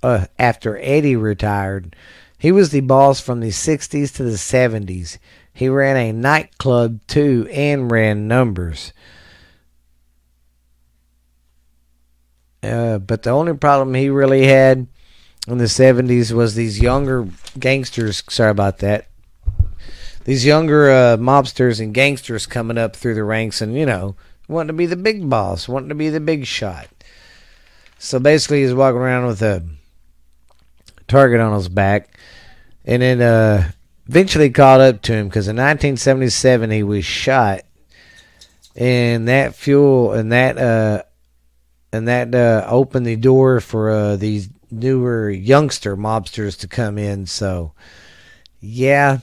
uh, 0.00 0.26
after 0.38 0.78
Eddie 0.80 1.16
retired. 1.16 1.96
He 2.38 2.52
was 2.52 2.70
the 2.70 2.82
boss 2.82 3.18
from 3.18 3.40
the 3.40 3.48
60s 3.48 4.14
to 4.14 4.22
the 4.22 4.36
70s. 4.36 5.18
He 5.52 5.68
ran 5.68 5.96
a 5.96 6.12
nightclub 6.12 7.04
too 7.08 7.48
and 7.50 7.90
ran 7.90 8.28
numbers. 8.28 8.92
Uh, 12.62 12.98
but 12.98 13.24
the 13.24 13.30
only 13.30 13.54
problem 13.54 13.94
he 13.94 14.08
really 14.08 14.46
had 14.46 14.86
in 15.46 15.58
the 15.58 15.64
70s 15.64 16.32
was 16.32 16.54
these 16.54 16.80
younger 16.80 17.28
gangsters. 17.58 18.22
Sorry 18.28 18.50
about 18.50 18.78
that. 18.78 19.06
These 20.24 20.44
younger 20.44 20.90
uh, 20.90 21.16
mobsters 21.16 21.80
and 21.80 21.94
gangsters 21.94 22.46
coming 22.46 22.78
up 22.78 22.94
through 22.94 23.14
the 23.14 23.24
ranks 23.24 23.60
and, 23.60 23.74
you 23.74 23.86
know, 23.86 24.16
wanting 24.48 24.68
to 24.68 24.72
be 24.74 24.86
the 24.86 24.96
big 24.96 25.28
boss, 25.28 25.68
wanting 25.68 25.88
to 25.88 25.94
be 25.94 26.10
the 26.10 26.20
big 26.20 26.44
shot. 26.44 26.88
So 27.98 28.18
basically, 28.18 28.62
he's 28.62 28.74
walking 28.74 29.00
around 29.00 29.26
with 29.26 29.42
a 29.42 29.64
target 31.08 31.40
on 31.40 31.54
his 31.54 31.68
back. 31.68 32.16
And 32.84 33.02
then 33.02 33.20
uh, 33.20 33.70
eventually 34.08 34.50
caught 34.50 34.80
up 34.80 35.02
to 35.02 35.12
him 35.12 35.28
because 35.28 35.48
in 35.48 35.56
1977 35.56 36.70
he 36.70 36.82
was 36.82 37.04
shot. 37.04 37.62
And 38.76 39.28
that 39.28 39.54
fuel 39.54 40.12
and 40.12 40.32
that 40.32 40.58
uh, 40.58 41.02
and 41.92 42.08
that 42.08 42.34
uh, 42.34 42.66
opened 42.68 43.04
the 43.04 43.16
door 43.16 43.60
for 43.60 43.90
uh, 43.90 44.16
these 44.16 44.48
newer 44.70 45.30
youngster 45.30 45.96
mobsters 45.96 46.58
to 46.60 46.68
come 46.68 46.98
in. 46.98 47.26
So, 47.26 47.72
yeah, 48.60 49.18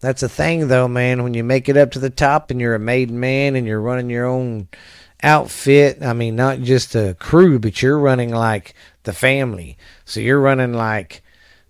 that's 0.00 0.22
a 0.22 0.28
thing, 0.28 0.68
though, 0.68 0.88
man. 0.88 1.22
When 1.22 1.34
you 1.34 1.44
make 1.44 1.68
it 1.68 1.76
up 1.76 1.92
to 1.92 1.98
the 1.98 2.10
top 2.10 2.50
and 2.50 2.60
you're 2.60 2.74
a 2.74 2.80
made 2.80 3.10
man 3.10 3.56
and 3.56 3.66
you're 3.66 3.80
running 3.80 4.10
your 4.10 4.26
own 4.26 4.68
outfit, 5.22 6.02
I 6.02 6.12
mean, 6.12 6.36
not 6.36 6.60
just 6.60 6.94
a 6.94 7.16
crew, 7.18 7.58
but 7.58 7.82
you're 7.82 7.98
running 7.98 8.30
like 8.30 8.74
the 9.02 9.12
family. 9.12 9.76
So 10.04 10.20
you're 10.20 10.40
running 10.40 10.72
like 10.72 11.22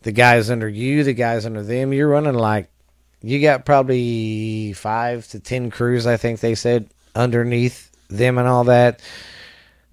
the 0.02 0.12
guys 0.12 0.50
under 0.50 0.68
you, 0.68 1.04
the 1.04 1.12
guys 1.12 1.44
under 1.46 1.62
them. 1.62 1.92
You're 1.92 2.08
running 2.08 2.34
like 2.34 2.70
you 3.22 3.40
got 3.40 3.66
probably 3.66 4.72
five 4.72 5.26
to 5.28 5.40
ten 5.40 5.70
crews, 5.70 6.06
I 6.06 6.16
think 6.16 6.40
they 6.40 6.54
said, 6.54 6.88
underneath 7.14 7.90
them 8.08 8.38
and 8.38 8.48
all 8.48 8.64
that 8.64 9.00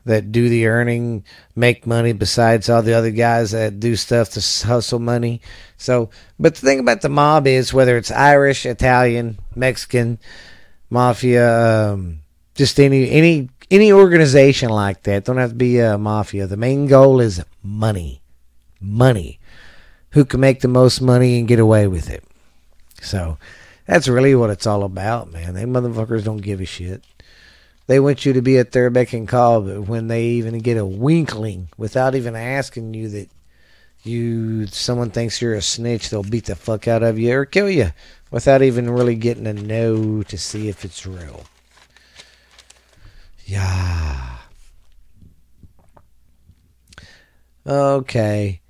that 0.07 0.31
do 0.31 0.49
the 0.49 0.67
earning, 0.67 1.23
make 1.55 1.85
money 1.87 2.13
besides 2.13 2.69
all 2.69 2.81
the 2.81 2.93
other 2.93 3.11
guys 3.11 3.51
that 3.51 3.79
do 3.79 3.95
stuff 3.95 4.29
to 4.31 4.67
hustle 4.67 4.99
money. 4.99 5.41
So, 5.77 6.09
but 6.39 6.55
the 6.55 6.61
thing 6.61 6.79
about 6.79 7.01
the 7.01 7.09
mob 7.09 7.47
is 7.47 7.73
whether 7.73 7.97
it's 7.97 8.11
Irish, 8.11 8.65
Italian, 8.65 9.37
Mexican, 9.55 10.19
mafia, 10.89 11.91
um, 11.91 12.19
just 12.55 12.79
any 12.79 13.09
any 13.11 13.49
any 13.69 13.91
organization 13.91 14.69
like 14.69 15.03
that 15.03 15.25
don't 15.25 15.37
have 15.37 15.51
to 15.51 15.55
be 15.55 15.79
a 15.79 15.97
mafia. 15.97 16.47
The 16.47 16.57
main 16.57 16.87
goal 16.87 17.19
is 17.19 17.43
money, 17.63 18.21
money. 18.81 19.39
Who 20.11 20.25
can 20.25 20.39
make 20.39 20.61
the 20.61 20.67
most 20.67 21.01
money 21.01 21.37
and 21.37 21.47
get 21.47 21.59
away 21.59 21.87
with 21.87 22.09
it? 22.09 22.23
So, 23.01 23.37
that's 23.85 24.07
really 24.07 24.35
what 24.35 24.49
it's 24.49 24.65
all 24.65 24.83
about, 24.83 25.31
man. 25.31 25.53
They 25.53 25.63
motherfuckers 25.63 26.23
don't 26.23 26.37
give 26.37 26.61
a 26.61 26.65
shit. 26.65 27.03
They 27.87 27.99
want 28.01 28.25
you 28.25 28.33
to 28.33 28.41
be 28.41 28.57
at 28.57 28.73
their 28.73 28.89
beck 28.89 29.13
and 29.13 29.27
call, 29.27 29.61
but 29.61 29.87
when 29.87 30.07
they 30.07 30.25
even 30.25 30.59
get 30.59 30.77
a 30.77 30.85
winkling 30.85 31.69
without 31.77 32.15
even 32.15 32.35
asking 32.35 32.93
you 32.93 33.09
that 33.09 33.29
you 34.03 34.67
someone 34.67 35.09
thinks 35.09 35.41
you're 35.41 35.53
a 35.53 35.61
snitch, 35.61 36.09
they'll 36.09 36.23
beat 36.23 36.45
the 36.45 36.55
fuck 36.55 36.87
out 36.87 37.01
of 37.01 37.17
you 37.17 37.33
or 37.33 37.45
kill 37.45 37.69
you 37.69 37.91
without 38.29 38.61
even 38.61 38.89
really 38.89 39.15
getting 39.15 39.45
to 39.45 39.53
know 39.53 40.21
to 40.23 40.37
see 40.37 40.67
if 40.67 40.83
it's 40.83 41.05
real. 41.05 41.45
Yeah. 43.45 44.37
Okay. 47.65 48.61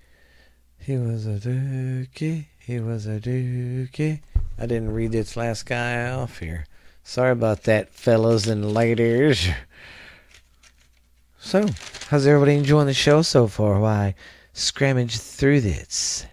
He 0.77 0.97
was 0.97 1.25
a 1.25 1.39
dookie. 1.39 2.45
He 2.59 2.79
was 2.79 3.07
a 3.07 3.19
dookie. 3.19 4.21
I 4.59 4.65
didn't 4.67 4.91
read 4.91 5.11
this 5.11 5.35
last 5.35 5.65
guy 5.65 6.09
off 6.09 6.39
here. 6.39 6.65
Sorry 7.07 7.31
about 7.31 7.63
that, 7.63 7.93
fellas 7.93 8.47
and 8.47 8.73
ladies. 8.73 9.47
So, 11.39 11.65
how's 12.09 12.27
everybody 12.27 12.57
enjoying 12.57 12.87
the 12.87 12.93
show 12.93 13.21
so 13.21 13.47
far? 13.47 13.79
Why, 13.79 14.13
scrummage 14.53 15.17
through 15.17 15.61
this. 15.61 16.25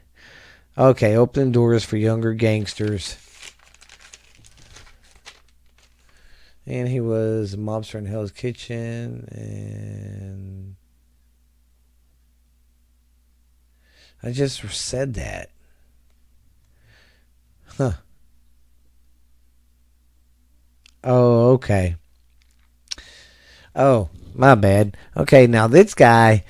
Okay, 0.77 1.15
opening 1.15 1.53
doors 1.53 1.85
for 1.85 1.97
younger 1.97 2.35
gangsters. 2.35 3.17
And 6.67 6.89
he 6.89 6.99
was 6.99 7.55
a 7.55 7.57
mobster 7.57 7.95
in 7.95 8.07
Hell's 8.07 8.33
Kitchen, 8.33 9.29
and 9.31 10.75
I 14.25 14.33
just 14.33 14.69
said 14.75 15.15
that. 15.15 15.51
Huh. 17.79 17.93
Oh, 21.05 21.53
okay. 21.53 21.97
Oh, 23.77 24.09
my 24.35 24.55
bad. 24.55 24.97
Okay, 25.17 25.47
now 25.47 25.67
this 25.67 25.95
guy, 25.95 26.45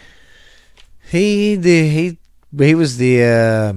he 1.10 1.56
the 1.56 1.88
he 1.88 2.18
he 2.56 2.74
was 2.76 2.96
the 2.96 3.22
uh, 3.24 3.72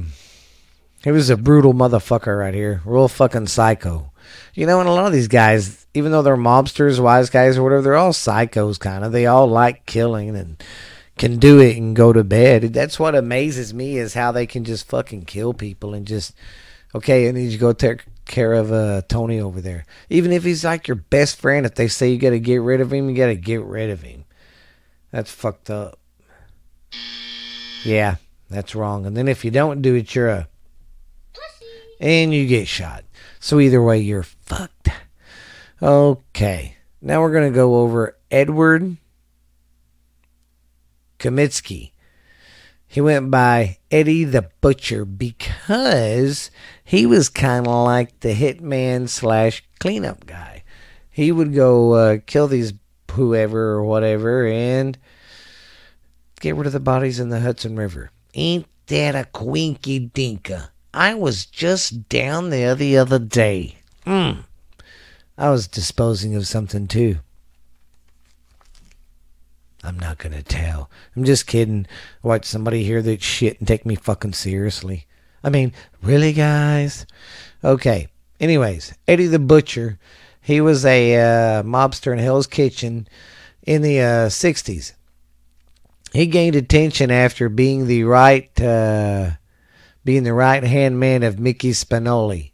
he 1.04 1.12
was 1.12 1.32
a 1.32 1.38
brutal 1.38 1.74
motherfucker 1.74 2.38
right 2.38 2.54
here, 2.54 2.82
real 2.86 3.08
fucking 3.08 3.48
psycho. 3.48 4.12
You 4.54 4.68
know, 4.68 4.80
and 4.80 4.90
a 4.90 4.92
lot 4.92 5.08
of 5.08 5.14
these 5.14 5.28
guys, 5.28 5.88
even 5.94 6.12
though 6.12 6.22
they're 6.22 6.38
mobsters, 6.38 7.00
wise 7.00 7.30
guys, 7.30 7.58
or 7.58 7.64
whatever, 7.64 7.82
they're 7.82 7.96
all 7.96 8.14
psychos, 8.14 8.80
kind 8.80 9.04
of. 9.04 9.12
They 9.12 9.26
all 9.26 9.48
like 9.48 9.86
killing 9.86 10.36
and 10.36 10.62
can 11.18 11.40
do 11.40 11.60
it 11.60 11.78
and 11.78 11.96
go 11.96 12.14
to 12.14 12.24
bed. 12.24 12.74
That's 12.74 13.00
what 13.00 13.16
amazes 13.16 13.74
me 13.74 13.98
is 13.98 14.14
how 14.14 14.32
they 14.32 14.46
can 14.46 14.64
just 14.64 14.88
fucking 14.88 15.26
kill 15.26 15.54
people 15.54 15.96
and 15.96 16.06
just 16.06 16.36
okay. 16.94 17.28
I 17.28 17.32
need 17.32 17.52
you 17.52 17.58
go 17.58 17.74
take 17.74 18.06
care 18.28 18.54
of 18.54 18.72
uh, 18.72 19.02
Tony 19.08 19.40
over 19.40 19.62
there. 19.62 19.86
Even 20.10 20.32
if 20.32 20.44
he's 20.44 20.64
like 20.64 20.88
your 20.88 20.96
best 20.96 21.40
friend, 21.40 21.66
if 21.66 21.76
they 21.76 21.88
say 21.88 22.10
you 22.10 22.18
got 22.18 22.32
to 22.32 22.40
get 22.40 22.58
rid 22.58 22.82
of 22.82 22.92
him, 22.92 23.10
you 23.10 23.16
got 23.16 23.28
to 23.28 23.36
get 23.36 23.64
rid 23.64 23.90
of 23.90 24.02
him. 24.02 24.26
That's 25.12 25.32
fucked 25.32 25.70
up. 25.70 26.00
Yeah, 27.84 28.16
that's 28.50 28.76
wrong. 28.76 29.06
And 29.06 29.16
then 29.16 29.28
if 29.28 29.46
you 29.46 29.52
don't 29.52 29.82
do 29.82 29.96
it, 29.96 30.14
you're 30.14 30.30
a. 30.30 30.48
pussy, 31.34 31.66
And 32.00 32.34
you 32.34 32.48
get 32.48 32.68
shot. 32.68 33.04
So 33.40 33.60
either 33.60 33.82
way, 33.82 34.00
you're 34.00 34.24
fucked. 34.24 34.90
Okay. 35.82 36.76
Now 37.02 37.22
we're 37.22 37.34
to 37.50 37.56
go 37.56 37.76
over 37.78 38.18
Edward 38.32 38.98
Kamitsky. 41.20 41.92
He 42.88 43.02
went 43.02 43.30
by 43.30 43.78
Eddie 43.92 44.24
the 44.24 44.50
Butcher 44.62 45.06
because 45.06 46.50
he 46.88 47.06
was 47.06 47.28
kind 47.28 47.68
of 47.68 47.84
like 47.84 48.18
the 48.22 48.34
hitman 48.34 49.10
slash 49.10 49.62
cleanup 49.78 50.26
guy. 50.26 50.64
He 51.10 51.34
would 51.34 51.54
go 51.54 51.92
uh, 51.92 52.18
kill 52.26 52.48
these 52.48 52.72
whoever 53.12 53.72
or 53.72 53.84
whatever 53.84 54.48
and 54.48 54.98
get 56.40 56.56
rid 56.56 56.66
of 56.66 56.72
the 56.72 56.80
bodies 56.80 57.20
in 57.20 57.28
the 57.28 57.42
Hudson 57.42 57.76
River. 57.76 58.10
Ain't 58.36 58.68
that 58.86 59.16
a 59.16 59.26
quinky 59.26 60.00
dinka? 60.00 60.72
I 60.94 61.14
was 61.14 61.46
just 61.46 62.08
down 62.08 62.52
there 62.52 62.74
the 62.74 62.98
other 62.98 63.20
day. 63.20 63.80
Mm. 64.06 64.46
I 65.38 65.50
was 65.50 65.68
disposing 65.68 66.38
of 66.38 66.48
something 66.48 66.88
too. 66.88 67.18
I'm 69.84 70.00
not 70.00 70.20
gonna 70.20 70.42
tell. 70.42 70.90
I'm 71.18 71.26
just 71.26 71.48
kidding. 71.48 71.86
Watch 72.24 72.46
somebody 72.46 72.86
hear 72.86 73.02
that 73.02 73.22
shit 73.22 73.60
and 73.60 73.68
take 73.68 73.86
me 73.86 73.96
fucking 73.96 74.34
seriously. 74.34 75.06
I 75.44 75.50
mean, 75.50 75.74
really, 76.02 76.34
guys? 76.34 77.06
Okay. 77.64 78.08
Anyways, 78.40 78.94
Eddie 79.08 79.28
the 79.28 79.40
Butcher, 79.40 79.98
he 80.42 80.62
was 80.62 80.86
a 80.86 81.16
uh, 81.16 81.64
mobster 81.64 82.14
in 82.14 82.20
Hell's 82.20 82.48
Kitchen 82.48 83.08
in 83.64 83.82
the 83.82 84.00
uh, 84.00 84.28
60s. 84.30 84.94
He 86.14 86.26
gained 86.28 86.56
attention 86.56 87.12
after 87.12 87.50
being 87.50 87.88
the 87.88 88.04
right 88.04 88.50
uh, 88.62 89.32
being 90.06 90.24
the 90.24 90.34
right 90.34 90.64
hand 90.64 91.00
man 91.00 91.22
of 91.24 91.38
Mickey 91.38 91.72
Spinoli. 91.72 92.52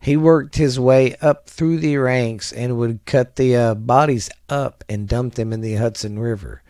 He 0.00 0.16
worked 0.16 0.56
his 0.56 0.78
way 0.78 1.14
up 1.20 1.48
through 1.48 1.78
the 1.78 1.96
ranks 1.98 2.52
and 2.52 2.78
would 2.78 3.04
cut 3.06 3.36
the 3.36 3.56
uh, 3.56 3.74
bodies 3.74 4.28
up 4.48 4.82
and 4.88 5.08
dump 5.08 5.34
them 5.34 5.52
in 5.52 5.60
the 5.60 5.76
Hudson 5.76 6.18
River. 6.18 6.62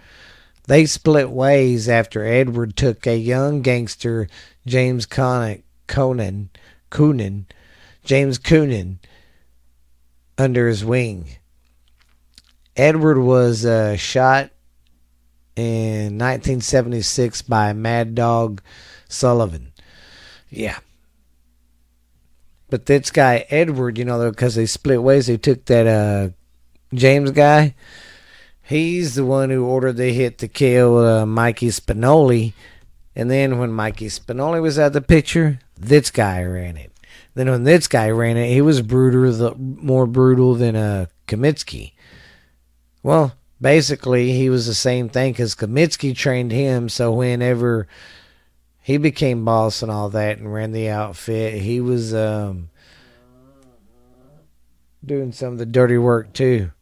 They 0.67 0.87
split 0.87 1.31
ways 1.31 1.89
after 1.89 2.25
Edward 2.25 2.77
took 2.77 3.07
a 3.07 3.17
young 3.17 3.62
gangster, 3.62 4.29
James 4.67 5.07
Connick, 5.07 5.62
Conan, 5.87 6.51
Coonan, 6.91 7.45
James 8.05 8.39
Coonan, 8.39 8.99
under 10.37 10.69
his 10.69 10.85
wing. 10.85 11.29
Edward 12.77 13.19
was 13.19 13.64
uh, 13.64 13.97
shot 13.97 14.51
in 15.55 16.19
1976 16.19 17.43
by 17.43 17.73
Mad 17.73 18.14
Dog 18.14 18.61
Sullivan. 19.09 19.73
Yeah. 20.51 20.79
But 22.69 22.87
this 22.87 23.11
guy, 23.11 23.47
Edward, 23.49 23.97
you 23.97 24.05
know, 24.05 24.29
because 24.31 24.57
they 24.57 24.67
split 24.67 25.03
ways, 25.03 25.29
they 25.29 25.37
took 25.37 25.64
that 25.67 25.87
uh, 25.87 26.31
James 26.93 27.31
guy. 27.31 27.75
He's 28.67 29.14
the 29.14 29.25
one 29.25 29.51
who 29.51 29.64
ordered 29.64 29.97
the 29.97 30.12
hit 30.12 30.39
to 30.39 30.49
kill 30.49 30.99
uh, 30.99 31.25
Mikey 31.25 31.69
Spinoli. 31.69 32.53
And 33.14 33.31
then 33.31 33.59
when 33.59 33.71
Mikey 33.71 34.09
Spinoli 34.09 34.61
was 34.61 34.77
out 34.77 34.93
the 34.93 35.01
picture, 35.01 35.61
this 35.79 36.11
guy 36.11 36.43
ran 36.43 36.77
it. 36.77 36.91
Then 37.35 37.49
when 37.49 37.62
this 37.62 37.87
guy 37.87 38.11
ran 38.11 38.37
it, 38.37 38.49
he 38.49 38.61
was 38.61 38.83
brutal, 38.83 39.33
the, 39.33 39.55
more 39.55 40.07
brutal 40.07 40.55
than 40.55 40.75
uh, 40.75 41.07
Kamitsky. 41.29 41.93
Well, 43.05 43.35
basically, 43.61 44.33
he 44.33 44.51
was 44.51 44.67
the 44.67 44.75
same 44.75 45.09
thing 45.11 45.33
because 45.33 45.55
Kamitsky 45.55 46.17
trained 46.17 46.51
him. 46.51 46.89
So 46.89 47.12
whenever 47.12 47.87
he 48.83 48.97
became 48.97 49.45
boss 49.45 49.81
and 49.81 49.93
all 49.93 50.09
that 50.11 50.39
and 50.39 50.53
ran 50.53 50.73
the 50.73 50.89
outfit, 50.89 51.62
he 51.62 51.81
was 51.81 52.12
um, 52.12 52.71
doing 55.05 55.31
some 55.31 55.53
of 55.53 55.59
the 55.59 55.67
dirty 55.67 55.99
work 55.99 56.33
too. 56.33 56.73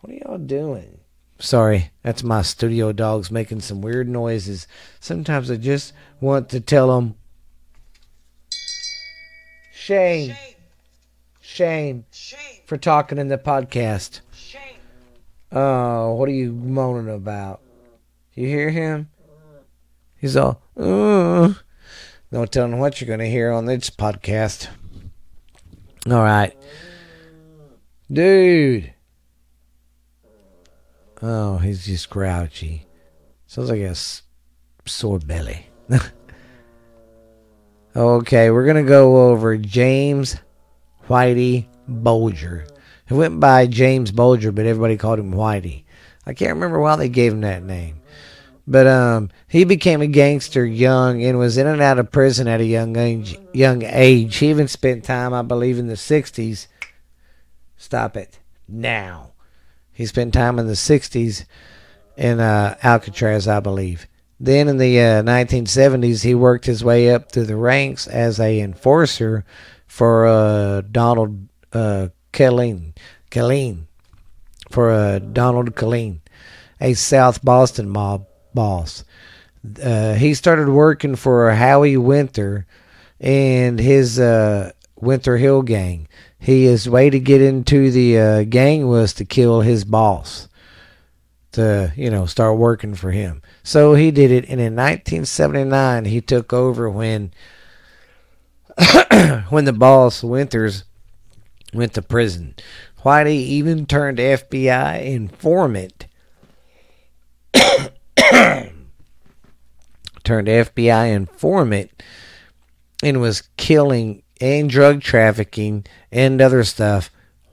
What 0.00 0.12
are 0.12 0.16
y'all 0.16 0.38
doing? 0.38 0.95
Sorry, 1.38 1.90
that's 2.02 2.22
my 2.22 2.40
studio 2.42 2.92
dogs 2.92 3.30
making 3.30 3.60
some 3.60 3.82
weird 3.82 4.08
noises. 4.08 4.66
Sometimes 5.00 5.50
I 5.50 5.56
just 5.56 5.92
want 6.20 6.48
to 6.50 6.60
tell 6.60 6.94
them, 6.96 7.14
shame, 9.72 10.34
shame, 11.40 12.04
Shame. 12.10 12.38
for 12.64 12.78
talking 12.78 13.18
in 13.18 13.28
the 13.28 13.36
podcast. 13.38 14.20
Shame. 14.34 14.60
Oh, 15.52 16.14
what 16.14 16.28
are 16.28 16.32
you 16.32 16.52
moaning 16.52 17.14
about? 17.14 17.60
You 18.34 18.46
hear 18.48 18.70
him? 18.70 19.10
He's 20.16 20.36
all, 20.36 20.62
uh. 20.76 21.52
No 22.32 22.44
telling 22.44 22.78
what 22.80 23.00
you're 23.00 23.06
going 23.06 23.20
to 23.20 23.30
hear 23.30 23.52
on 23.52 23.66
this 23.66 23.88
podcast. 23.88 24.68
All 26.10 26.22
right. 26.22 26.56
Dude. 28.10 28.92
Oh, 31.22 31.58
he's 31.58 31.86
just 31.86 32.10
grouchy. 32.10 32.86
Sounds 33.46 33.70
like 33.70 33.80
a 33.80 33.94
sore 34.88 35.18
belly. 35.18 35.66
okay, 37.96 38.50
we're 38.50 38.64
going 38.64 38.76
to 38.76 38.88
go 38.88 39.30
over 39.30 39.56
James 39.56 40.36
Whitey 41.08 41.66
Bulger. 41.88 42.66
He 43.06 43.14
went 43.14 43.40
by 43.40 43.66
James 43.66 44.10
Bulger, 44.10 44.52
but 44.52 44.66
everybody 44.66 44.96
called 44.96 45.18
him 45.18 45.32
Whitey. 45.32 45.84
I 46.26 46.34
can't 46.34 46.54
remember 46.54 46.80
why 46.80 46.96
they 46.96 47.08
gave 47.08 47.32
him 47.32 47.42
that 47.42 47.62
name. 47.62 48.00
But 48.66 48.88
um, 48.88 49.30
he 49.46 49.62
became 49.62 50.02
a 50.02 50.08
gangster 50.08 50.66
young 50.66 51.22
and 51.22 51.38
was 51.38 51.56
in 51.56 51.68
and 51.68 51.80
out 51.80 52.00
of 52.00 52.10
prison 52.10 52.48
at 52.48 52.60
a 52.60 52.64
young 52.64 52.96
age. 52.96 53.38
Young 53.52 53.84
age. 53.84 54.36
He 54.36 54.50
even 54.50 54.66
spent 54.66 55.04
time, 55.04 55.32
I 55.32 55.42
believe, 55.42 55.78
in 55.78 55.86
the 55.86 55.94
'60s. 55.94 56.66
Stop 57.76 58.16
it 58.16 58.40
now. 58.66 59.34
He 59.96 60.04
spent 60.04 60.34
time 60.34 60.58
in 60.58 60.66
the 60.66 60.74
'60s 60.74 61.46
in 62.16 62.38
uh, 62.38 62.76
Alcatraz, 62.82 63.48
I 63.48 63.60
believe. 63.60 64.06
Then 64.38 64.68
in 64.68 64.76
the 64.76 65.00
uh, 65.00 65.22
1970s, 65.22 66.22
he 66.22 66.34
worked 66.34 66.66
his 66.66 66.84
way 66.84 67.10
up 67.10 67.32
through 67.32 67.46
the 67.46 67.56
ranks 67.56 68.06
as 68.06 68.38
a 68.38 68.60
enforcer 68.60 69.46
for 69.86 70.26
uh, 70.26 70.82
Donald 70.82 71.48
uh, 71.72 72.08
Killeen, 72.34 72.94
Killeen, 73.30 73.86
for 74.70 74.90
uh, 74.90 75.18
Donald 75.20 75.74
Killeen, 75.74 76.20
a 76.80 76.92
South 76.92 77.42
Boston 77.42 77.88
mob 77.88 78.26
boss. 78.52 79.04
Uh, 79.82 80.14
he 80.14 80.34
started 80.34 80.68
working 80.68 81.16
for 81.16 81.50
Howie 81.52 81.96
Winter 81.96 82.66
and 83.18 83.78
his 83.78 84.20
uh, 84.20 84.72
Winter 84.96 85.38
Hill 85.38 85.62
gang. 85.62 86.08
He 86.38 86.64
his 86.64 86.88
way 86.88 87.10
to 87.10 87.18
get 87.18 87.40
into 87.40 87.90
the 87.90 88.18
uh, 88.18 88.44
gang 88.44 88.86
was 88.86 89.12
to 89.14 89.24
kill 89.24 89.62
his 89.62 89.84
boss, 89.84 90.48
to 91.52 91.92
you 91.96 92.10
know 92.10 92.26
start 92.26 92.58
working 92.58 92.94
for 92.94 93.10
him. 93.10 93.42
So 93.62 93.94
he 93.94 94.10
did 94.10 94.30
it, 94.30 94.44
and 94.44 94.60
in 94.60 94.76
1979 94.76 96.04
he 96.04 96.20
took 96.20 96.52
over 96.52 96.88
when 96.90 97.32
when 99.48 99.64
the 99.64 99.72
boss 99.72 100.22
Winters 100.22 100.84
went 101.72 101.94
to 101.94 102.02
prison. 102.02 102.54
Whitey 103.04 103.36
even 103.36 103.86
turned 103.86 104.18
FBI 104.18 105.04
informant 105.04 106.06
turned 110.26 110.48
FBI 110.48 111.14
informant 111.14 112.02
and 113.02 113.20
was 113.20 113.48
killing 113.56 114.22
and 114.40 114.68
drug 114.68 115.00
trafficking 115.00 115.84
and 116.12 116.40
other 116.40 116.64
stuff 116.64 117.10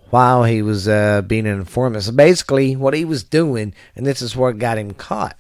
while 0.10 0.44
he 0.44 0.62
was 0.62 0.88
uh, 0.88 1.24
being 1.24 1.48
an 1.48 1.60
informant. 1.60 2.04
So 2.04 2.12
basically, 2.12 2.76
what 2.76 2.94
he 2.94 3.06
was 3.06 3.24
doing, 3.24 3.74
and 3.96 4.06
this 4.06 4.22
is 4.22 4.36
what 4.36 4.60
got 4.60 4.78
him 4.78 4.94
caught. 4.94 5.38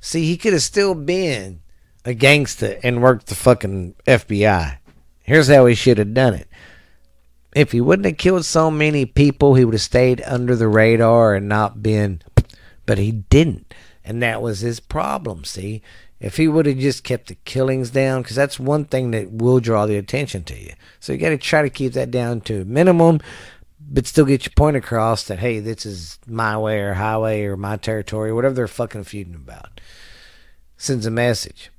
See, 0.00 0.26
he 0.26 0.36
could 0.36 0.52
have 0.52 0.62
still 0.62 0.94
been 0.94 1.60
a 2.04 2.14
gangster 2.14 2.78
and 2.82 3.02
worked 3.02 3.26
the 3.26 3.34
fucking 3.34 3.94
FBI. 4.06 4.78
Here's 5.22 5.48
how 5.48 5.66
he 5.66 5.74
should 5.74 5.98
have 5.98 6.14
done 6.14 6.34
it. 6.34 6.48
If 7.54 7.72
he 7.72 7.80
wouldn't 7.80 8.06
have 8.06 8.18
killed 8.18 8.44
so 8.44 8.70
many 8.70 9.06
people, 9.06 9.54
he 9.54 9.64
would 9.64 9.74
have 9.74 9.80
stayed 9.80 10.22
under 10.26 10.54
the 10.54 10.68
radar 10.68 11.34
and 11.34 11.48
not 11.48 11.82
been. 11.82 12.20
But 12.84 12.98
he 12.98 13.10
didn't. 13.10 13.74
And 14.04 14.22
that 14.22 14.40
was 14.40 14.60
his 14.60 14.78
problem, 14.78 15.44
see? 15.44 15.82
If 16.18 16.38
he 16.38 16.48
would 16.48 16.66
have 16.66 16.78
just 16.78 17.04
kept 17.04 17.28
the 17.28 17.34
killings 17.44 17.90
down, 17.90 18.22
because 18.22 18.36
that's 18.36 18.58
one 18.58 18.86
thing 18.86 19.10
that 19.10 19.30
will 19.30 19.60
draw 19.60 19.84
the 19.84 19.98
attention 19.98 20.44
to 20.44 20.58
you. 20.58 20.72
So 20.98 21.12
you 21.12 21.18
got 21.18 21.28
to 21.28 21.38
try 21.38 21.62
to 21.62 21.70
keep 21.70 21.92
that 21.92 22.10
down 22.10 22.40
to 22.42 22.62
a 22.62 22.64
minimum, 22.64 23.20
but 23.78 24.06
still 24.06 24.24
get 24.24 24.46
your 24.46 24.54
point 24.56 24.76
across 24.76 25.24
that, 25.24 25.40
hey, 25.40 25.60
this 25.60 25.84
is 25.84 26.18
my 26.26 26.56
way 26.56 26.80
or 26.80 26.94
highway 26.94 27.44
or 27.44 27.56
my 27.56 27.76
territory, 27.76 28.32
whatever 28.32 28.54
they're 28.54 28.66
fucking 28.66 29.04
feuding 29.04 29.34
about. 29.34 29.80
Sends 30.78 31.04
a 31.04 31.10
message. 31.10 31.70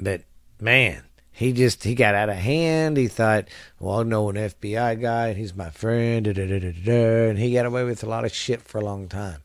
But, 0.00 0.22
man, 0.60 1.02
he 1.30 1.52
just 1.52 1.84
he 1.84 1.94
got 1.94 2.14
out 2.14 2.30
of 2.30 2.36
hand. 2.36 2.96
He 2.96 3.06
thought, 3.06 3.48
well, 3.78 4.00
I 4.00 4.02
know 4.02 4.28
an 4.30 4.36
FBI 4.36 5.00
guy, 5.00 5.34
he's 5.34 5.54
my 5.54 5.70
friend, 5.70 6.26
and 6.26 7.38
he 7.38 7.52
got 7.52 7.66
away 7.66 7.84
with 7.84 8.02
a 8.02 8.08
lot 8.08 8.24
of 8.24 8.34
shit 8.34 8.62
for 8.62 8.78
a 8.78 8.84
long 8.84 9.08
time. 9.08 9.42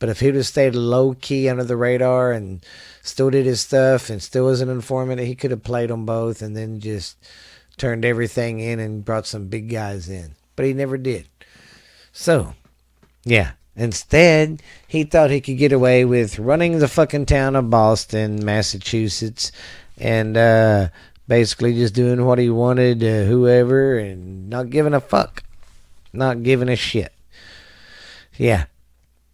But 0.00 0.08
if 0.08 0.18
he 0.18 0.26
would 0.26 0.34
have 0.34 0.46
stayed 0.46 0.74
low 0.74 1.14
key 1.20 1.48
under 1.48 1.62
the 1.62 1.76
radar 1.76 2.32
and 2.32 2.64
still 3.02 3.30
did 3.30 3.46
his 3.46 3.60
stuff 3.60 4.10
and 4.10 4.20
still 4.20 4.46
was 4.46 4.62
an 4.62 4.70
informant, 4.70 5.20
he 5.20 5.36
could 5.36 5.52
have 5.52 5.62
played 5.62 5.90
them 5.90 6.04
both 6.04 6.42
and 6.42 6.56
then 6.56 6.80
just 6.80 7.16
turned 7.76 8.04
everything 8.04 8.60
in 8.60 8.80
and 8.80 9.04
brought 9.04 9.26
some 9.26 9.46
big 9.46 9.70
guys 9.70 10.08
in. 10.08 10.34
But 10.56 10.64
he 10.64 10.72
never 10.72 10.98
did. 10.98 11.28
So, 12.12 12.54
yeah. 13.24 13.52
Instead, 13.76 14.62
he 14.88 15.04
thought 15.04 15.30
he 15.30 15.40
could 15.40 15.56
get 15.56 15.72
away 15.72 16.04
with 16.04 16.38
running 16.38 16.78
the 16.78 16.88
fucking 16.88 17.26
town 17.26 17.54
of 17.54 17.70
Boston, 17.70 18.44
Massachusetts, 18.44 19.52
and 19.96 20.36
uh, 20.36 20.88
basically 21.28 21.74
just 21.74 21.94
doing 21.94 22.24
what 22.24 22.38
he 22.38 22.50
wanted 22.50 23.00
to 23.00 23.26
whoever 23.26 23.98
and 23.98 24.50
not 24.50 24.70
giving 24.70 24.94
a 24.94 25.00
fuck. 25.00 25.44
Not 26.12 26.42
giving 26.42 26.68
a 26.68 26.76
shit. 26.76 27.12
Yeah. 28.36 28.64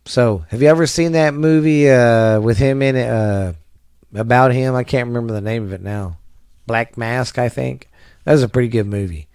So, 0.06 0.44
have 0.50 0.62
you 0.62 0.68
ever 0.68 0.86
seen 0.86 1.12
that 1.12 1.34
movie 1.34 1.90
uh, 1.90 2.40
with 2.40 2.58
him 2.58 2.80
in 2.80 2.94
it? 2.94 3.08
Uh, 3.08 3.54
about 4.14 4.52
him? 4.52 4.76
I 4.76 4.84
can't 4.84 5.08
remember 5.08 5.32
the 5.32 5.40
name 5.40 5.64
of 5.64 5.72
it 5.72 5.82
now. 5.82 6.18
Black 6.64 6.96
Mass, 6.96 7.36
I 7.36 7.48
think. 7.48 7.88
That 8.24 8.32
was 8.32 8.44
a 8.44 8.48
pretty 8.48 8.68
good 8.68 8.86
movie. 8.86 9.26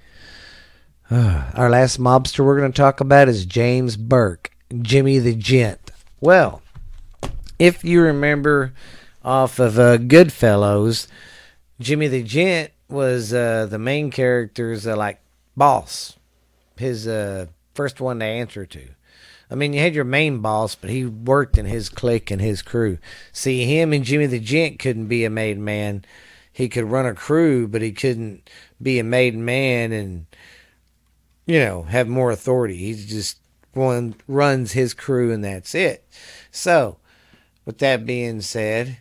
Our 1.11 1.69
last 1.69 1.99
mobster 1.99 2.45
we're 2.45 2.57
going 2.57 2.71
to 2.71 2.75
talk 2.75 3.01
about 3.01 3.27
is 3.27 3.45
James 3.45 3.97
Burke, 3.97 4.51
Jimmy 4.81 5.19
the 5.19 5.35
Gent. 5.35 5.91
Well, 6.21 6.61
if 7.59 7.83
you 7.83 8.01
remember 8.01 8.73
off 9.25 9.59
of 9.59 9.77
uh, 9.77 9.97
Goodfellas, 9.97 11.07
Jimmy 11.81 12.07
the 12.07 12.23
Gent 12.23 12.71
was 12.87 13.33
uh, 13.33 13.67
the 13.69 13.77
main 13.77 14.09
character's 14.09 14.87
uh, 14.87 14.95
like 14.95 15.19
boss, 15.57 16.15
his 16.77 17.09
uh, 17.09 17.47
first 17.73 17.99
one 17.99 18.19
to 18.19 18.25
answer 18.25 18.65
to. 18.65 18.87
I 19.51 19.55
mean, 19.55 19.73
you 19.73 19.81
had 19.81 19.93
your 19.93 20.05
main 20.05 20.39
boss, 20.39 20.75
but 20.75 20.89
he 20.89 21.05
worked 21.05 21.57
in 21.57 21.65
his 21.65 21.89
clique 21.89 22.31
and 22.31 22.39
his 22.39 22.61
crew. 22.61 22.99
See, 23.33 23.65
him 23.65 23.91
and 23.91 24.05
Jimmy 24.05 24.25
the 24.27 24.39
Gent 24.39 24.79
couldn't 24.79 25.07
be 25.07 25.25
a 25.25 25.29
made 25.29 25.59
man. 25.59 26.05
He 26.53 26.69
could 26.69 26.85
run 26.85 27.05
a 27.05 27.13
crew, 27.13 27.67
but 27.67 27.81
he 27.81 27.91
couldn't 27.91 28.49
be 28.81 28.97
a 28.97 29.03
made 29.03 29.35
man 29.35 29.91
and 29.91 30.25
you 31.45 31.59
know 31.59 31.83
have 31.83 32.07
more 32.07 32.31
authority. 32.31 32.77
He 32.77 32.93
just 32.93 33.39
one 33.73 34.15
runs 34.25 34.71
his 34.71 34.93
crew 34.93 35.33
and 35.33 35.43
that's 35.43 35.75
it. 35.75 36.07
So, 36.49 36.97
with 37.65 37.79
that 37.79 38.05
being 38.05 38.39
said, 38.41 38.97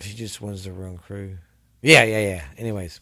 he 0.00 0.14
just 0.14 0.40
runs 0.40 0.64
the 0.64 0.72
run 0.72 0.98
crew. 0.98 1.38
Yeah, 1.82 2.04
yeah, 2.04 2.20
yeah. 2.20 2.44
Anyways, 2.56 3.00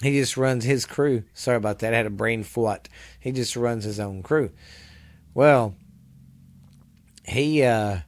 he 0.00 0.18
just 0.18 0.38
runs 0.38 0.64
his 0.64 0.86
crew. 0.86 1.24
Sorry 1.34 1.56
about 1.56 1.80
that. 1.80 1.92
I 1.92 1.98
had 1.98 2.06
a 2.06 2.10
brain 2.10 2.44
fart. 2.44 2.88
He 3.20 3.30
just 3.32 3.56
runs 3.56 3.84
his 3.84 4.00
own 4.00 4.22
crew. 4.22 4.50
Well, 5.34 5.74
he, 7.24 7.62
uh, 7.62 7.98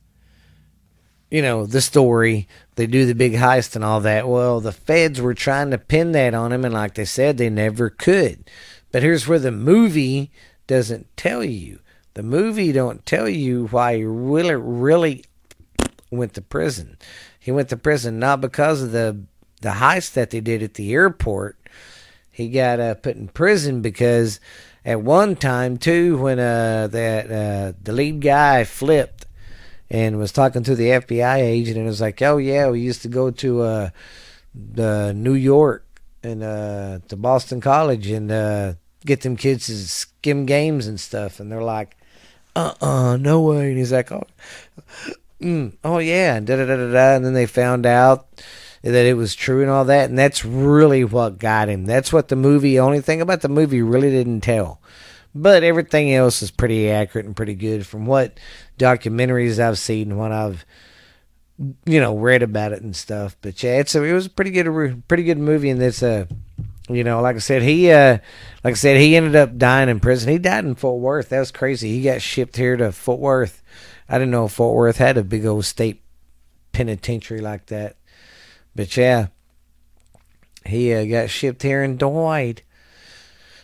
you 1.30 1.42
know, 1.42 1.66
the 1.66 1.80
story, 1.80 2.48
they 2.76 2.86
do 2.86 3.06
the 3.06 3.14
big 3.14 3.34
heist 3.34 3.74
and 3.74 3.84
all 3.84 4.00
that. 4.00 4.28
Well, 4.28 4.60
the 4.60 4.72
feds 4.72 5.20
were 5.20 5.34
trying 5.34 5.70
to 5.70 5.78
pin 5.78 6.12
that 6.12 6.34
on 6.34 6.52
him, 6.52 6.64
and 6.64 6.74
like 6.74 6.94
they 6.94 7.04
said, 7.04 7.38
they 7.38 7.50
never 7.50 7.90
could. 7.90 8.48
But 8.92 9.02
here's 9.02 9.26
where 9.26 9.38
the 9.38 9.50
movie 9.50 10.30
doesn't 10.66 11.16
tell 11.16 11.42
you. 11.42 11.80
The 12.14 12.22
movie 12.22 12.70
don't 12.70 13.04
tell 13.04 13.28
you 13.28 13.66
why 13.66 13.96
he 13.96 14.04
really, 14.04 14.54
really 14.54 15.24
went 16.10 16.34
to 16.34 16.42
prison. 16.42 16.96
He 17.40 17.50
went 17.50 17.68
to 17.70 17.76
prison 17.76 18.18
not 18.18 18.40
because 18.40 18.82
of 18.82 18.92
the 18.92 19.24
the 19.60 19.70
heist 19.70 20.12
that 20.12 20.30
they 20.30 20.40
did 20.40 20.62
at 20.62 20.74
the 20.74 20.92
airport. 20.92 21.58
He 22.30 22.50
got 22.50 22.80
uh, 22.80 22.94
put 22.94 23.16
in 23.16 23.28
prison 23.28 23.80
because 23.80 24.38
at 24.84 25.00
one 25.00 25.36
time 25.36 25.78
too, 25.78 26.18
when 26.18 26.38
uh, 26.38 26.88
that 26.88 27.30
uh, 27.30 27.72
the 27.82 27.92
lead 27.92 28.20
guy 28.20 28.64
flipped 28.64 29.26
and 29.90 30.18
was 30.18 30.32
talking 30.32 30.62
to 30.64 30.74
the 30.74 30.88
FBI 30.88 31.36
agent 31.36 31.76
and 31.76 31.86
was 31.86 32.00
like, 32.00 32.20
"Oh 32.22 32.36
yeah, 32.36 32.68
we 32.68 32.80
used 32.80 33.02
to 33.02 33.08
go 33.08 33.30
to 33.30 33.62
uh, 33.62 33.90
the 34.54 35.12
New 35.14 35.34
York 35.34 35.84
and 36.22 36.42
uh, 36.42 36.98
to 37.08 37.16
Boston 37.16 37.60
College 37.60 38.08
and 38.08 38.30
uh, 38.30 38.74
get 39.04 39.22
them 39.22 39.36
kids 39.36 39.66
to 39.66 39.76
skim 39.76 40.46
games 40.46 40.86
and 40.86 41.00
stuff," 41.00 41.40
and 41.40 41.50
they're 41.50 41.62
like, 41.62 41.96
"Uh 42.54 42.74
uh, 42.80 43.16
no 43.16 43.40
way," 43.40 43.68
and 43.70 43.78
he's 43.78 43.92
like, 43.92 44.12
"Oh." 44.12 44.24
Mm, 45.40 45.76
oh 45.84 45.98
yeah, 45.98 46.40
da 46.40 46.56
da 46.56 46.64
da 46.64 46.76
da, 46.76 47.16
and 47.16 47.24
then 47.24 47.34
they 47.34 47.44
found 47.44 47.84
out 47.84 48.28
that 48.84 49.06
it 49.06 49.16
was 49.16 49.34
true 49.34 49.62
and 49.62 49.70
all 49.70 49.86
that, 49.86 50.10
and 50.10 50.18
that's 50.18 50.44
really 50.44 51.04
what 51.04 51.38
got 51.38 51.70
him. 51.70 51.86
That's 51.86 52.12
what 52.12 52.28
the 52.28 52.36
movie. 52.36 52.78
Only 52.78 53.00
thing 53.00 53.22
about 53.22 53.40
the 53.40 53.48
movie 53.48 53.80
really 53.80 54.10
didn't 54.10 54.42
tell, 54.42 54.80
but 55.34 55.62
everything 55.64 56.12
else 56.12 56.42
is 56.42 56.50
pretty 56.50 56.90
accurate 56.90 57.26
and 57.26 57.34
pretty 57.34 57.54
good 57.54 57.86
from 57.86 58.04
what 58.04 58.38
documentaries 58.78 59.58
I've 59.58 59.78
seen 59.78 60.10
and 60.10 60.18
what 60.18 60.32
I've 60.32 60.66
you 61.86 62.00
know 62.00 62.16
read 62.16 62.42
about 62.42 62.72
it 62.72 62.82
and 62.82 62.94
stuff. 62.94 63.36
But 63.40 63.62
yeah, 63.62 63.78
it's 63.78 63.94
a, 63.94 64.02
it 64.02 64.12
was 64.12 64.26
a 64.26 64.30
pretty 64.30 64.50
good 64.50 65.08
pretty 65.08 65.24
good 65.24 65.38
movie, 65.38 65.70
and 65.70 65.82
it's 65.82 66.02
a 66.02 66.28
you 66.90 67.04
know 67.04 67.22
like 67.22 67.36
I 67.36 67.40
said 67.40 67.62
he 67.62 67.90
uh 67.90 68.18
like 68.62 68.72
I 68.72 68.74
said 68.74 69.00
he 69.00 69.16
ended 69.16 69.34
up 69.34 69.56
dying 69.56 69.88
in 69.88 69.98
prison. 69.98 70.30
He 70.30 70.38
died 70.38 70.66
in 70.66 70.74
Fort 70.74 71.00
Worth. 71.00 71.30
That 71.30 71.40
was 71.40 71.50
crazy. 71.50 71.90
He 71.90 72.02
got 72.02 72.20
shipped 72.20 72.56
here 72.56 72.76
to 72.76 72.92
Fort 72.92 73.18
Worth. 73.20 73.62
I 74.10 74.18
didn't 74.18 74.32
know 74.32 74.46
Fort 74.46 74.76
Worth 74.76 74.98
had 74.98 75.16
a 75.16 75.24
big 75.24 75.46
old 75.46 75.64
state 75.64 76.02
penitentiary 76.72 77.40
like 77.40 77.66
that. 77.66 77.96
But 78.74 78.96
yeah, 78.96 79.28
he 80.66 80.92
uh, 80.92 81.04
got 81.04 81.30
shipped 81.30 81.62
here 81.62 81.82
and 81.82 81.98
died. 81.98 82.62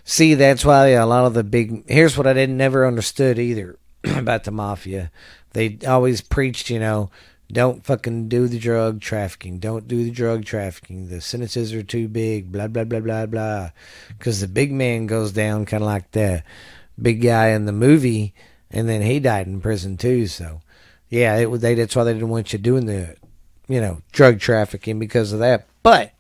See, 0.05 0.35
that's 0.35 0.65
why 0.65 0.89
a 0.89 1.07
lot 1.07 1.27
of 1.27 1.35
the 1.35 1.45
big. 1.45 1.89
Here's 1.89 2.17
what 2.17 2.27
I 2.27 2.33
didn't 2.33 2.57
never 2.57 2.87
understood 2.87 3.39
either 3.39 3.79
about 4.05 4.45
the 4.45 4.51
mafia. 4.51 5.11
They 5.53 5.79
always 5.87 6.21
preached, 6.21 6.71
you 6.71 6.79
know, 6.79 7.11
don't 7.53 7.85
fucking 7.85 8.29
do 8.29 8.47
the 8.47 8.59
drug 8.59 9.01
trafficking. 9.01 9.59
Don't 9.59 9.89
do 9.89 10.05
the 10.05 10.11
drug 10.11 10.45
trafficking. 10.45 11.09
The 11.09 11.21
sentences 11.21 11.73
are 11.73 11.83
too 11.83 12.09
big. 12.09 12.53
Blah 12.53 12.69
blah 12.69 12.85
blah 12.85 13.01
blah 13.01 13.27
blah. 13.27 13.71
Because 14.09 14.41
the 14.41 14.49
big 14.49 14.73
man 14.73 15.07
goes 15.07 15.33
down 15.33 15.67
kind 15.67 15.83
of 15.83 15.87
like 15.87 16.11
the 16.13 16.43
big 17.01 17.23
guy 17.23 17.49
in 17.49 17.65
the 17.67 17.73
movie, 17.73 18.35
and 18.71 18.89
then 18.89 19.03
he 19.03 19.19
died 19.21 19.47
in 19.47 19.61
prison 19.61 19.97
too. 19.97 20.27
So, 20.27 20.61
yeah, 21.09 21.37
it 21.37 21.61
they. 21.61 21.75
That's 21.75 21.97
why 21.97 22.05
they 22.05 22.13
didn't 22.13 22.29
want 22.29 22.53
you 22.53 22.59
doing 22.59 22.87
the 22.87 23.17
you 23.71 23.81
know, 23.81 24.03
drug 24.11 24.41
trafficking 24.41 24.99
because 24.99 25.33
of 25.33 25.39
that. 25.39 25.69
But 25.85 26.13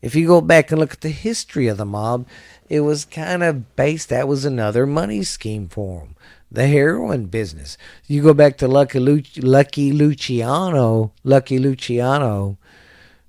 if 0.00 0.14
you 0.14 0.26
go 0.26 0.40
back 0.40 0.70
and 0.70 0.80
look 0.80 0.94
at 0.94 1.02
the 1.02 1.10
history 1.10 1.68
of 1.68 1.76
the 1.76 1.84
mob, 1.84 2.26
it 2.70 2.80
was 2.80 3.04
kind 3.04 3.42
of 3.42 3.76
based, 3.76 4.08
that 4.08 4.26
was 4.26 4.46
another 4.46 4.86
money 4.86 5.22
scheme 5.22 5.68
for 5.68 6.00
them. 6.00 6.16
The 6.50 6.68
heroin 6.68 7.26
business. 7.26 7.76
You 8.06 8.22
go 8.22 8.32
back 8.32 8.56
to 8.58 8.66
Lucky, 8.68 8.98
Luc- 8.98 9.36
Lucky 9.36 9.92
Luciano, 9.92 11.12
Lucky 11.22 11.58
Luciano, 11.58 12.56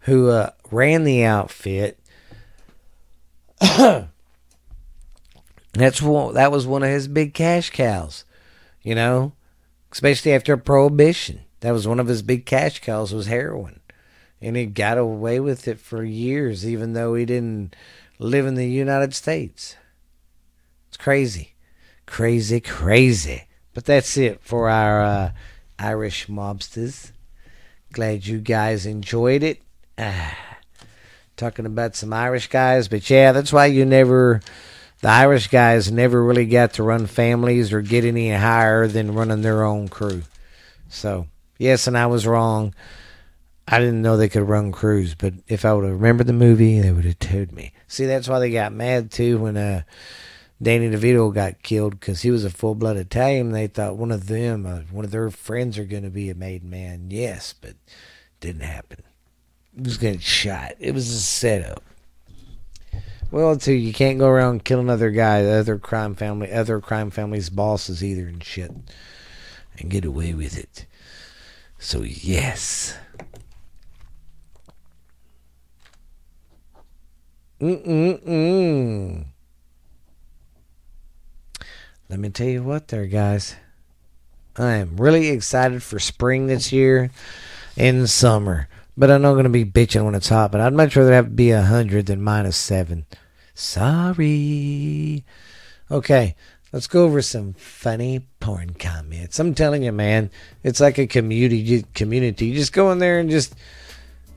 who 0.02 0.30
uh, 0.30 0.52
ran 0.72 1.04
the 1.04 1.26
outfit. 1.26 2.00
That's 5.74 6.02
one, 6.02 6.36
that 6.36 6.54
was 6.54 6.66
one 6.66 6.84
of 6.84 6.90
his 6.90 7.10
big 7.10 7.34
cash 7.34 7.70
cows, 7.70 8.24
you 8.82 8.96
know, 8.96 9.34
especially 9.92 10.32
after 10.32 10.56
prohibition. 10.56 11.42
That 11.62 11.72
was 11.72 11.88
one 11.88 12.00
of 12.00 12.08
his 12.08 12.22
big 12.22 12.46
cash 12.46 12.80
cows 12.82 13.14
was 13.14 13.28
heroin. 13.28 13.80
And 14.42 14.56
he 14.56 14.66
got 14.68 14.98
away 14.98 15.40
with 15.40 15.68
it 15.68 15.80
for 15.80 16.04
years, 16.04 16.68
even 16.68 16.94
though 16.94 17.16
he 17.16 17.26
didn't 17.26 17.76
live 18.20 18.46
in 18.46 18.56
the 18.56 18.68
United 18.68 19.16
States. 19.16 19.76
It's 20.88 20.98
crazy. 20.98 21.56
Crazy, 22.06 22.60
crazy. 22.60 23.44
But 23.74 23.86
that's 23.86 24.18
it 24.18 24.42
for 24.42 24.70
our 24.70 25.02
uh, 25.02 25.32
Irish 25.80 26.28
mobsters. 26.28 27.12
Glad 27.92 28.26
you 28.26 28.40
guys 28.40 28.86
enjoyed 28.86 29.44
it. 29.44 29.62
Ah, 29.98 30.38
talking 31.38 31.66
about 31.66 31.96
some 31.96 32.14
Irish 32.14 32.48
guys, 32.48 32.88
but 32.88 33.10
yeah, 33.10 33.32
that's 33.32 33.54
why 33.54 33.68
you 33.68 33.86
never, 33.86 34.42
the 35.02 35.10
Irish 35.10 35.48
guys 35.48 35.92
never 35.92 36.24
really 36.24 36.46
got 36.46 36.74
to 36.74 36.84
run 36.84 37.06
families 37.06 37.72
or 37.72 37.82
get 37.82 38.06
any 38.06 38.32
higher 38.32 38.88
than 38.88 39.14
running 39.14 39.42
their 39.42 39.64
own 39.64 39.88
crew. 39.88 40.24
So, 40.90 41.28
Yes, 41.58 41.88
and 41.88 41.98
I 41.98 42.08
was 42.08 42.28
wrong. 42.28 42.74
I 43.68 43.80
didn't 43.80 44.02
know 44.02 44.16
they 44.16 44.30
could 44.30 44.48
run 44.48 44.72
crews, 44.72 45.14
but 45.14 45.34
if 45.48 45.66
I 45.66 45.74
would 45.74 45.84
have 45.84 45.94
remembered 45.94 46.28
the 46.28 46.34
movie, 46.34 46.80
they 46.80 46.92
would 46.92 47.06
have 47.06 47.20
told 47.20 47.52
me. 47.52 47.74
See, 47.88 48.06
that's 48.06 48.30
why 48.30 48.40
they 48.40 48.50
got 48.50 48.72
mad 48.72 49.12
too 49.12 49.40
when 49.40 49.58
uh, 49.58 49.82
Danny 50.62 50.90
DeVito 50.90 51.34
got 51.34 51.62
killed 51.64 52.00
because 52.00 52.22
he 52.22 52.32
was 52.32 52.46
a 52.46 52.50
full 52.50 52.76
blood 52.76 52.96
Italian. 52.96 53.52
They 53.52 53.68
thought 53.68 53.98
one 53.98 54.12
of 54.12 54.28
them, 54.28 54.66
uh, 54.66 54.80
one 54.90 55.04
of 55.04 55.12
their 55.12 55.30
friends, 55.30 55.78
are 55.78 55.86
going 55.86 56.04
to 56.04 56.10
be 56.10 56.30
a 56.30 56.36
made 56.36 56.64
man. 56.64 57.08
Yes, 57.10 57.54
but 57.60 57.74
didn't 58.40 58.62
happen. 58.62 59.04
He 59.76 59.82
was 59.82 59.98
getting 59.98 60.20
shot. 60.20 60.76
It 60.80 60.94
was 60.94 61.10
a 61.10 61.20
setup. 61.20 61.84
Well, 63.30 63.58
too, 63.58 63.74
you 63.74 63.92
can't 63.92 64.20
go 64.20 64.30
around 64.30 64.64
killing 64.64 64.90
other 64.90 65.12
guys, 65.12 65.46
other 65.46 65.78
crime 65.78 66.16
family, 66.16 66.52
other 66.52 66.80
crime 66.80 67.12
families' 67.12 67.50
bosses 67.50 68.02
either, 68.02 68.26
and 68.26 68.42
shit, 68.42 68.72
and 69.78 69.90
get 69.90 70.06
away 70.06 70.34
with 70.34 70.58
it. 70.58 70.86
So, 71.88 72.02
yes. 72.02 72.98
Mm-mm-mm. 77.62 79.24
Let 82.10 82.20
me 82.20 82.30
tell 82.30 82.48
you 82.48 82.62
what, 82.64 82.90
there, 82.90 83.06
guys. 83.06 83.56
I 84.58 84.74
am 84.74 84.98
really 84.98 85.30
excited 85.30 85.82
for 85.82 85.98
spring 85.98 86.48
this 86.48 86.74
year 86.74 87.10
and 87.78 88.10
summer. 88.10 88.68
But 88.98 89.10
I'm 89.10 89.22
not 89.22 89.36
going 89.36 89.46
to 89.46 89.50
be 89.50 89.64
bitching 89.64 90.04
when 90.04 90.16
it's 90.16 90.28
hot. 90.28 90.52
But 90.52 90.60
I'd 90.60 90.74
much 90.74 90.98
rather 90.98 91.14
have 91.14 91.28
it 91.28 91.36
be 91.38 91.54
100 91.54 92.08
than 92.08 92.22
minus 92.22 92.58
7. 92.58 93.06
Sorry. 93.54 95.24
Okay, 95.90 96.36
let's 96.72 96.88
go 96.88 97.06
over 97.06 97.22
some 97.22 97.54
funny 97.54 98.22
porn 98.40 98.72
comments. 98.72 99.40
I'm 99.40 99.54
telling 99.54 99.84
you, 99.84 99.92
man, 99.92 100.30
it's 100.64 100.80
like 100.80 100.98
a 100.98 101.08
community. 101.08 101.86
Community. 101.94 102.48
You 102.48 102.56
just 102.56 102.74
go 102.74 102.92
in 102.92 103.00
there 103.00 103.20
and 103.20 103.30
just 103.30 103.56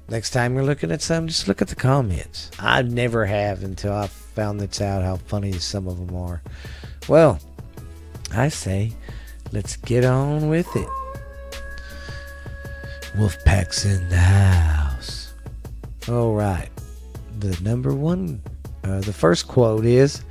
next 0.08 0.30
time 0.30 0.54
you're 0.54 0.64
looking 0.64 0.90
at 0.90 1.02
something, 1.02 1.28
just 1.28 1.48
look 1.48 1.62
at 1.62 1.68
the 1.68 1.76
comments. 1.76 2.50
I 2.58 2.82
never 2.82 3.26
have 3.26 3.62
until 3.62 3.92
I 3.92 4.06
found 4.06 4.60
this 4.60 4.80
out 4.80 5.02
how 5.02 5.16
funny 5.16 5.52
some 5.52 5.86
of 5.86 5.98
them 6.04 6.16
are. 6.16 6.42
Well, 7.08 7.38
I 8.32 8.48
say, 8.48 8.92
let's 9.52 9.76
get 9.76 10.04
on 10.04 10.48
with 10.48 10.74
it. 10.76 10.88
Wolfpack's 13.16 13.84
in 13.84 14.08
the 14.08 14.16
house. 14.16 15.34
All 16.08 16.34
right. 16.34 16.68
The 17.40 17.58
number 17.62 17.94
one, 17.94 18.40
uh, 18.84 19.00
the 19.00 19.12
first 19.12 19.48
quote 19.48 19.84
is 19.84 20.22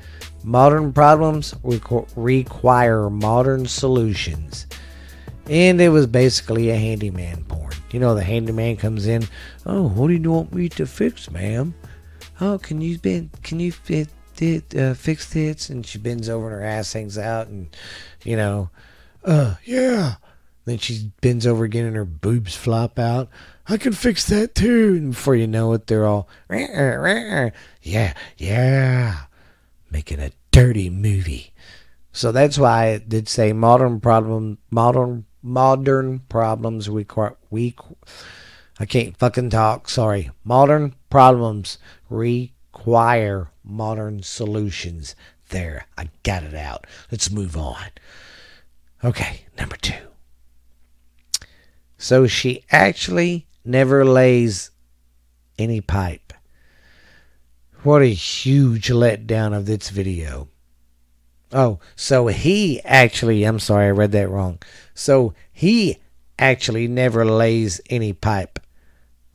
Modern 0.44 0.94
problems 0.94 1.54
requ- 1.64 2.10
require 2.16 3.10
modern 3.10 3.66
solutions. 3.66 4.68
And 5.48 5.82
it 5.82 5.90
was 5.90 6.08
basically 6.08 6.70
a 6.70 6.78
handyman 6.78 7.44
porn. 7.46 7.74
You 7.92 8.00
know, 8.00 8.14
the 8.14 8.24
handyman 8.24 8.78
comes 8.78 9.08
in. 9.08 9.28
Oh, 9.66 9.88
what 9.88 10.08
do 10.08 10.14
you 10.14 10.32
want 10.32 10.54
me 10.54 10.70
to 10.70 10.86
fix, 10.86 11.30
ma'am? 11.32 11.74
Oh, 12.40 12.58
can 12.58 12.82
you 12.82 13.00
bend? 13.00 13.32
Can 13.44 13.60
you 13.60 13.74
it, 13.88 14.76
uh, 14.76 14.94
fix 14.94 15.34
this? 15.34 15.70
And 15.70 15.86
she 15.86 15.98
bends 15.98 16.30
over 16.30 16.48
and 16.48 16.56
her 16.56 16.64
ass 16.64 16.94
hangs 16.94 17.18
out, 17.18 17.48
and 17.48 17.76
you 18.24 18.38
know, 18.38 18.70
uh, 19.26 19.56
yeah. 19.66 20.16
Then 20.66 20.78
she 20.78 21.12
bends 21.22 21.48
over 21.48 21.64
again 21.64 21.86
and 21.86 21.96
her 21.96 22.06
boobs 22.06 22.56
flop 22.56 23.00
out. 23.00 23.30
I 23.68 23.78
can 23.78 23.92
fix 23.92 24.28
that 24.28 24.54
too. 24.54 24.96
And 24.98 25.12
before 25.12 25.36
you 25.36 25.48
know 25.48 25.74
it, 25.74 25.88
they're 25.88 26.06
all, 26.06 26.30
yeah, 27.82 28.14
yeah, 28.38 29.22
making 29.92 30.20
a 30.20 30.32
dirty 30.52 30.90
movie. 30.90 31.54
So 32.12 32.32
that's 32.32 32.58
why 32.58 32.88
it 32.88 33.10
did 33.10 33.30
say 33.30 33.54
modern 33.54 34.00
problem, 34.00 34.58
modern 34.72 35.26
modern 35.42 36.20
problems 36.30 36.90
require 36.90 37.36
we. 37.50 37.76
I 38.80 38.86
can't 38.86 39.18
fucking 39.18 39.50
talk. 39.50 39.90
Sorry. 39.90 40.32
Modern 40.44 40.96
problems 41.10 41.78
require 42.10 43.52
modern 43.64 44.24
solutions. 44.24 45.16
There, 45.50 45.88
I 45.98 46.10
got 46.24 46.44
it 46.44 46.54
out. 46.54 46.86
Let's 47.12 47.32
move 47.32 47.58
on. 47.58 47.88
Okay, 49.04 49.46
number 49.58 49.76
two. 49.78 49.94
So 51.98 52.28
she 52.28 52.64
actually 52.72 53.48
never 53.66 54.06
lays 54.06 54.72
any 55.58 55.82
pipe. 55.82 56.29
What 57.84 58.02
a 58.02 58.08
huge 58.08 58.90
letdown 58.90 59.56
of 59.56 59.66
this 59.66 59.90
video. 59.90 60.50
Oh, 61.52 61.80
so 61.96 62.28
he 62.28 62.82
actually, 62.82 63.44
I'm 63.44 63.60
sorry, 63.60 63.88
I 63.88 63.92
read 63.92 64.12
that 64.12 64.30
wrong. 64.30 64.60
So 64.94 65.34
he 65.52 65.98
actually 66.38 66.88
never 66.88 67.24
lays 67.24 67.80
any 67.90 68.12
pipe. 68.12 68.60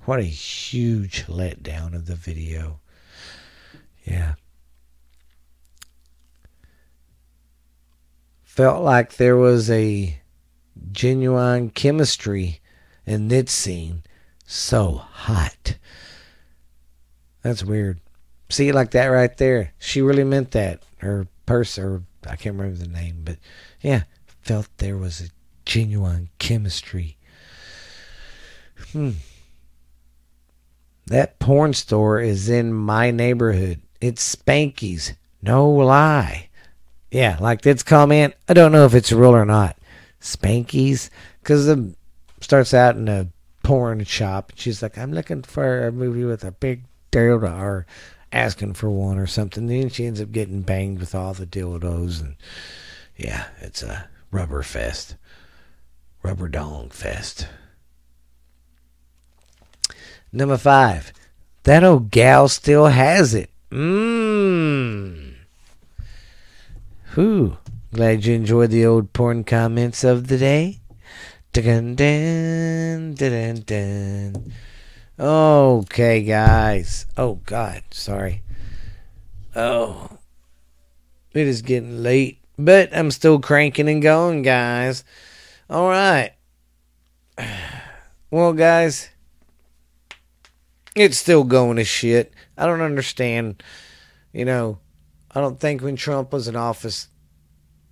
What 0.04 0.20
a 0.20 0.24
huge 0.24 1.24
letdown 1.26 1.94
of 1.94 2.06
the 2.06 2.14
video. 2.14 2.80
Yeah. 4.04 4.34
Felt 8.42 8.84
like 8.84 9.16
there 9.16 9.36
was 9.36 9.70
a 9.70 10.20
genuine 10.92 11.70
chemistry 11.70 12.60
in 13.06 13.28
this 13.28 13.50
scene. 13.50 14.02
So 14.46 14.92
hot. 14.92 15.78
That's 17.42 17.64
weird. 17.64 18.00
See, 18.54 18.68
it 18.68 18.74
like 18.76 18.92
that 18.92 19.06
right 19.06 19.36
there. 19.36 19.72
She 19.80 20.00
really 20.00 20.22
meant 20.22 20.52
that. 20.52 20.80
Her 20.98 21.26
purse, 21.44 21.76
or 21.76 22.04
I 22.24 22.36
can't 22.36 22.56
remember 22.56 22.78
the 22.78 22.86
name, 22.86 23.22
but 23.24 23.38
yeah, 23.80 24.04
felt 24.42 24.68
there 24.78 24.96
was 24.96 25.20
a 25.20 25.24
genuine 25.66 26.28
chemistry. 26.38 27.16
Hmm. 28.92 29.10
That 31.06 31.40
porn 31.40 31.72
store 31.72 32.20
is 32.20 32.48
in 32.48 32.72
my 32.72 33.10
neighborhood. 33.10 33.80
It's 34.00 34.36
Spanky's. 34.36 35.14
No 35.42 35.68
lie. 35.68 36.48
Yeah, 37.10 37.36
like 37.40 37.62
this 37.62 37.82
comment. 37.82 38.34
I 38.48 38.54
don't 38.54 38.70
know 38.70 38.84
if 38.84 38.94
it's 38.94 39.10
real 39.10 39.34
or 39.34 39.44
not. 39.44 39.76
Spanky's, 40.20 41.10
because 41.42 41.66
it 41.66 41.80
starts 42.40 42.72
out 42.72 42.94
in 42.94 43.08
a 43.08 43.26
porn 43.64 44.04
shop. 44.04 44.52
She's 44.54 44.80
like, 44.80 44.96
I'm 44.96 45.12
looking 45.12 45.42
for 45.42 45.88
a 45.88 45.90
movie 45.90 46.24
with 46.24 46.44
a 46.44 46.52
big 46.52 46.84
dildo, 47.10 47.52
or 47.60 47.86
asking 48.34 48.74
for 48.74 48.90
one 48.90 49.16
or 49.16 49.26
something. 49.26 49.66
Then 49.66 49.88
she 49.88 50.04
ends 50.04 50.20
up 50.20 50.32
getting 50.32 50.62
banged 50.62 50.98
with 50.98 51.14
all 51.14 51.32
the 51.32 51.46
dildos, 51.46 52.20
and 52.20 52.36
yeah, 53.16 53.46
it's 53.60 53.82
a 53.82 54.08
rubber 54.30 54.62
fest, 54.62 55.16
rubber 56.22 56.48
dong 56.48 56.90
fest. 56.90 57.48
Number 60.32 60.58
five, 60.58 61.12
that 61.62 61.84
old 61.84 62.10
gal 62.10 62.48
still 62.48 62.86
has 62.86 63.34
it. 63.34 63.50
Mmm. 63.70 65.34
Whew. 67.14 67.56
Glad 67.92 68.24
you 68.24 68.34
enjoyed 68.34 68.70
the 68.70 68.84
old 68.84 69.12
porn 69.12 69.44
comments 69.44 70.02
of 70.02 70.26
the 70.26 70.36
day. 70.36 70.80
Dun, 71.52 71.94
dun, 71.94 73.14
dun, 73.14 73.62
dun, 73.64 74.52
Okay, 75.18 76.22
guys. 76.22 77.06
Oh, 77.16 77.40
God. 77.46 77.82
Sorry. 77.90 78.42
Oh. 79.54 80.08
It 81.32 81.46
is 81.46 81.62
getting 81.62 82.02
late, 82.02 82.38
but 82.58 82.96
I'm 82.96 83.10
still 83.10 83.40
cranking 83.40 83.88
and 83.88 84.02
going, 84.02 84.42
guys. 84.42 85.04
All 85.68 85.88
right. 85.88 86.32
Well, 88.30 88.52
guys, 88.52 89.10
it's 90.96 91.18
still 91.18 91.44
going 91.44 91.76
to 91.76 91.84
shit. 91.84 92.32
I 92.58 92.66
don't 92.66 92.80
understand. 92.80 93.62
You 94.32 94.44
know, 94.44 94.78
I 95.32 95.40
don't 95.40 95.60
think 95.60 95.82
when 95.82 95.96
Trump 95.96 96.32
was 96.32 96.48
in 96.48 96.56
office, 96.56 97.08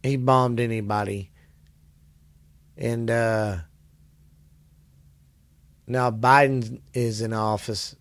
he 0.03 0.16
bombed 0.16 0.59
anybody. 0.59 1.31
And 2.77 3.09
uh, 3.11 3.59
now 5.87 6.11
Biden 6.11 6.80
is 6.95 7.20
in 7.20 7.33
office, 7.33 7.97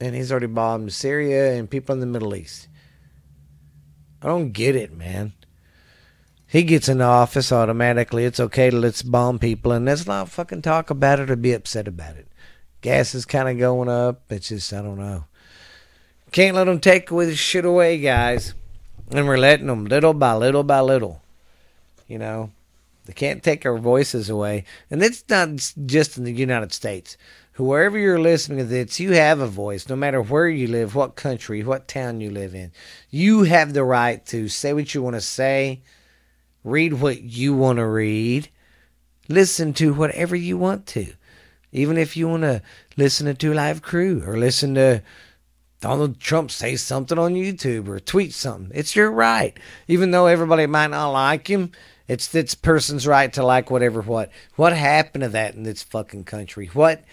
and 0.00 0.14
he's 0.14 0.30
already 0.30 0.46
bombed 0.46 0.92
Syria 0.92 1.54
and 1.54 1.70
people 1.70 1.92
in 1.92 2.00
the 2.00 2.06
Middle 2.06 2.34
East. 2.34 2.68
I 4.22 4.26
don't 4.28 4.52
get 4.52 4.76
it, 4.76 4.92
man. 4.92 5.32
He 6.46 6.64
gets 6.64 6.88
into 6.88 7.04
office 7.04 7.52
automatically. 7.52 8.24
It's 8.24 8.40
okay 8.40 8.70
to 8.70 8.76
let's 8.76 9.02
bomb 9.02 9.38
people, 9.38 9.72
and 9.72 9.84
let's 9.84 10.06
not 10.06 10.28
fucking 10.28 10.62
talk 10.62 10.90
about 10.90 11.20
it 11.20 11.30
or 11.30 11.36
be 11.36 11.52
upset 11.52 11.86
about 11.86 12.16
it. 12.16 12.26
Gas 12.80 13.14
is 13.14 13.24
kind 13.24 13.48
of 13.48 13.58
going 13.58 13.88
up. 13.88 14.22
It's 14.30 14.48
just, 14.48 14.72
I 14.72 14.82
don't 14.82 14.98
know. 14.98 15.24
Can't 16.32 16.56
let 16.56 16.64
them 16.64 16.80
take 16.80 17.08
this 17.10 17.38
shit 17.38 17.64
away, 17.64 17.98
guys. 17.98 18.54
And 19.10 19.26
we're 19.26 19.36
letting 19.36 19.66
them 19.66 19.84
little 19.84 20.14
by 20.14 20.34
little 20.34 20.62
by 20.62 20.80
little. 20.80 21.20
You 22.06 22.18
know, 22.18 22.50
they 23.10 23.14
can't 23.14 23.42
take 23.42 23.66
our 23.66 23.76
voices 23.76 24.30
away. 24.30 24.62
And 24.88 25.02
it's 25.02 25.24
not 25.28 25.48
just 25.84 26.16
in 26.16 26.22
the 26.22 26.32
United 26.32 26.72
States. 26.72 27.16
Wherever 27.56 27.98
you're 27.98 28.20
listening 28.20 28.58
to 28.58 28.64
this, 28.64 29.00
you 29.00 29.14
have 29.14 29.40
a 29.40 29.48
voice, 29.48 29.88
no 29.88 29.96
matter 29.96 30.22
where 30.22 30.48
you 30.48 30.68
live, 30.68 30.94
what 30.94 31.16
country, 31.16 31.64
what 31.64 31.88
town 31.88 32.20
you 32.20 32.30
live 32.30 32.54
in. 32.54 32.70
You 33.10 33.42
have 33.42 33.72
the 33.72 33.82
right 33.82 34.24
to 34.26 34.48
say 34.48 34.72
what 34.72 34.94
you 34.94 35.02
want 35.02 35.16
to 35.16 35.20
say, 35.20 35.82
read 36.62 36.92
what 36.92 37.20
you 37.20 37.52
want 37.52 37.78
to 37.78 37.86
read, 37.86 38.48
listen 39.28 39.72
to 39.74 39.92
whatever 39.92 40.36
you 40.36 40.56
want 40.56 40.86
to. 40.86 41.12
Even 41.72 41.98
if 41.98 42.16
you 42.16 42.28
want 42.28 42.44
to 42.44 42.62
listen 42.96 43.26
to 43.26 43.34
Two 43.34 43.52
Live 43.52 43.82
Crew 43.82 44.22
or 44.24 44.38
listen 44.38 44.76
to 44.76 45.02
Donald 45.80 46.20
Trump 46.20 46.52
say 46.52 46.76
something 46.76 47.18
on 47.18 47.34
YouTube 47.34 47.88
or 47.88 47.98
tweet 47.98 48.32
something, 48.32 48.70
it's 48.72 48.94
your 48.94 49.10
right. 49.10 49.58
Even 49.88 50.12
though 50.12 50.26
everybody 50.26 50.66
might 50.66 50.90
not 50.92 51.10
like 51.10 51.48
him, 51.48 51.72
it's 52.10 52.26
this 52.26 52.56
person's 52.56 53.06
right 53.06 53.32
to 53.34 53.44
like 53.44 53.70
whatever 53.70 54.00
what. 54.00 54.32
What 54.56 54.72
happened 54.72 55.22
to 55.22 55.28
that 55.28 55.54
in 55.54 55.62
this 55.62 55.84
fucking 55.84 56.24
country? 56.24 56.66
What 56.72 57.04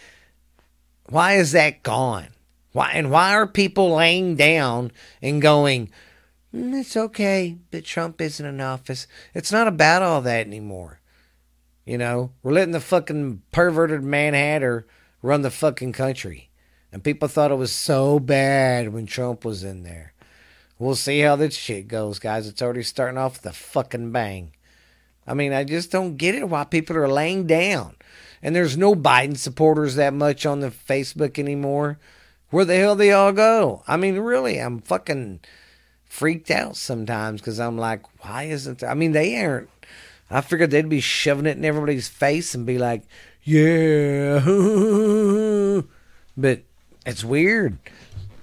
why 1.08 1.36
is 1.36 1.52
that 1.52 1.84
gone? 1.84 2.30
Why 2.72 2.93
and 2.93 3.12
why 3.12 3.34
are 3.34 3.45
people 3.45 3.93
laying 3.93 4.36
down 4.36 4.91
and 5.22 5.39
going, 5.39 5.91
mm, 6.52 6.80
it's 6.80 6.98
okay 6.98 7.58
but 7.70 7.86
Trump 7.86 8.20
isn't 8.20 8.43
in 8.43 8.60
office. 8.60 9.06
It's 9.36 9.52
not 9.52 9.68
about 9.68 10.02
all 10.02 10.24
that 10.24 10.48
anymore. 10.48 11.00
You 11.86 12.00
know, 12.00 12.32
we're 12.41 12.54
letting 12.54 12.72
the 12.74 12.80
fucking 12.80 13.43
perverted 13.52 14.02
manhatter 14.02 14.88
run 15.22 15.43
the 15.43 15.52
fucking 15.52 15.93
country. 15.93 16.50
And 16.91 17.04
people 17.04 17.28
thought 17.28 17.52
it 17.52 17.56
was 17.56 17.72
so 17.72 18.18
bad 18.18 18.91
when 18.91 19.06
Trump 19.06 19.45
was 19.45 19.64
in 19.64 19.84
there. 19.84 20.14
We'll 20.80 20.95
see 20.95 21.20
how 21.20 21.36
this 21.36 21.56
shit 21.56 21.88
goes, 21.88 22.18
guys. 22.18 22.48
It's 22.48 22.64
already 22.64 22.82
starting 22.82 23.20
off 23.20 23.43
with 23.43 23.52
a 23.52 23.54
fucking 23.54 24.12
bang. 24.12 24.54
I 25.28 25.34
mean, 25.34 25.53
I 25.53 25.63
just 25.63 25.91
don't 25.91 26.17
get 26.17 26.36
it 26.36 26.47
why 26.49 26.63
people 26.63 26.95
are 26.97 27.07
laying 27.07 27.45
down. 27.47 27.95
And 28.41 28.55
there's 28.55 28.78
no 28.78 28.95
Biden 28.95 29.38
supporters 29.38 29.95
that 29.95 30.13
much 30.13 30.45
on 30.45 30.61
the 30.61 30.69
Facebook 30.69 31.38
anymore. 31.38 31.99
Where 32.49 32.65
the 32.65 32.78
hell 32.78 32.95
they 32.95 33.11
all 33.11 33.34
go? 33.34 33.84
I 33.88 33.97
mean, 33.97 34.17
really, 34.19 34.57
I'm 34.57 34.80
fucking 34.80 35.41
freaked 36.05 36.49
out 36.49 36.78
sometimes 36.78 37.41
because 37.41 37.59
I'm 37.59 37.78
like, 37.78 38.03
why 38.23 38.43
isn't 38.43 38.80
there? 38.80 38.89
I 38.89 38.93
mean, 38.93 39.11
they 39.11 39.43
aren't. 39.43 39.69
I 40.30 40.41
figured 40.41 40.71
they'd 40.71 40.89
be 40.89 41.01
shoving 41.01 41.45
it 41.45 41.57
in 41.57 41.65
everybody's 41.65 42.07
face 42.07 42.55
and 42.55 42.65
be 42.65 42.78
like, 42.78 43.03
yeah. 43.43 44.39
but 46.38 46.61
it's 47.05 47.23
weird. 47.23 47.78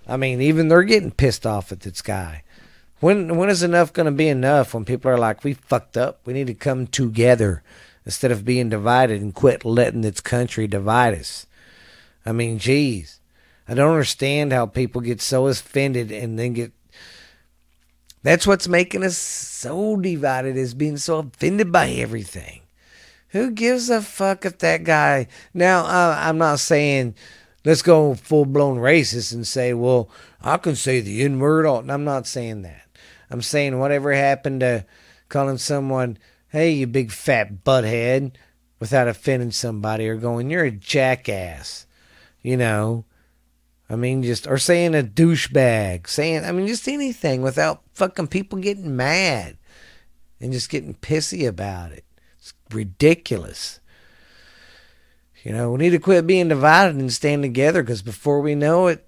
I 0.06 0.16
mean, 0.16 0.40
even 0.40 0.68
they're 0.68 0.82
getting 0.82 1.10
pissed 1.10 1.46
off 1.46 1.72
at 1.72 1.80
this 1.80 2.02
guy. 2.02 2.43
When 3.04 3.36
when 3.36 3.50
is 3.50 3.62
enough 3.62 3.92
going 3.92 4.06
to 4.06 4.12
be 4.12 4.28
enough? 4.28 4.72
When 4.72 4.86
people 4.86 5.10
are 5.10 5.18
like, 5.18 5.44
"We 5.44 5.52
fucked 5.52 5.98
up. 5.98 6.20
We 6.24 6.32
need 6.32 6.46
to 6.46 6.54
come 6.54 6.86
together 6.86 7.62
instead 8.06 8.32
of 8.32 8.46
being 8.46 8.70
divided 8.70 9.20
and 9.20 9.34
quit 9.34 9.62
letting 9.62 10.00
this 10.00 10.22
country 10.22 10.66
divide 10.66 11.12
us." 11.12 11.44
I 12.24 12.32
mean, 12.32 12.58
geez, 12.58 13.20
I 13.68 13.74
don't 13.74 13.90
understand 13.90 14.54
how 14.54 14.64
people 14.64 15.02
get 15.02 15.20
so 15.20 15.48
offended 15.48 16.10
and 16.10 16.38
then 16.38 16.54
get. 16.54 16.72
That's 18.22 18.46
what's 18.46 18.68
making 18.68 19.04
us 19.04 19.18
so 19.18 19.96
divided 19.96 20.56
is 20.56 20.72
being 20.72 20.96
so 20.96 21.18
offended 21.18 21.70
by 21.70 21.90
everything. 21.90 22.62
Who 23.32 23.50
gives 23.50 23.90
a 23.90 24.00
fuck 24.00 24.46
if 24.46 24.56
that 24.60 24.82
guy? 24.82 25.26
Now, 25.52 25.84
uh, 25.84 26.16
I'm 26.20 26.38
not 26.38 26.58
saying 26.58 27.16
let's 27.66 27.82
go 27.82 28.14
full 28.14 28.46
blown 28.46 28.78
racist 28.78 29.34
and 29.34 29.46
say, 29.46 29.74
well, 29.74 30.08
I 30.40 30.56
can 30.56 30.74
say 30.74 31.00
the 31.00 31.20
N 31.20 31.38
word. 31.38 31.66
I'm 31.66 32.04
not 32.04 32.26
saying 32.26 32.62
that. 32.62 32.80
I'm 33.30 33.42
saying 33.42 33.78
whatever 33.78 34.12
happened 34.12 34.60
to 34.60 34.86
calling 35.28 35.58
someone, 35.58 36.18
hey, 36.48 36.70
you 36.70 36.86
big 36.86 37.10
fat 37.10 37.64
butthead, 37.64 38.32
without 38.78 39.08
offending 39.08 39.50
somebody 39.50 40.08
or 40.08 40.16
going, 40.16 40.50
you're 40.50 40.64
a 40.64 40.70
jackass. 40.70 41.86
You 42.42 42.56
know, 42.56 43.06
I 43.88 43.96
mean, 43.96 44.22
just, 44.22 44.46
or 44.46 44.58
saying 44.58 44.94
a 44.94 45.02
douchebag, 45.02 46.06
saying, 46.06 46.44
I 46.44 46.52
mean, 46.52 46.66
just 46.66 46.86
anything 46.88 47.42
without 47.42 47.82
fucking 47.94 48.28
people 48.28 48.58
getting 48.58 48.96
mad 48.96 49.56
and 50.40 50.52
just 50.52 50.68
getting 50.68 50.94
pissy 50.94 51.48
about 51.48 51.92
it. 51.92 52.04
It's 52.38 52.52
ridiculous. 52.70 53.80
You 55.42 55.52
know, 55.52 55.72
we 55.72 55.78
need 55.78 55.90
to 55.90 55.98
quit 55.98 56.26
being 56.26 56.48
divided 56.48 56.96
and 56.96 57.12
stand 57.12 57.42
together 57.42 57.82
because 57.82 58.02
before 58.02 58.40
we 58.40 58.54
know 58.54 58.88
it, 58.88 59.06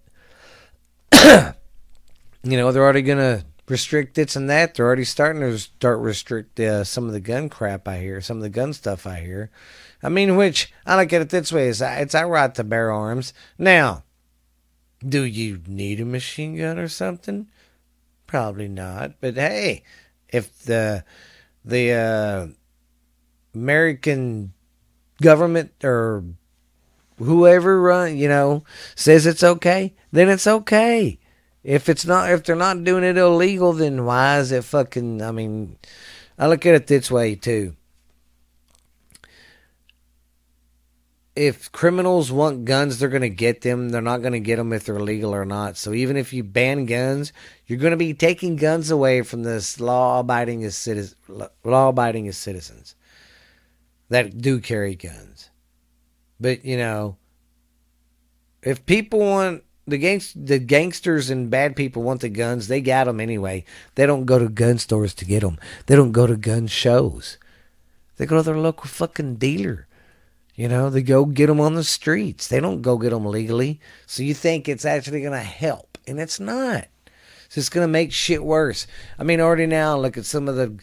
you 1.13 2.57
know, 2.57 2.73
they're 2.73 2.83
already 2.83 3.03
going 3.03 3.19
to 3.19 3.45
restrict 3.69 4.15
this 4.15 4.37
and 4.37 4.49
that. 4.51 4.75
They're 4.75 4.87
already 4.87 5.05
starting 5.05 5.43
to 5.43 5.59
start 5.59 5.99
restrict 6.01 6.59
uh, 6.61 6.85
some 6.85 7.07
of 7.07 7.13
the 7.13 7.21
gun 7.21 7.49
crap 7.49 7.89
I 7.89 7.99
hear, 7.99 8.21
some 8.21 8.39
of 8.39 8.43
the 8.43 8.49
gun 8.49 8.73
stuff 8.73 9.07
I 9.07 9.21
hear. 9.21 9.51
I 10.03 10.09
mean, 10.09 10.37
which 10.37 10.73
I 10.85 10.97
look 10.97 11.13
at 11.13 11.23
it 11.23 11.31
this 11.31 11.53
way: 11.53 11.69
is 11.69 11.81
it's 11.83 12.15
our 12.15 12.29
right 12.29 12.55
to 12.55 12.65
bear 12.65 12.93
arms. 12.93 13.33
Now, 13.59 14.05
do 15.07 15.23
you 15.23 15.61
need 15.67 16.01
a 16.01 16.05
machine 16.05 16.57
gun 16.57 16.79
or 16.79 16.89
something? 16.89 17.49
Probably 18.27 18.69
not. 18.69 19.21
But 19.21 19.35
hey, 19.35 19.83
if 20.29 20.63
the 20.63 21.05
the 21.65 21.93
uh, 21.93 22.47
American 23.55 24.53
government 25.21 25.73
or 25.83 26.25
whoever 27.19 27.81
run, 27.81 28.17
you 28.17 28.29
know, 28.29 28.65
says 28.95 29.27
it's 29.27 29.45
okay, 29.45 29.95
then 30.13 30.29
it's 30.29 30.47
okay. 30.47 31.19
If 31.67 31.89
it's 31.89 32.07
not, 32.07 32.31
if 32.31 32.45
they're 32.45 32.55
not 32.55 32.85
doing 32.85 33.03
it 33.03 33.19
illegal, 33.19 33.73
then 33.73 34.05
why 34.05 34.39
is 34.39 34.53
it 34.53 34.63
fucking? 34.63 35.21
I 35.21 35.33
mean, 35.33 35.77
I 36.39 36.47
look 36.47 36.65
at 36.65 36.77
it 36.77 36.87
this 36.87 37.11
way 37.11 37.35
too. 37.35 37.75
If 41.35 41.73
criminals 41.73 42.31
want 42.31 42.67
guns, 42.67 43.01
they're 43.01 43.09
going 43.09 43.23
to 43.23 43.29
get 43.29 43.63
them. 43.63 43.89
They're 43.89 44.01
not 44.01 44.21
going 44.23 44.35
to 44.35 44.39
get 44.39 44.57
them 44.57 44.73
if 44.73 44.85
they're 44.85 45.01
legal 45.01 45.35
or 45.35 45.45
not. 45.45 45.77
So 45.77 45.93
even 45.93 46.17
if 46.17 46.33
you 46.33 46.45
ban 46.45 46.87
guns, 46.87 47.33
you're 47.67 47.81
going 47.81 47.91
to 47.91 47.97
be 47.97 48.15
taking 48.15 48.55
guns 48.55 48.93
away 48.93 49.23
from 49.23 49.43
this 49.43 49.81
law-abiding 49.81 50.63
as 50.63 50.77
citizens, 50.77 51.17
law-abiding 51.65 52.29
as 52.29 52.37
citizens 52.37 52.95
that 54.09 54.39
do 54.41 54.61
carry 54.61 54.95
guns. 54.95 55.51
But 56.39 56.65
you 56.65 56.77
know, 56.77 57.17
if 58.63 58.87
people 58.87 59.19
want 59.19 59.65
the 59.87 59.99
gangs, 59.99 60.33
the 60.35 60.59
gangsters 60.59 61.31
and 61.31 61.51
bad 61.51 61.77
people 61.77 62.03
want 62.03 62.21
the 62.21 62.29
guns. 62.29 62.69
They 62.69 62.81
got 62.81 63.05
them 63.05 63.21
anyway. 63.21 63.65
They 63.95 64.07
don't 64.07 64.27
go 64.27 64.39
to 64.39 64.49
gun 64.49 64.79
stores 64.79 65.15
to 65.15 65.25
get 65.25 65.41
them. 65.41 65.59
They 65.87 65.97
don't 65.97 66.13
go 66.13 66.27
to 66.27 66.37
gun 66.37 66.67
shows. 66.67 67.39
They 68.17 68.27
go 68.27 68.37
to 68.37 68.43
their 68.43 68.57
local 68.59 68.89
fucking 68.89 69.37
dealer. 69.37 69.87
You 70.55 70.69
know, 70.69 70.89
they 70.89 71.03
go 71.03 71.27
get 71.27 71.49
them 71.49 71.61
on 71.61 71.75
the 71.75 71.85
streets. 71.85 72.49
They 72.49 72.61
don't 72.61 72.83
go 72.83 72.97
get 72.97 73.11
them 73.11 73.27
legally. 73.27 73.79
So 74.07 74.23
you 74.23 74.33
think 74.33 74.69
it's 74.69 74.87
actually 74.87 75.21
going 75.21 75.33
to 75.33 75.39
help, 75.39 75.99
and 76.07 76.19
it's 76.19 76.41
not. 76.41 76.89
It's 77.55 77.69
going 77.69 77.85
to 77.85 77.93
make 77.93 78.13
shit 78.13 78.43
worse. 78.43 78.87
I 79.19 79.23
mean, 79.23 79.41
already 79.41 79.67
now, 79.67 79.97
look 79.97 80.17
at 80.17 80.25
some 80.25 80.49
of 80.49 80.57
the 80.57 80.79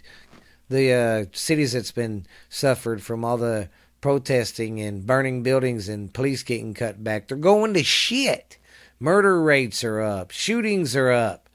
the 0.70 0.94
uh, 0.94 1.26
cities 1.34 1.74
that's 1.74 1.92
been 1.92 2.26
suffered 2.50 3.04
from 3.04 3.26
all 3.26 3.38
the 3.38 3.70
protesting 4.02 4.80
and 4.80 5.06
burning 5.06 5.44
buildings 5.44 5.90
and 5.90 6.14
police 6.14 6.42
getting 6.42 6.74
cut 6.74 7.04
back. 7.04 7.28
They're 7.28 7.38
going 7.38 7.74
to 7.74 7.84
shit. 7.84 8.58
Murder 9.04 9.42
rates 9.42 9.84
are 9.84 10.00
up. 10.00 10.32
Shootings 10.32 10.96
are 10.96 11.12
up. 11.12 11.50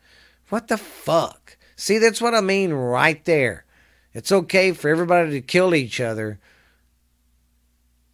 What 0.51 0.69
the 0.69 0.77
fuck? 0.77 1.57
See, 1.77 1.97
that's 1.97 2.21
what 2.21 2.35
I 2.35 2.43
mean 2.43 2.75
right 2.75 3.25
there. 3.25 3.65
It's 4.13 4.31
okay 4.31 4.73
for 4.73 4.91
everybody 4.91 5.31
to 5.31 5.41
kill 5.41 5.75
each 5.75 5.99
other. 5.99 6.41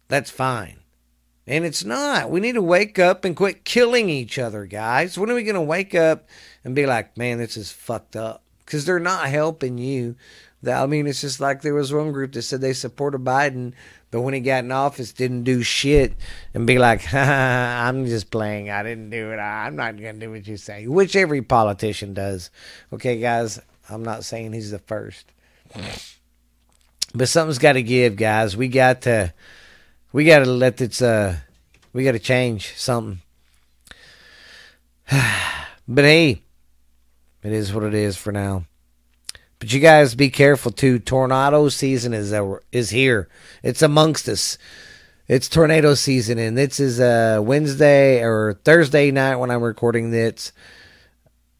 That's 0.07 0.31
fine. 0.31 0.77
And 1.45 1.65
it's 1.65 1.83
not. 1.83 2.31
We 2.31 2.39
need 2.39 2.53
to 2.53 2.61
wake 2.61 2.97
up 2.97 3.25
and 3.25 3.35
quit 3.35 3.65
killing 3.65 4.09
each 4.09 4.39
other, 4.39 4.65
guys. 4.65 5.17
When 5.17 5.29
are 5.29 5.35
we 5.35 5.43
going 5.43 5.55
to 5.55 5.61
wake 5.61 5.93
up 5.93 6.29
and 6.63 6.73
be 6.73 6.85
like, 6.85 7.17
man, 7.17 7.37
this 7.37 7.57
is 7.57 7.73
fucked 7.73 8.15
up? 8.15 8.41
Because 8.59 8.85
they're 8.85 8.99
not 8.99 9.27
helping 9.27 9.77
you. 9.77 10.15
I 10.67 10.85
mean, 10.85 11.07
it's 11.07 11.21
just 11.21 11.39
like 11.39 11.61
there 11.61 11.73
was 11.73 11.93
one 11.93 12.11
group 12.11 12.33
that 12.33 12.41
said 12.43 12.61
they 12.61 12.73
supported 12.73 13.23
Biden, 13.23 13.73
but 14.11 14.21
when 14.21 14.33
he 14.33 14.39
got 14.39 14.63
in 14.63 14.71
office, 14.71 15.11
didn't 15.11 15.43
do 15.43 15.61
shit 15.61 16.13
and 16.53 16.65
be 16.65 16.77
like, 16.77 17.13
I'm 17.13 18.05
just 18.05 18.31
playing. 18.31 18.69
I 18.69 18.83
didn't 18.83 19.09
do 19.09 19.31
it. 19.31 19.37
I'm 19.37 19.75
not 19.75 19.99
going 19.99 20.19
to 20.19 20.25
do 20.25 20.31
what 20.31 20.47
you 20.47 20.57
say, 20.57 20.87
which 20.87 21.15
every 21.15 21.41
politician 21.41 22.13
does. 22.13 22.49
Okay, 22.93 23.19
guys, 23.19 23.59
I'm 23.89 24.03
not 24.03 24.23
saying 24.23 24.53
he's 24.53 24.71
the 24.71 24.79
first. 24.79 25.25
But 27.13 27.29
something's 27.29 27.59
got 27.59 27.73
to 27.73 27.83
give, 27.83 28.15
guys. 28.15 28.57
We 28.57 28.67
got 28.67 29.01
to, 29.01 29.33
we 30.11 30.25
got 30.25 30.39
to 30.39 30.45
let 30.45 30.77
this, 30.77 31.01
uh, 31.01 31.37
we 31.93 32.03
got 32.03 32.13
to 32.13 32.19
change 32.19 32.75
something. 32.77 33.21
but 35.87 36.03
hey, 36.03 36.41
it 37.43 37.51
is 37.51 37.73
what 37.73 37.83
it 37.83 37.93
is 37.93 38.17
for 38.17 38.31
now. 38.31 38.65
But 39.65 39.73
you 39.73 39.79
guys 39.79 40.13
be 40.13 40.29
careful 40.29 40.71
too. 40.71 40.99
Tornado 40.99 41.69
season 41.69 42.13
is 42.13 42.31
is 42.71 42.91
here. 42.91 43.27
It's 43.63 43.81
amongst 43.81 44.29
us. 44.29 44.59
It's 45.27 45.49
tornado 45.49 45.95
season, 45.95 46.37
and 46.37 46.55
this 46.55 46.79
is 46.79 46.99
uh, 46.99 47.39
Wednesday 47.41 48.21
or 48.23 48.59
Thursday 48.63 49.09
night 49.09 49.37
when 49.37 49.49
I'm 49.49 49.63
recording 49.63 50.11
this. 50.11 50.51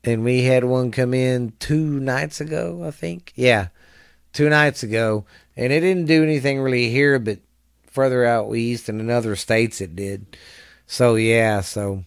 And 0.03 0.23
we 0.23 0.43
had 0.43 0.65
one 0.65 0.91
come 0.91 1.15
in 1.15 1.53
two 1.57 1.99
nights 1.99 2.39
ago, 2.39 2.83
I 2.85 2.91
think. 2.91 3.33
Yeah, 3.33 3.69
two 4.33 4.49
nights 4.49 4.83
ago, 4.83 5.25
and 5.57 5.73
it 5.73 5.79
didn't 5.79 6.05
do 6.05 6.21
anything 6.21 6.61
really 6.61 6.91
here, 6.91 7.17
but 7.17 7.39
further 7.87 8.23
out 8.23 8.53
east 8.53 8.87
and 8.87 9.01
in 9.01 9.09
other 9.09 9.35
states 9.35 9.81
it 9.81 9.95
did. 9.95 10.37
So 10.85 11.15
yeah, 11.15 11.61
so 11.61 12.03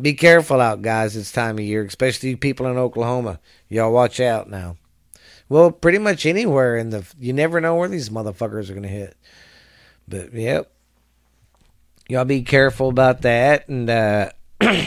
be 0.00 0.14
careful 0.14 0.62
out, 0.62 0.80
guys. 0.80 1.14
It's 1.14 1.30
time 1.30 1.58
of 1.58 1.64
year, 1.64 1.84
especially 1.84 2.36
people 2.36 2.66
in 2.68 2.78
Oklahoma. 2.78 3.38
Y'all 3.68 3.92
watch 3.92 4.18
out 4.18 4.48
now. 4.48 4.78
Well, 5.48 5.70
pretty 5.70 5.98
much 5.98 6.26
anywhere 6.26 6.76
in 6.76 6.90
the. 6.90 7.06
You 7.18 7.32
never 7.32 7.60
know 7.60 7.76
where 7.76 7.88
these 7.88 8.10
motherfuckers 8.10 8.68
are 8.68 8.74
going 8.74 8.82
to 8.82 8.88
hit. 8.88 9.16
But, 10.08 10.32
yep. 10.32 10.72
Y'all 12.08 12.24
be 12.24 12.42
careful 12.42 12.88
about 12.88 13.22
that. 13.22 13.68
And, 13.68 13.88
uh, 13.90 14.30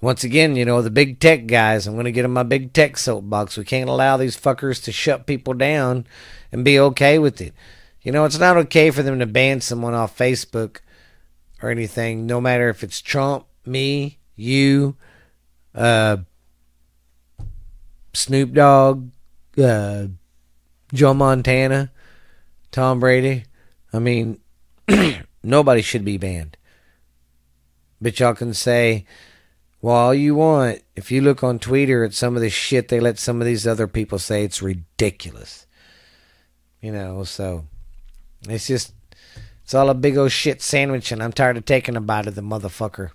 once 0.00 0.24
again, 0.24 0.56
you 0.56 0.64
know, 0.64 0.82
the 0.82 0.90
big 0.90 1.20
tech 1.20 1.46
guys, 1.46 1.86
I'm 1.86 1.94
going 1.94 2.04
to 2.04 2.12
get 2.12 2.24
on 2.24 2.32
my 2.32 2.42
big 2.42 2.72
tech 2.72 2.96
soapbox. 2.96 3.56
We 3.56 3.64
can't 3.64 3.90
allow 3.90 4.16
these 4.16 4.36
fuckers 4.36 4.82
to 4.84 4.92
shut 4.92 5.26
people 5.26 5.54
down 5.54 6.06
and 6.52 6.64
be 6.64 6.78
okay 6.78 7.18
with 7.18 7.40
it. 7.40 7.54
You 8.02 8.12
know, 8.12 8.24
it's 8.24 8.38
not 8.38 8.56
okay 8.56 8.90
for 8.90 9.02
them 9.02 9.18
to 9.18 9.26
ban 9.26 9.60
someone 9.60 9.94
off 9.94 10.16
Facebook 10.16 10.78
or 11.62 11.70
anything, 11.70 12.26
no 12.26 12.40
matter 12.40 12.68
if 12.68 12.82
it's 12.82 13.00
Trump, 13.00 13.44
me, 13.66 14.18
you, 14.34 14.96
uh, 15.74 16.16
Snoop 18.14 18.52
Dogg, 18.54 19.10
uh, 19.58 20.06
Joe 20.92 21.14
Montana, 21.14 21.90
Tom 22.70 23.00
Brady. 23.00 23.44
I 23.92 23.98
mean, 23.98 24.40
nobody 25.42 25.82
should 25.82 26.04
be 26.04 26.18
banned. 26.18 26.56
But 28.00 28.18
y'all 28.18 28.34
can 28.34 28.54
say, 28.54 29.04
well, 29.82 29.96
all 29.96 30.14
you 30.14 30.34
want. 30.34 30.82
If 30.96 31.10
you 31.10 31.20
look 31.20 31.42
on 31.42 31.58
Twitter 31.58 32.04
at 32.04 32.14
some 32.14 32.36
of 32.36 32.42
the 32.42 32.50
shit 32.50 32.88
they 32.88 33.00
let 33.00 33.18
some 33.18 33.40
of 33.40 33.46
these 33.46 33.66
other 33.66 33.86
people 33.86 34.18
say, 34.18 34.44
it's 34.44 34.62
ridiculous. 34.62 35.66
You 36.80 36.92
know, 36.92 37.24
so 37.24 37.66
it's 38.48 38.66
just, 38.66 38.94
it's 39.64 39.74
all 39.74 39.90
a 39.90 39.94
big 39.94 40.16
old 40.16 40.32
shit 40.32 40.62
sandwich, 40.62 41.12
and 41.12 41.22
I'm 41.22 41.32
tired 41.32 41.56
of 41.56 41.64
taking 41.64 41.96
a 41.96 42.00
bite 42.00 42.26
of 42.26 42.34
the 42.34 42.42
motherfucker. 42.42 43.10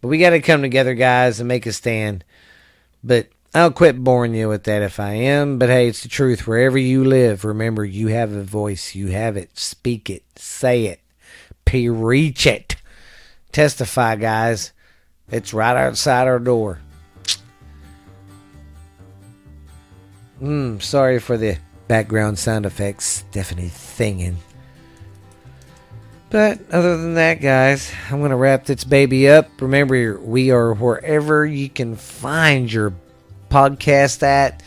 But 0.00 0.08
we 0.08 0.18
got 0.18 0.30
to 0.30 0.40
come 0.40 0.62
together, 0.62 0.94
guys, 0.94 1.40
and 1.40 1.48
make 1.48 1.66
a 1.66 1.72
stand. 1.72 2.24
But 3.04 3.28
I'll 3.52 3.72
quit 3.72 4.02
boring 4.04 4.34
you 4.34 4.48
with 4.48 4.64
that 4.64 4.82
if 4.82 5.00
I 5.00 5.14
am. 5.14 5.58
But 5.58 5.70
hey, 5.70 5.88
it's 5.88 6.02
the 6.02 6.08
truth. 6.08 6.46
Wherever 6.46 6.78
you 6.78 7.04
live, 7.04 7.44
remember 7.44 7.84
you 7.84 8.08
have 8.08 8.32
a 8.32 8.44
voice. 8.44 8.94
You 8.94 9.08
have 9.08 9.36
it. 9.36 9.58
Speak 9.58 10.08
it. 10.08 10.22
Say 10.36 10.86
it. 10.86 11.00
Preach 11.64 12.46
it. 12.46 12.76
Testify, 13.50 14.16
guys. 14.16 14.72
It's 15.28 15.52
right 15.52 15.76
outside 15.76 16.28
our 16.28 16.38
door. 16.38 16.80
Hmm, 20.38 20.78
sorry 20.78 21.18
for 21.18 21.36
the 21.36 21.58
background 21.88 22.38
sound 22.38 22.66
effects. 22.66 23.24
Stephanie 23.30 23.68
singing. 23.68 24.36
But 26.30 26.60
other 26.70 26.96
than 26.96 27.14
that, 27.14 27.40
guys, 27.40 27.92
I'm 28.08 28.20
going 28.20 28.30
to 28.30 28.36
wrap 28.36 28.64
this 28.64 28.84
baby 28.84 29.28
up. 29.28 29.48
Remember, 29.60 30.20
we 30.20 30.52
are 30.52 30.72
wherever 30.72 31.44
you 31.44 31.68
can 31.68 31.96
find 31.96 32.72
your 32.72 32.94
podcast 33.50 34.22
at 34.22 34.62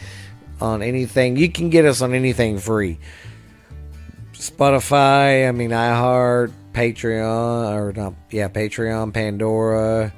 on 0.62 0.84
anything. 0.84 1.36
You 1.38 1.50
can 1.50 1.70
get 1.70 1.86
us 1.86 2.02
on 2.02 2.14
anything 2.14 2.60
free. 2.60 3.00
Spotify, 4.34 5.48
I 5.48 5.52
mean, 5.52 5.72
iHeart, 5.72 6.52
Patreon, 6.74 7.74
or 7.76 7.94
not, 7.94 8.14
yeah, 8.30 8.50
Patreon, 8.50 9.14
Pandora. 9.14 10.14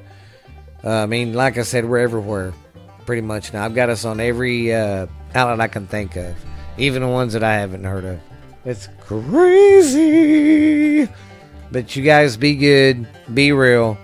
Uh, 0.84 0.90
I 0.90 1.06
mean, 1.06 1.34
like 1.34 1.58
I 1.58 1.62
said, 1.62 1.86
we're 1.86 2.00
everywhere 2.00 2.54
pretty 3.06 3.22
much 3.22 3.54
now. 3.54 3.64
I've 3.64 3.76
got 3.76 3.90
us 3.90 4.04
on 4.04 4.20
every 4.20 4.74
uh, 4.74 5.06
outlet 5.36 5.62
I 5.62 5.68
can 5.68 5.86
think 5.88 6.16
of, 6.16 6.36
even 6.78 7.04
the 7.04 7.08
ones 7.08 7.34
that 7.34 7.44
I 7.44 7.54
haven't 7.56 7.84
heard 7.84 8.06
of. 8.06 8.20
It's 8.66 8.90
crazy. 9.02 10.28
But 11.72 11.96
you 11.96 12.04
guys 12.04 12.36
be 12.38 12.56
good, 12.56 13.08
be 13.34 13.52
real. 13.52 13.98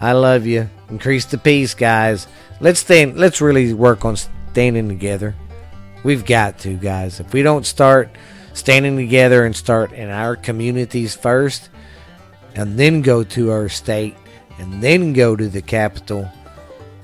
I 0.00 0.12
love 0.12 0.46
you. 0.46 0.70
Increase 0.88 1.24
the 1.26 1.38
peace, 1.38 1.74
guys. 1.74 2.26
Let's 2.60 2.80
stand. 2.80 3.16
Let's 3.16 3.40
really 3.40 3.74
work 3.74 4.04
on 4.04 4.16
standing 4.16 4.88
together. 4.88 5.34
We've 6.04 6.24
got 6.24 6.58
to, 6.60 6.76
guys. 6.76 7.20
If 7.20 7.32
we 7.32 7.42
don't 7.42 7.66
start 7.66 8.10
standing 8.52 8.96
together 8.96 9.44
and 9.44 9.54
start 9.54 9.92
in 9.92 10.08
our 10.08 10.36
communities 10.36 11.14
first, 11.14 11.68
and 12.54 12.78
then 12.78 13.02
go 13.02 13.24
to 13.24 13.50
our 13.50 13.68
state, 13.68 14.16
and 14.58 14.82
then 14.82 15.12
go 15.12 15.36
to 15.36 15.48
the 15.48 15.62
capital, 15.62 16.30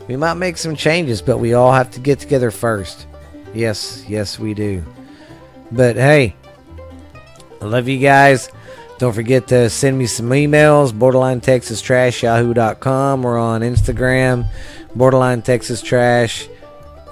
we 0.08 0.16
might 0.16 0.34
make 0.34 0.56
some 0.56 0.76
changes. 0.76 1.22
But 1.22 1.38
we 1.38 1.54
all 1.54 1.72
have 1.72 1.90
to 1.92 2.00
get 2.00 2.20
together 2.20 2.50
first. 2.50 3.06
Yes, 3.52 4.04
yes, 4.08 4.38
we 4.38 4.54
do. 4.54 4.84
But 5.70 5.96
hey, 5.96 6.36
I 7.60 7.64
love 7.64 7.88
you 7.88 7.98
guys. 7.98 8.50
Don't 8.98 9.12
forget 9.12 9.48
to 9.48 9.68
send 9.70 9.98
me 9.98 10.06
some 10.06 10.28
emails. 10.30 10.96
Borderline 10.96 11.40
Texas 11.40 11.82
Trash 11.82 12.22
Yahoo.com. 12.22 13.22
We're 13.22 13.38
on 13.38 13.62
Instagram. 13.62 14.48
Borderline 14.94 15.42
Texas 15.42 15.82
Trash. 15.82 16.48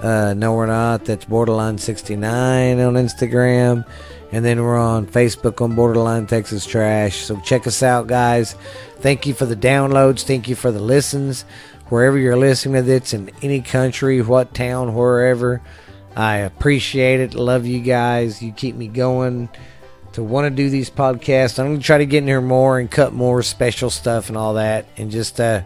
Uh, 0.01 0.33
no, 0.33 0.53
we're 0.53 0.65
not. 0.65 1.03
That's 1.05 1.25
Borderline 1.25 1.77
69 1.77 2.79
on 2.79 2.93
Instagram. 2.93 3.85
And 4.31 4.45
then 4.45 4.63
we're 4.63 4.79
on 4.79 5.07
Facebook 5.07 5.61
on 5.61 5.75
Borderline 5.75 6.25
Texas 6.25 6.65
Trash. 6.65 7.17
So 7.17 7.39
check 7.41 7.67
us 7.67 7.83
out, 7.83 8.07
guys. 8.07 8.55
Thank 8.99 9.27
you 9.27 9.33
for 9.33 9.45
the 9.45 9.55
downloads. 9.55 10.23
Thank 10.23 10.47
you 10.47 10.55
for 10.55 10.71
the 10.71 10.79
listens. 10.79 11.43
Wherever 11.89 12.17
you're 12.17 12.37
listening 12.37 12.75
to 12.75 12.81
this 12.81 13.13
in 13.13 13.29
any 13.41 13.61
country, 13.61 14.21
what 14.21 14.53
town, 14.53 14.95
wherever. 14.95 15.61
I 16.15 16.37
appreciate 16.37 17.19
it. 17.19 17.35
Love 17.35 17.65
you 17.65 17.81
guys. 17.81 18.41
You 18.41 18.53
keep 18.53 18.75
me 18.75 18.87
going 18.87 19.49
to 20.13 20.23
want 20.23 20.45
to 20.45 20.49
do 20.49 20.69
these 20.69 20.89
podcasts. 20.89 21.59
I'm 21.59 21.67
going 21.67 21.79
to 21.79 21.85
try 21.85 21.97
to 21.97 22.05
get 22.05 22.19
in 22.19 22.27
here 22.27 22.41
more 22.41 22.79
and 22.79 22.89
cut 22.89 23.13
more 23.13 23.43
special 23.43 23.89
stuff 23.89 24.29
and 24.29 24.37
all 24.37 24.55
that 24.55 24.85
and 24.97 25.11
just 25.11 25.39
uh, 25.39 25.61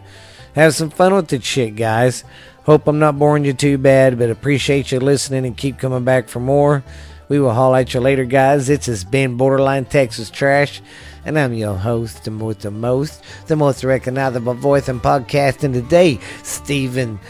have 0.54 0.74
some 0.74 0.90
fun 0.90 1.14
with 1.14 1.28
the 1.28 1.40
shit, 1.40 1.76
guys. 1.76 2.24
Hope 2.64 2.86
I'm 2.86 2.98
not 2.98 3.18
boring 3.18 3.44
you 3.44 3.52
too 3.52 3.78
bad, 3.78 4.18
but 4.18 4.30
appreciate 4.30 4.92
you 4.92 5.00
listening 5.00 5.46
and 5.46 5.56
keep 5.56 5.78
coming 5.78 6.04
back 6.04 6.28
for 6.28 6.40
more. 6.40 6.82
We 7.28 7.38
will 7.38 7.52
haul 7.52 7.74
at 7.74 7.92
you 7.92 8.00
later, 8.00 8.24
guys. 8.24 8.66
This 8.66 8.86
has 8.86 9.04
been 9.04 9.36
Borderline 9.36 9.84
Texas 9.84 10.30
Trash, 10.30 10.80
and 11.24 11.38
I'm 11.38 11.52
your 11.52 11.76
host, 11.76 12.24
the 12.24 12.30
most, 12.30 12.60
the 12.60 12.70
most, 12.70 13.22
the 13.46 13.56
most 13.56 13.84
recognizable 13.84 14.54
voice 14.54 14.88
in 14.88 15.00
podcasting 15.00 15.74
today, 15.74 16.18
Stephen 16.42 17.20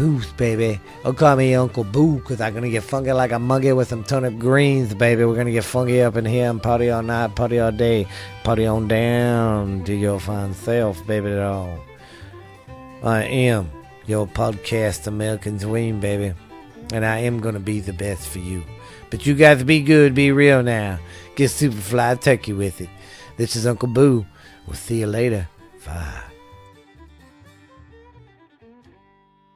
Booth, 0.00 0.34
baby. 0.38 0.80
Don't 1.04 1.14
call 1.14 1.36
me 1.36 1.54
Uncle 1.54 1.84
Boo, 1.84 2.20
because 2.20 2.40
I'm 2.40 2.54
going 2.54 2.64
to 2.64 2.70
get 2.70 2.84
funky 2.84 3.12
like 3.12 3.32
a 3.32 3.38
monkey 3.38 3.70
with 3.74 3.88
some 3.88 4.02
turnip 4.02 4.38
greens, 4.38 4.94
baby. 4.94 5.26
We're 5.26 5.34
going 5.34 5.44
to 5.44 5.52
get 5.52 5.64
funky 5.64 6.00
up 6.00 6.16
in 6.16 6.24
here 6.24 6.48
and 6.48 6.62
party 6.62 6.88
all 6.88 7.02
night, 7.02 7.36
party 7.36 7.58
all 7.58 7.70
day, 7.70 8.06
party 8.42 8.64
on 8.64 8.88
down 8.88 9.84
to 9.84 9.94
your 9.94 10.18
fine 10.18 10.54
self, 10.54 11.06
baby 11.06 11.28
doll. 11.28 11.78
I 13.02 13.24
am 13.24 13.70
your 14.06 14.26
podcast 14.26 15.06
American 15.06 15.58
Dream, 15.58 16.00
baby. 16.00 16.32
And 16.94 17.04
I 17.04 17.18
am 17.18 17.40
going 17.40 17.52
to 17.52 17.60
be 17.60 17.80
the 17.80 17.92
best 17.92 18.26
for 18.26 18.38
you. 18.38 18.64
But 19.10 19.26
you 19.26 19.34
guys 19.34 19.62
be 19.64 19.82
good, 19.82 20.14
be 20.14 20.32
real 20.32 20.62
now. 20.62 20.98
Get 21.36 21.50
super 21.50 21.76
fly 21.76 22.14
turkey 22.14 22.54
with 22.54 22.80
it. 22.80 22.88
This 23.36 23.54
is 23.54 23.66
Uncle 23.66 23.88
Boo. 23.88 24.24
We'll 24.66 24.76
see 24.76 25.00
you 25.00 25.08
later. 25.08 25.46
Bye. 25.84 26.29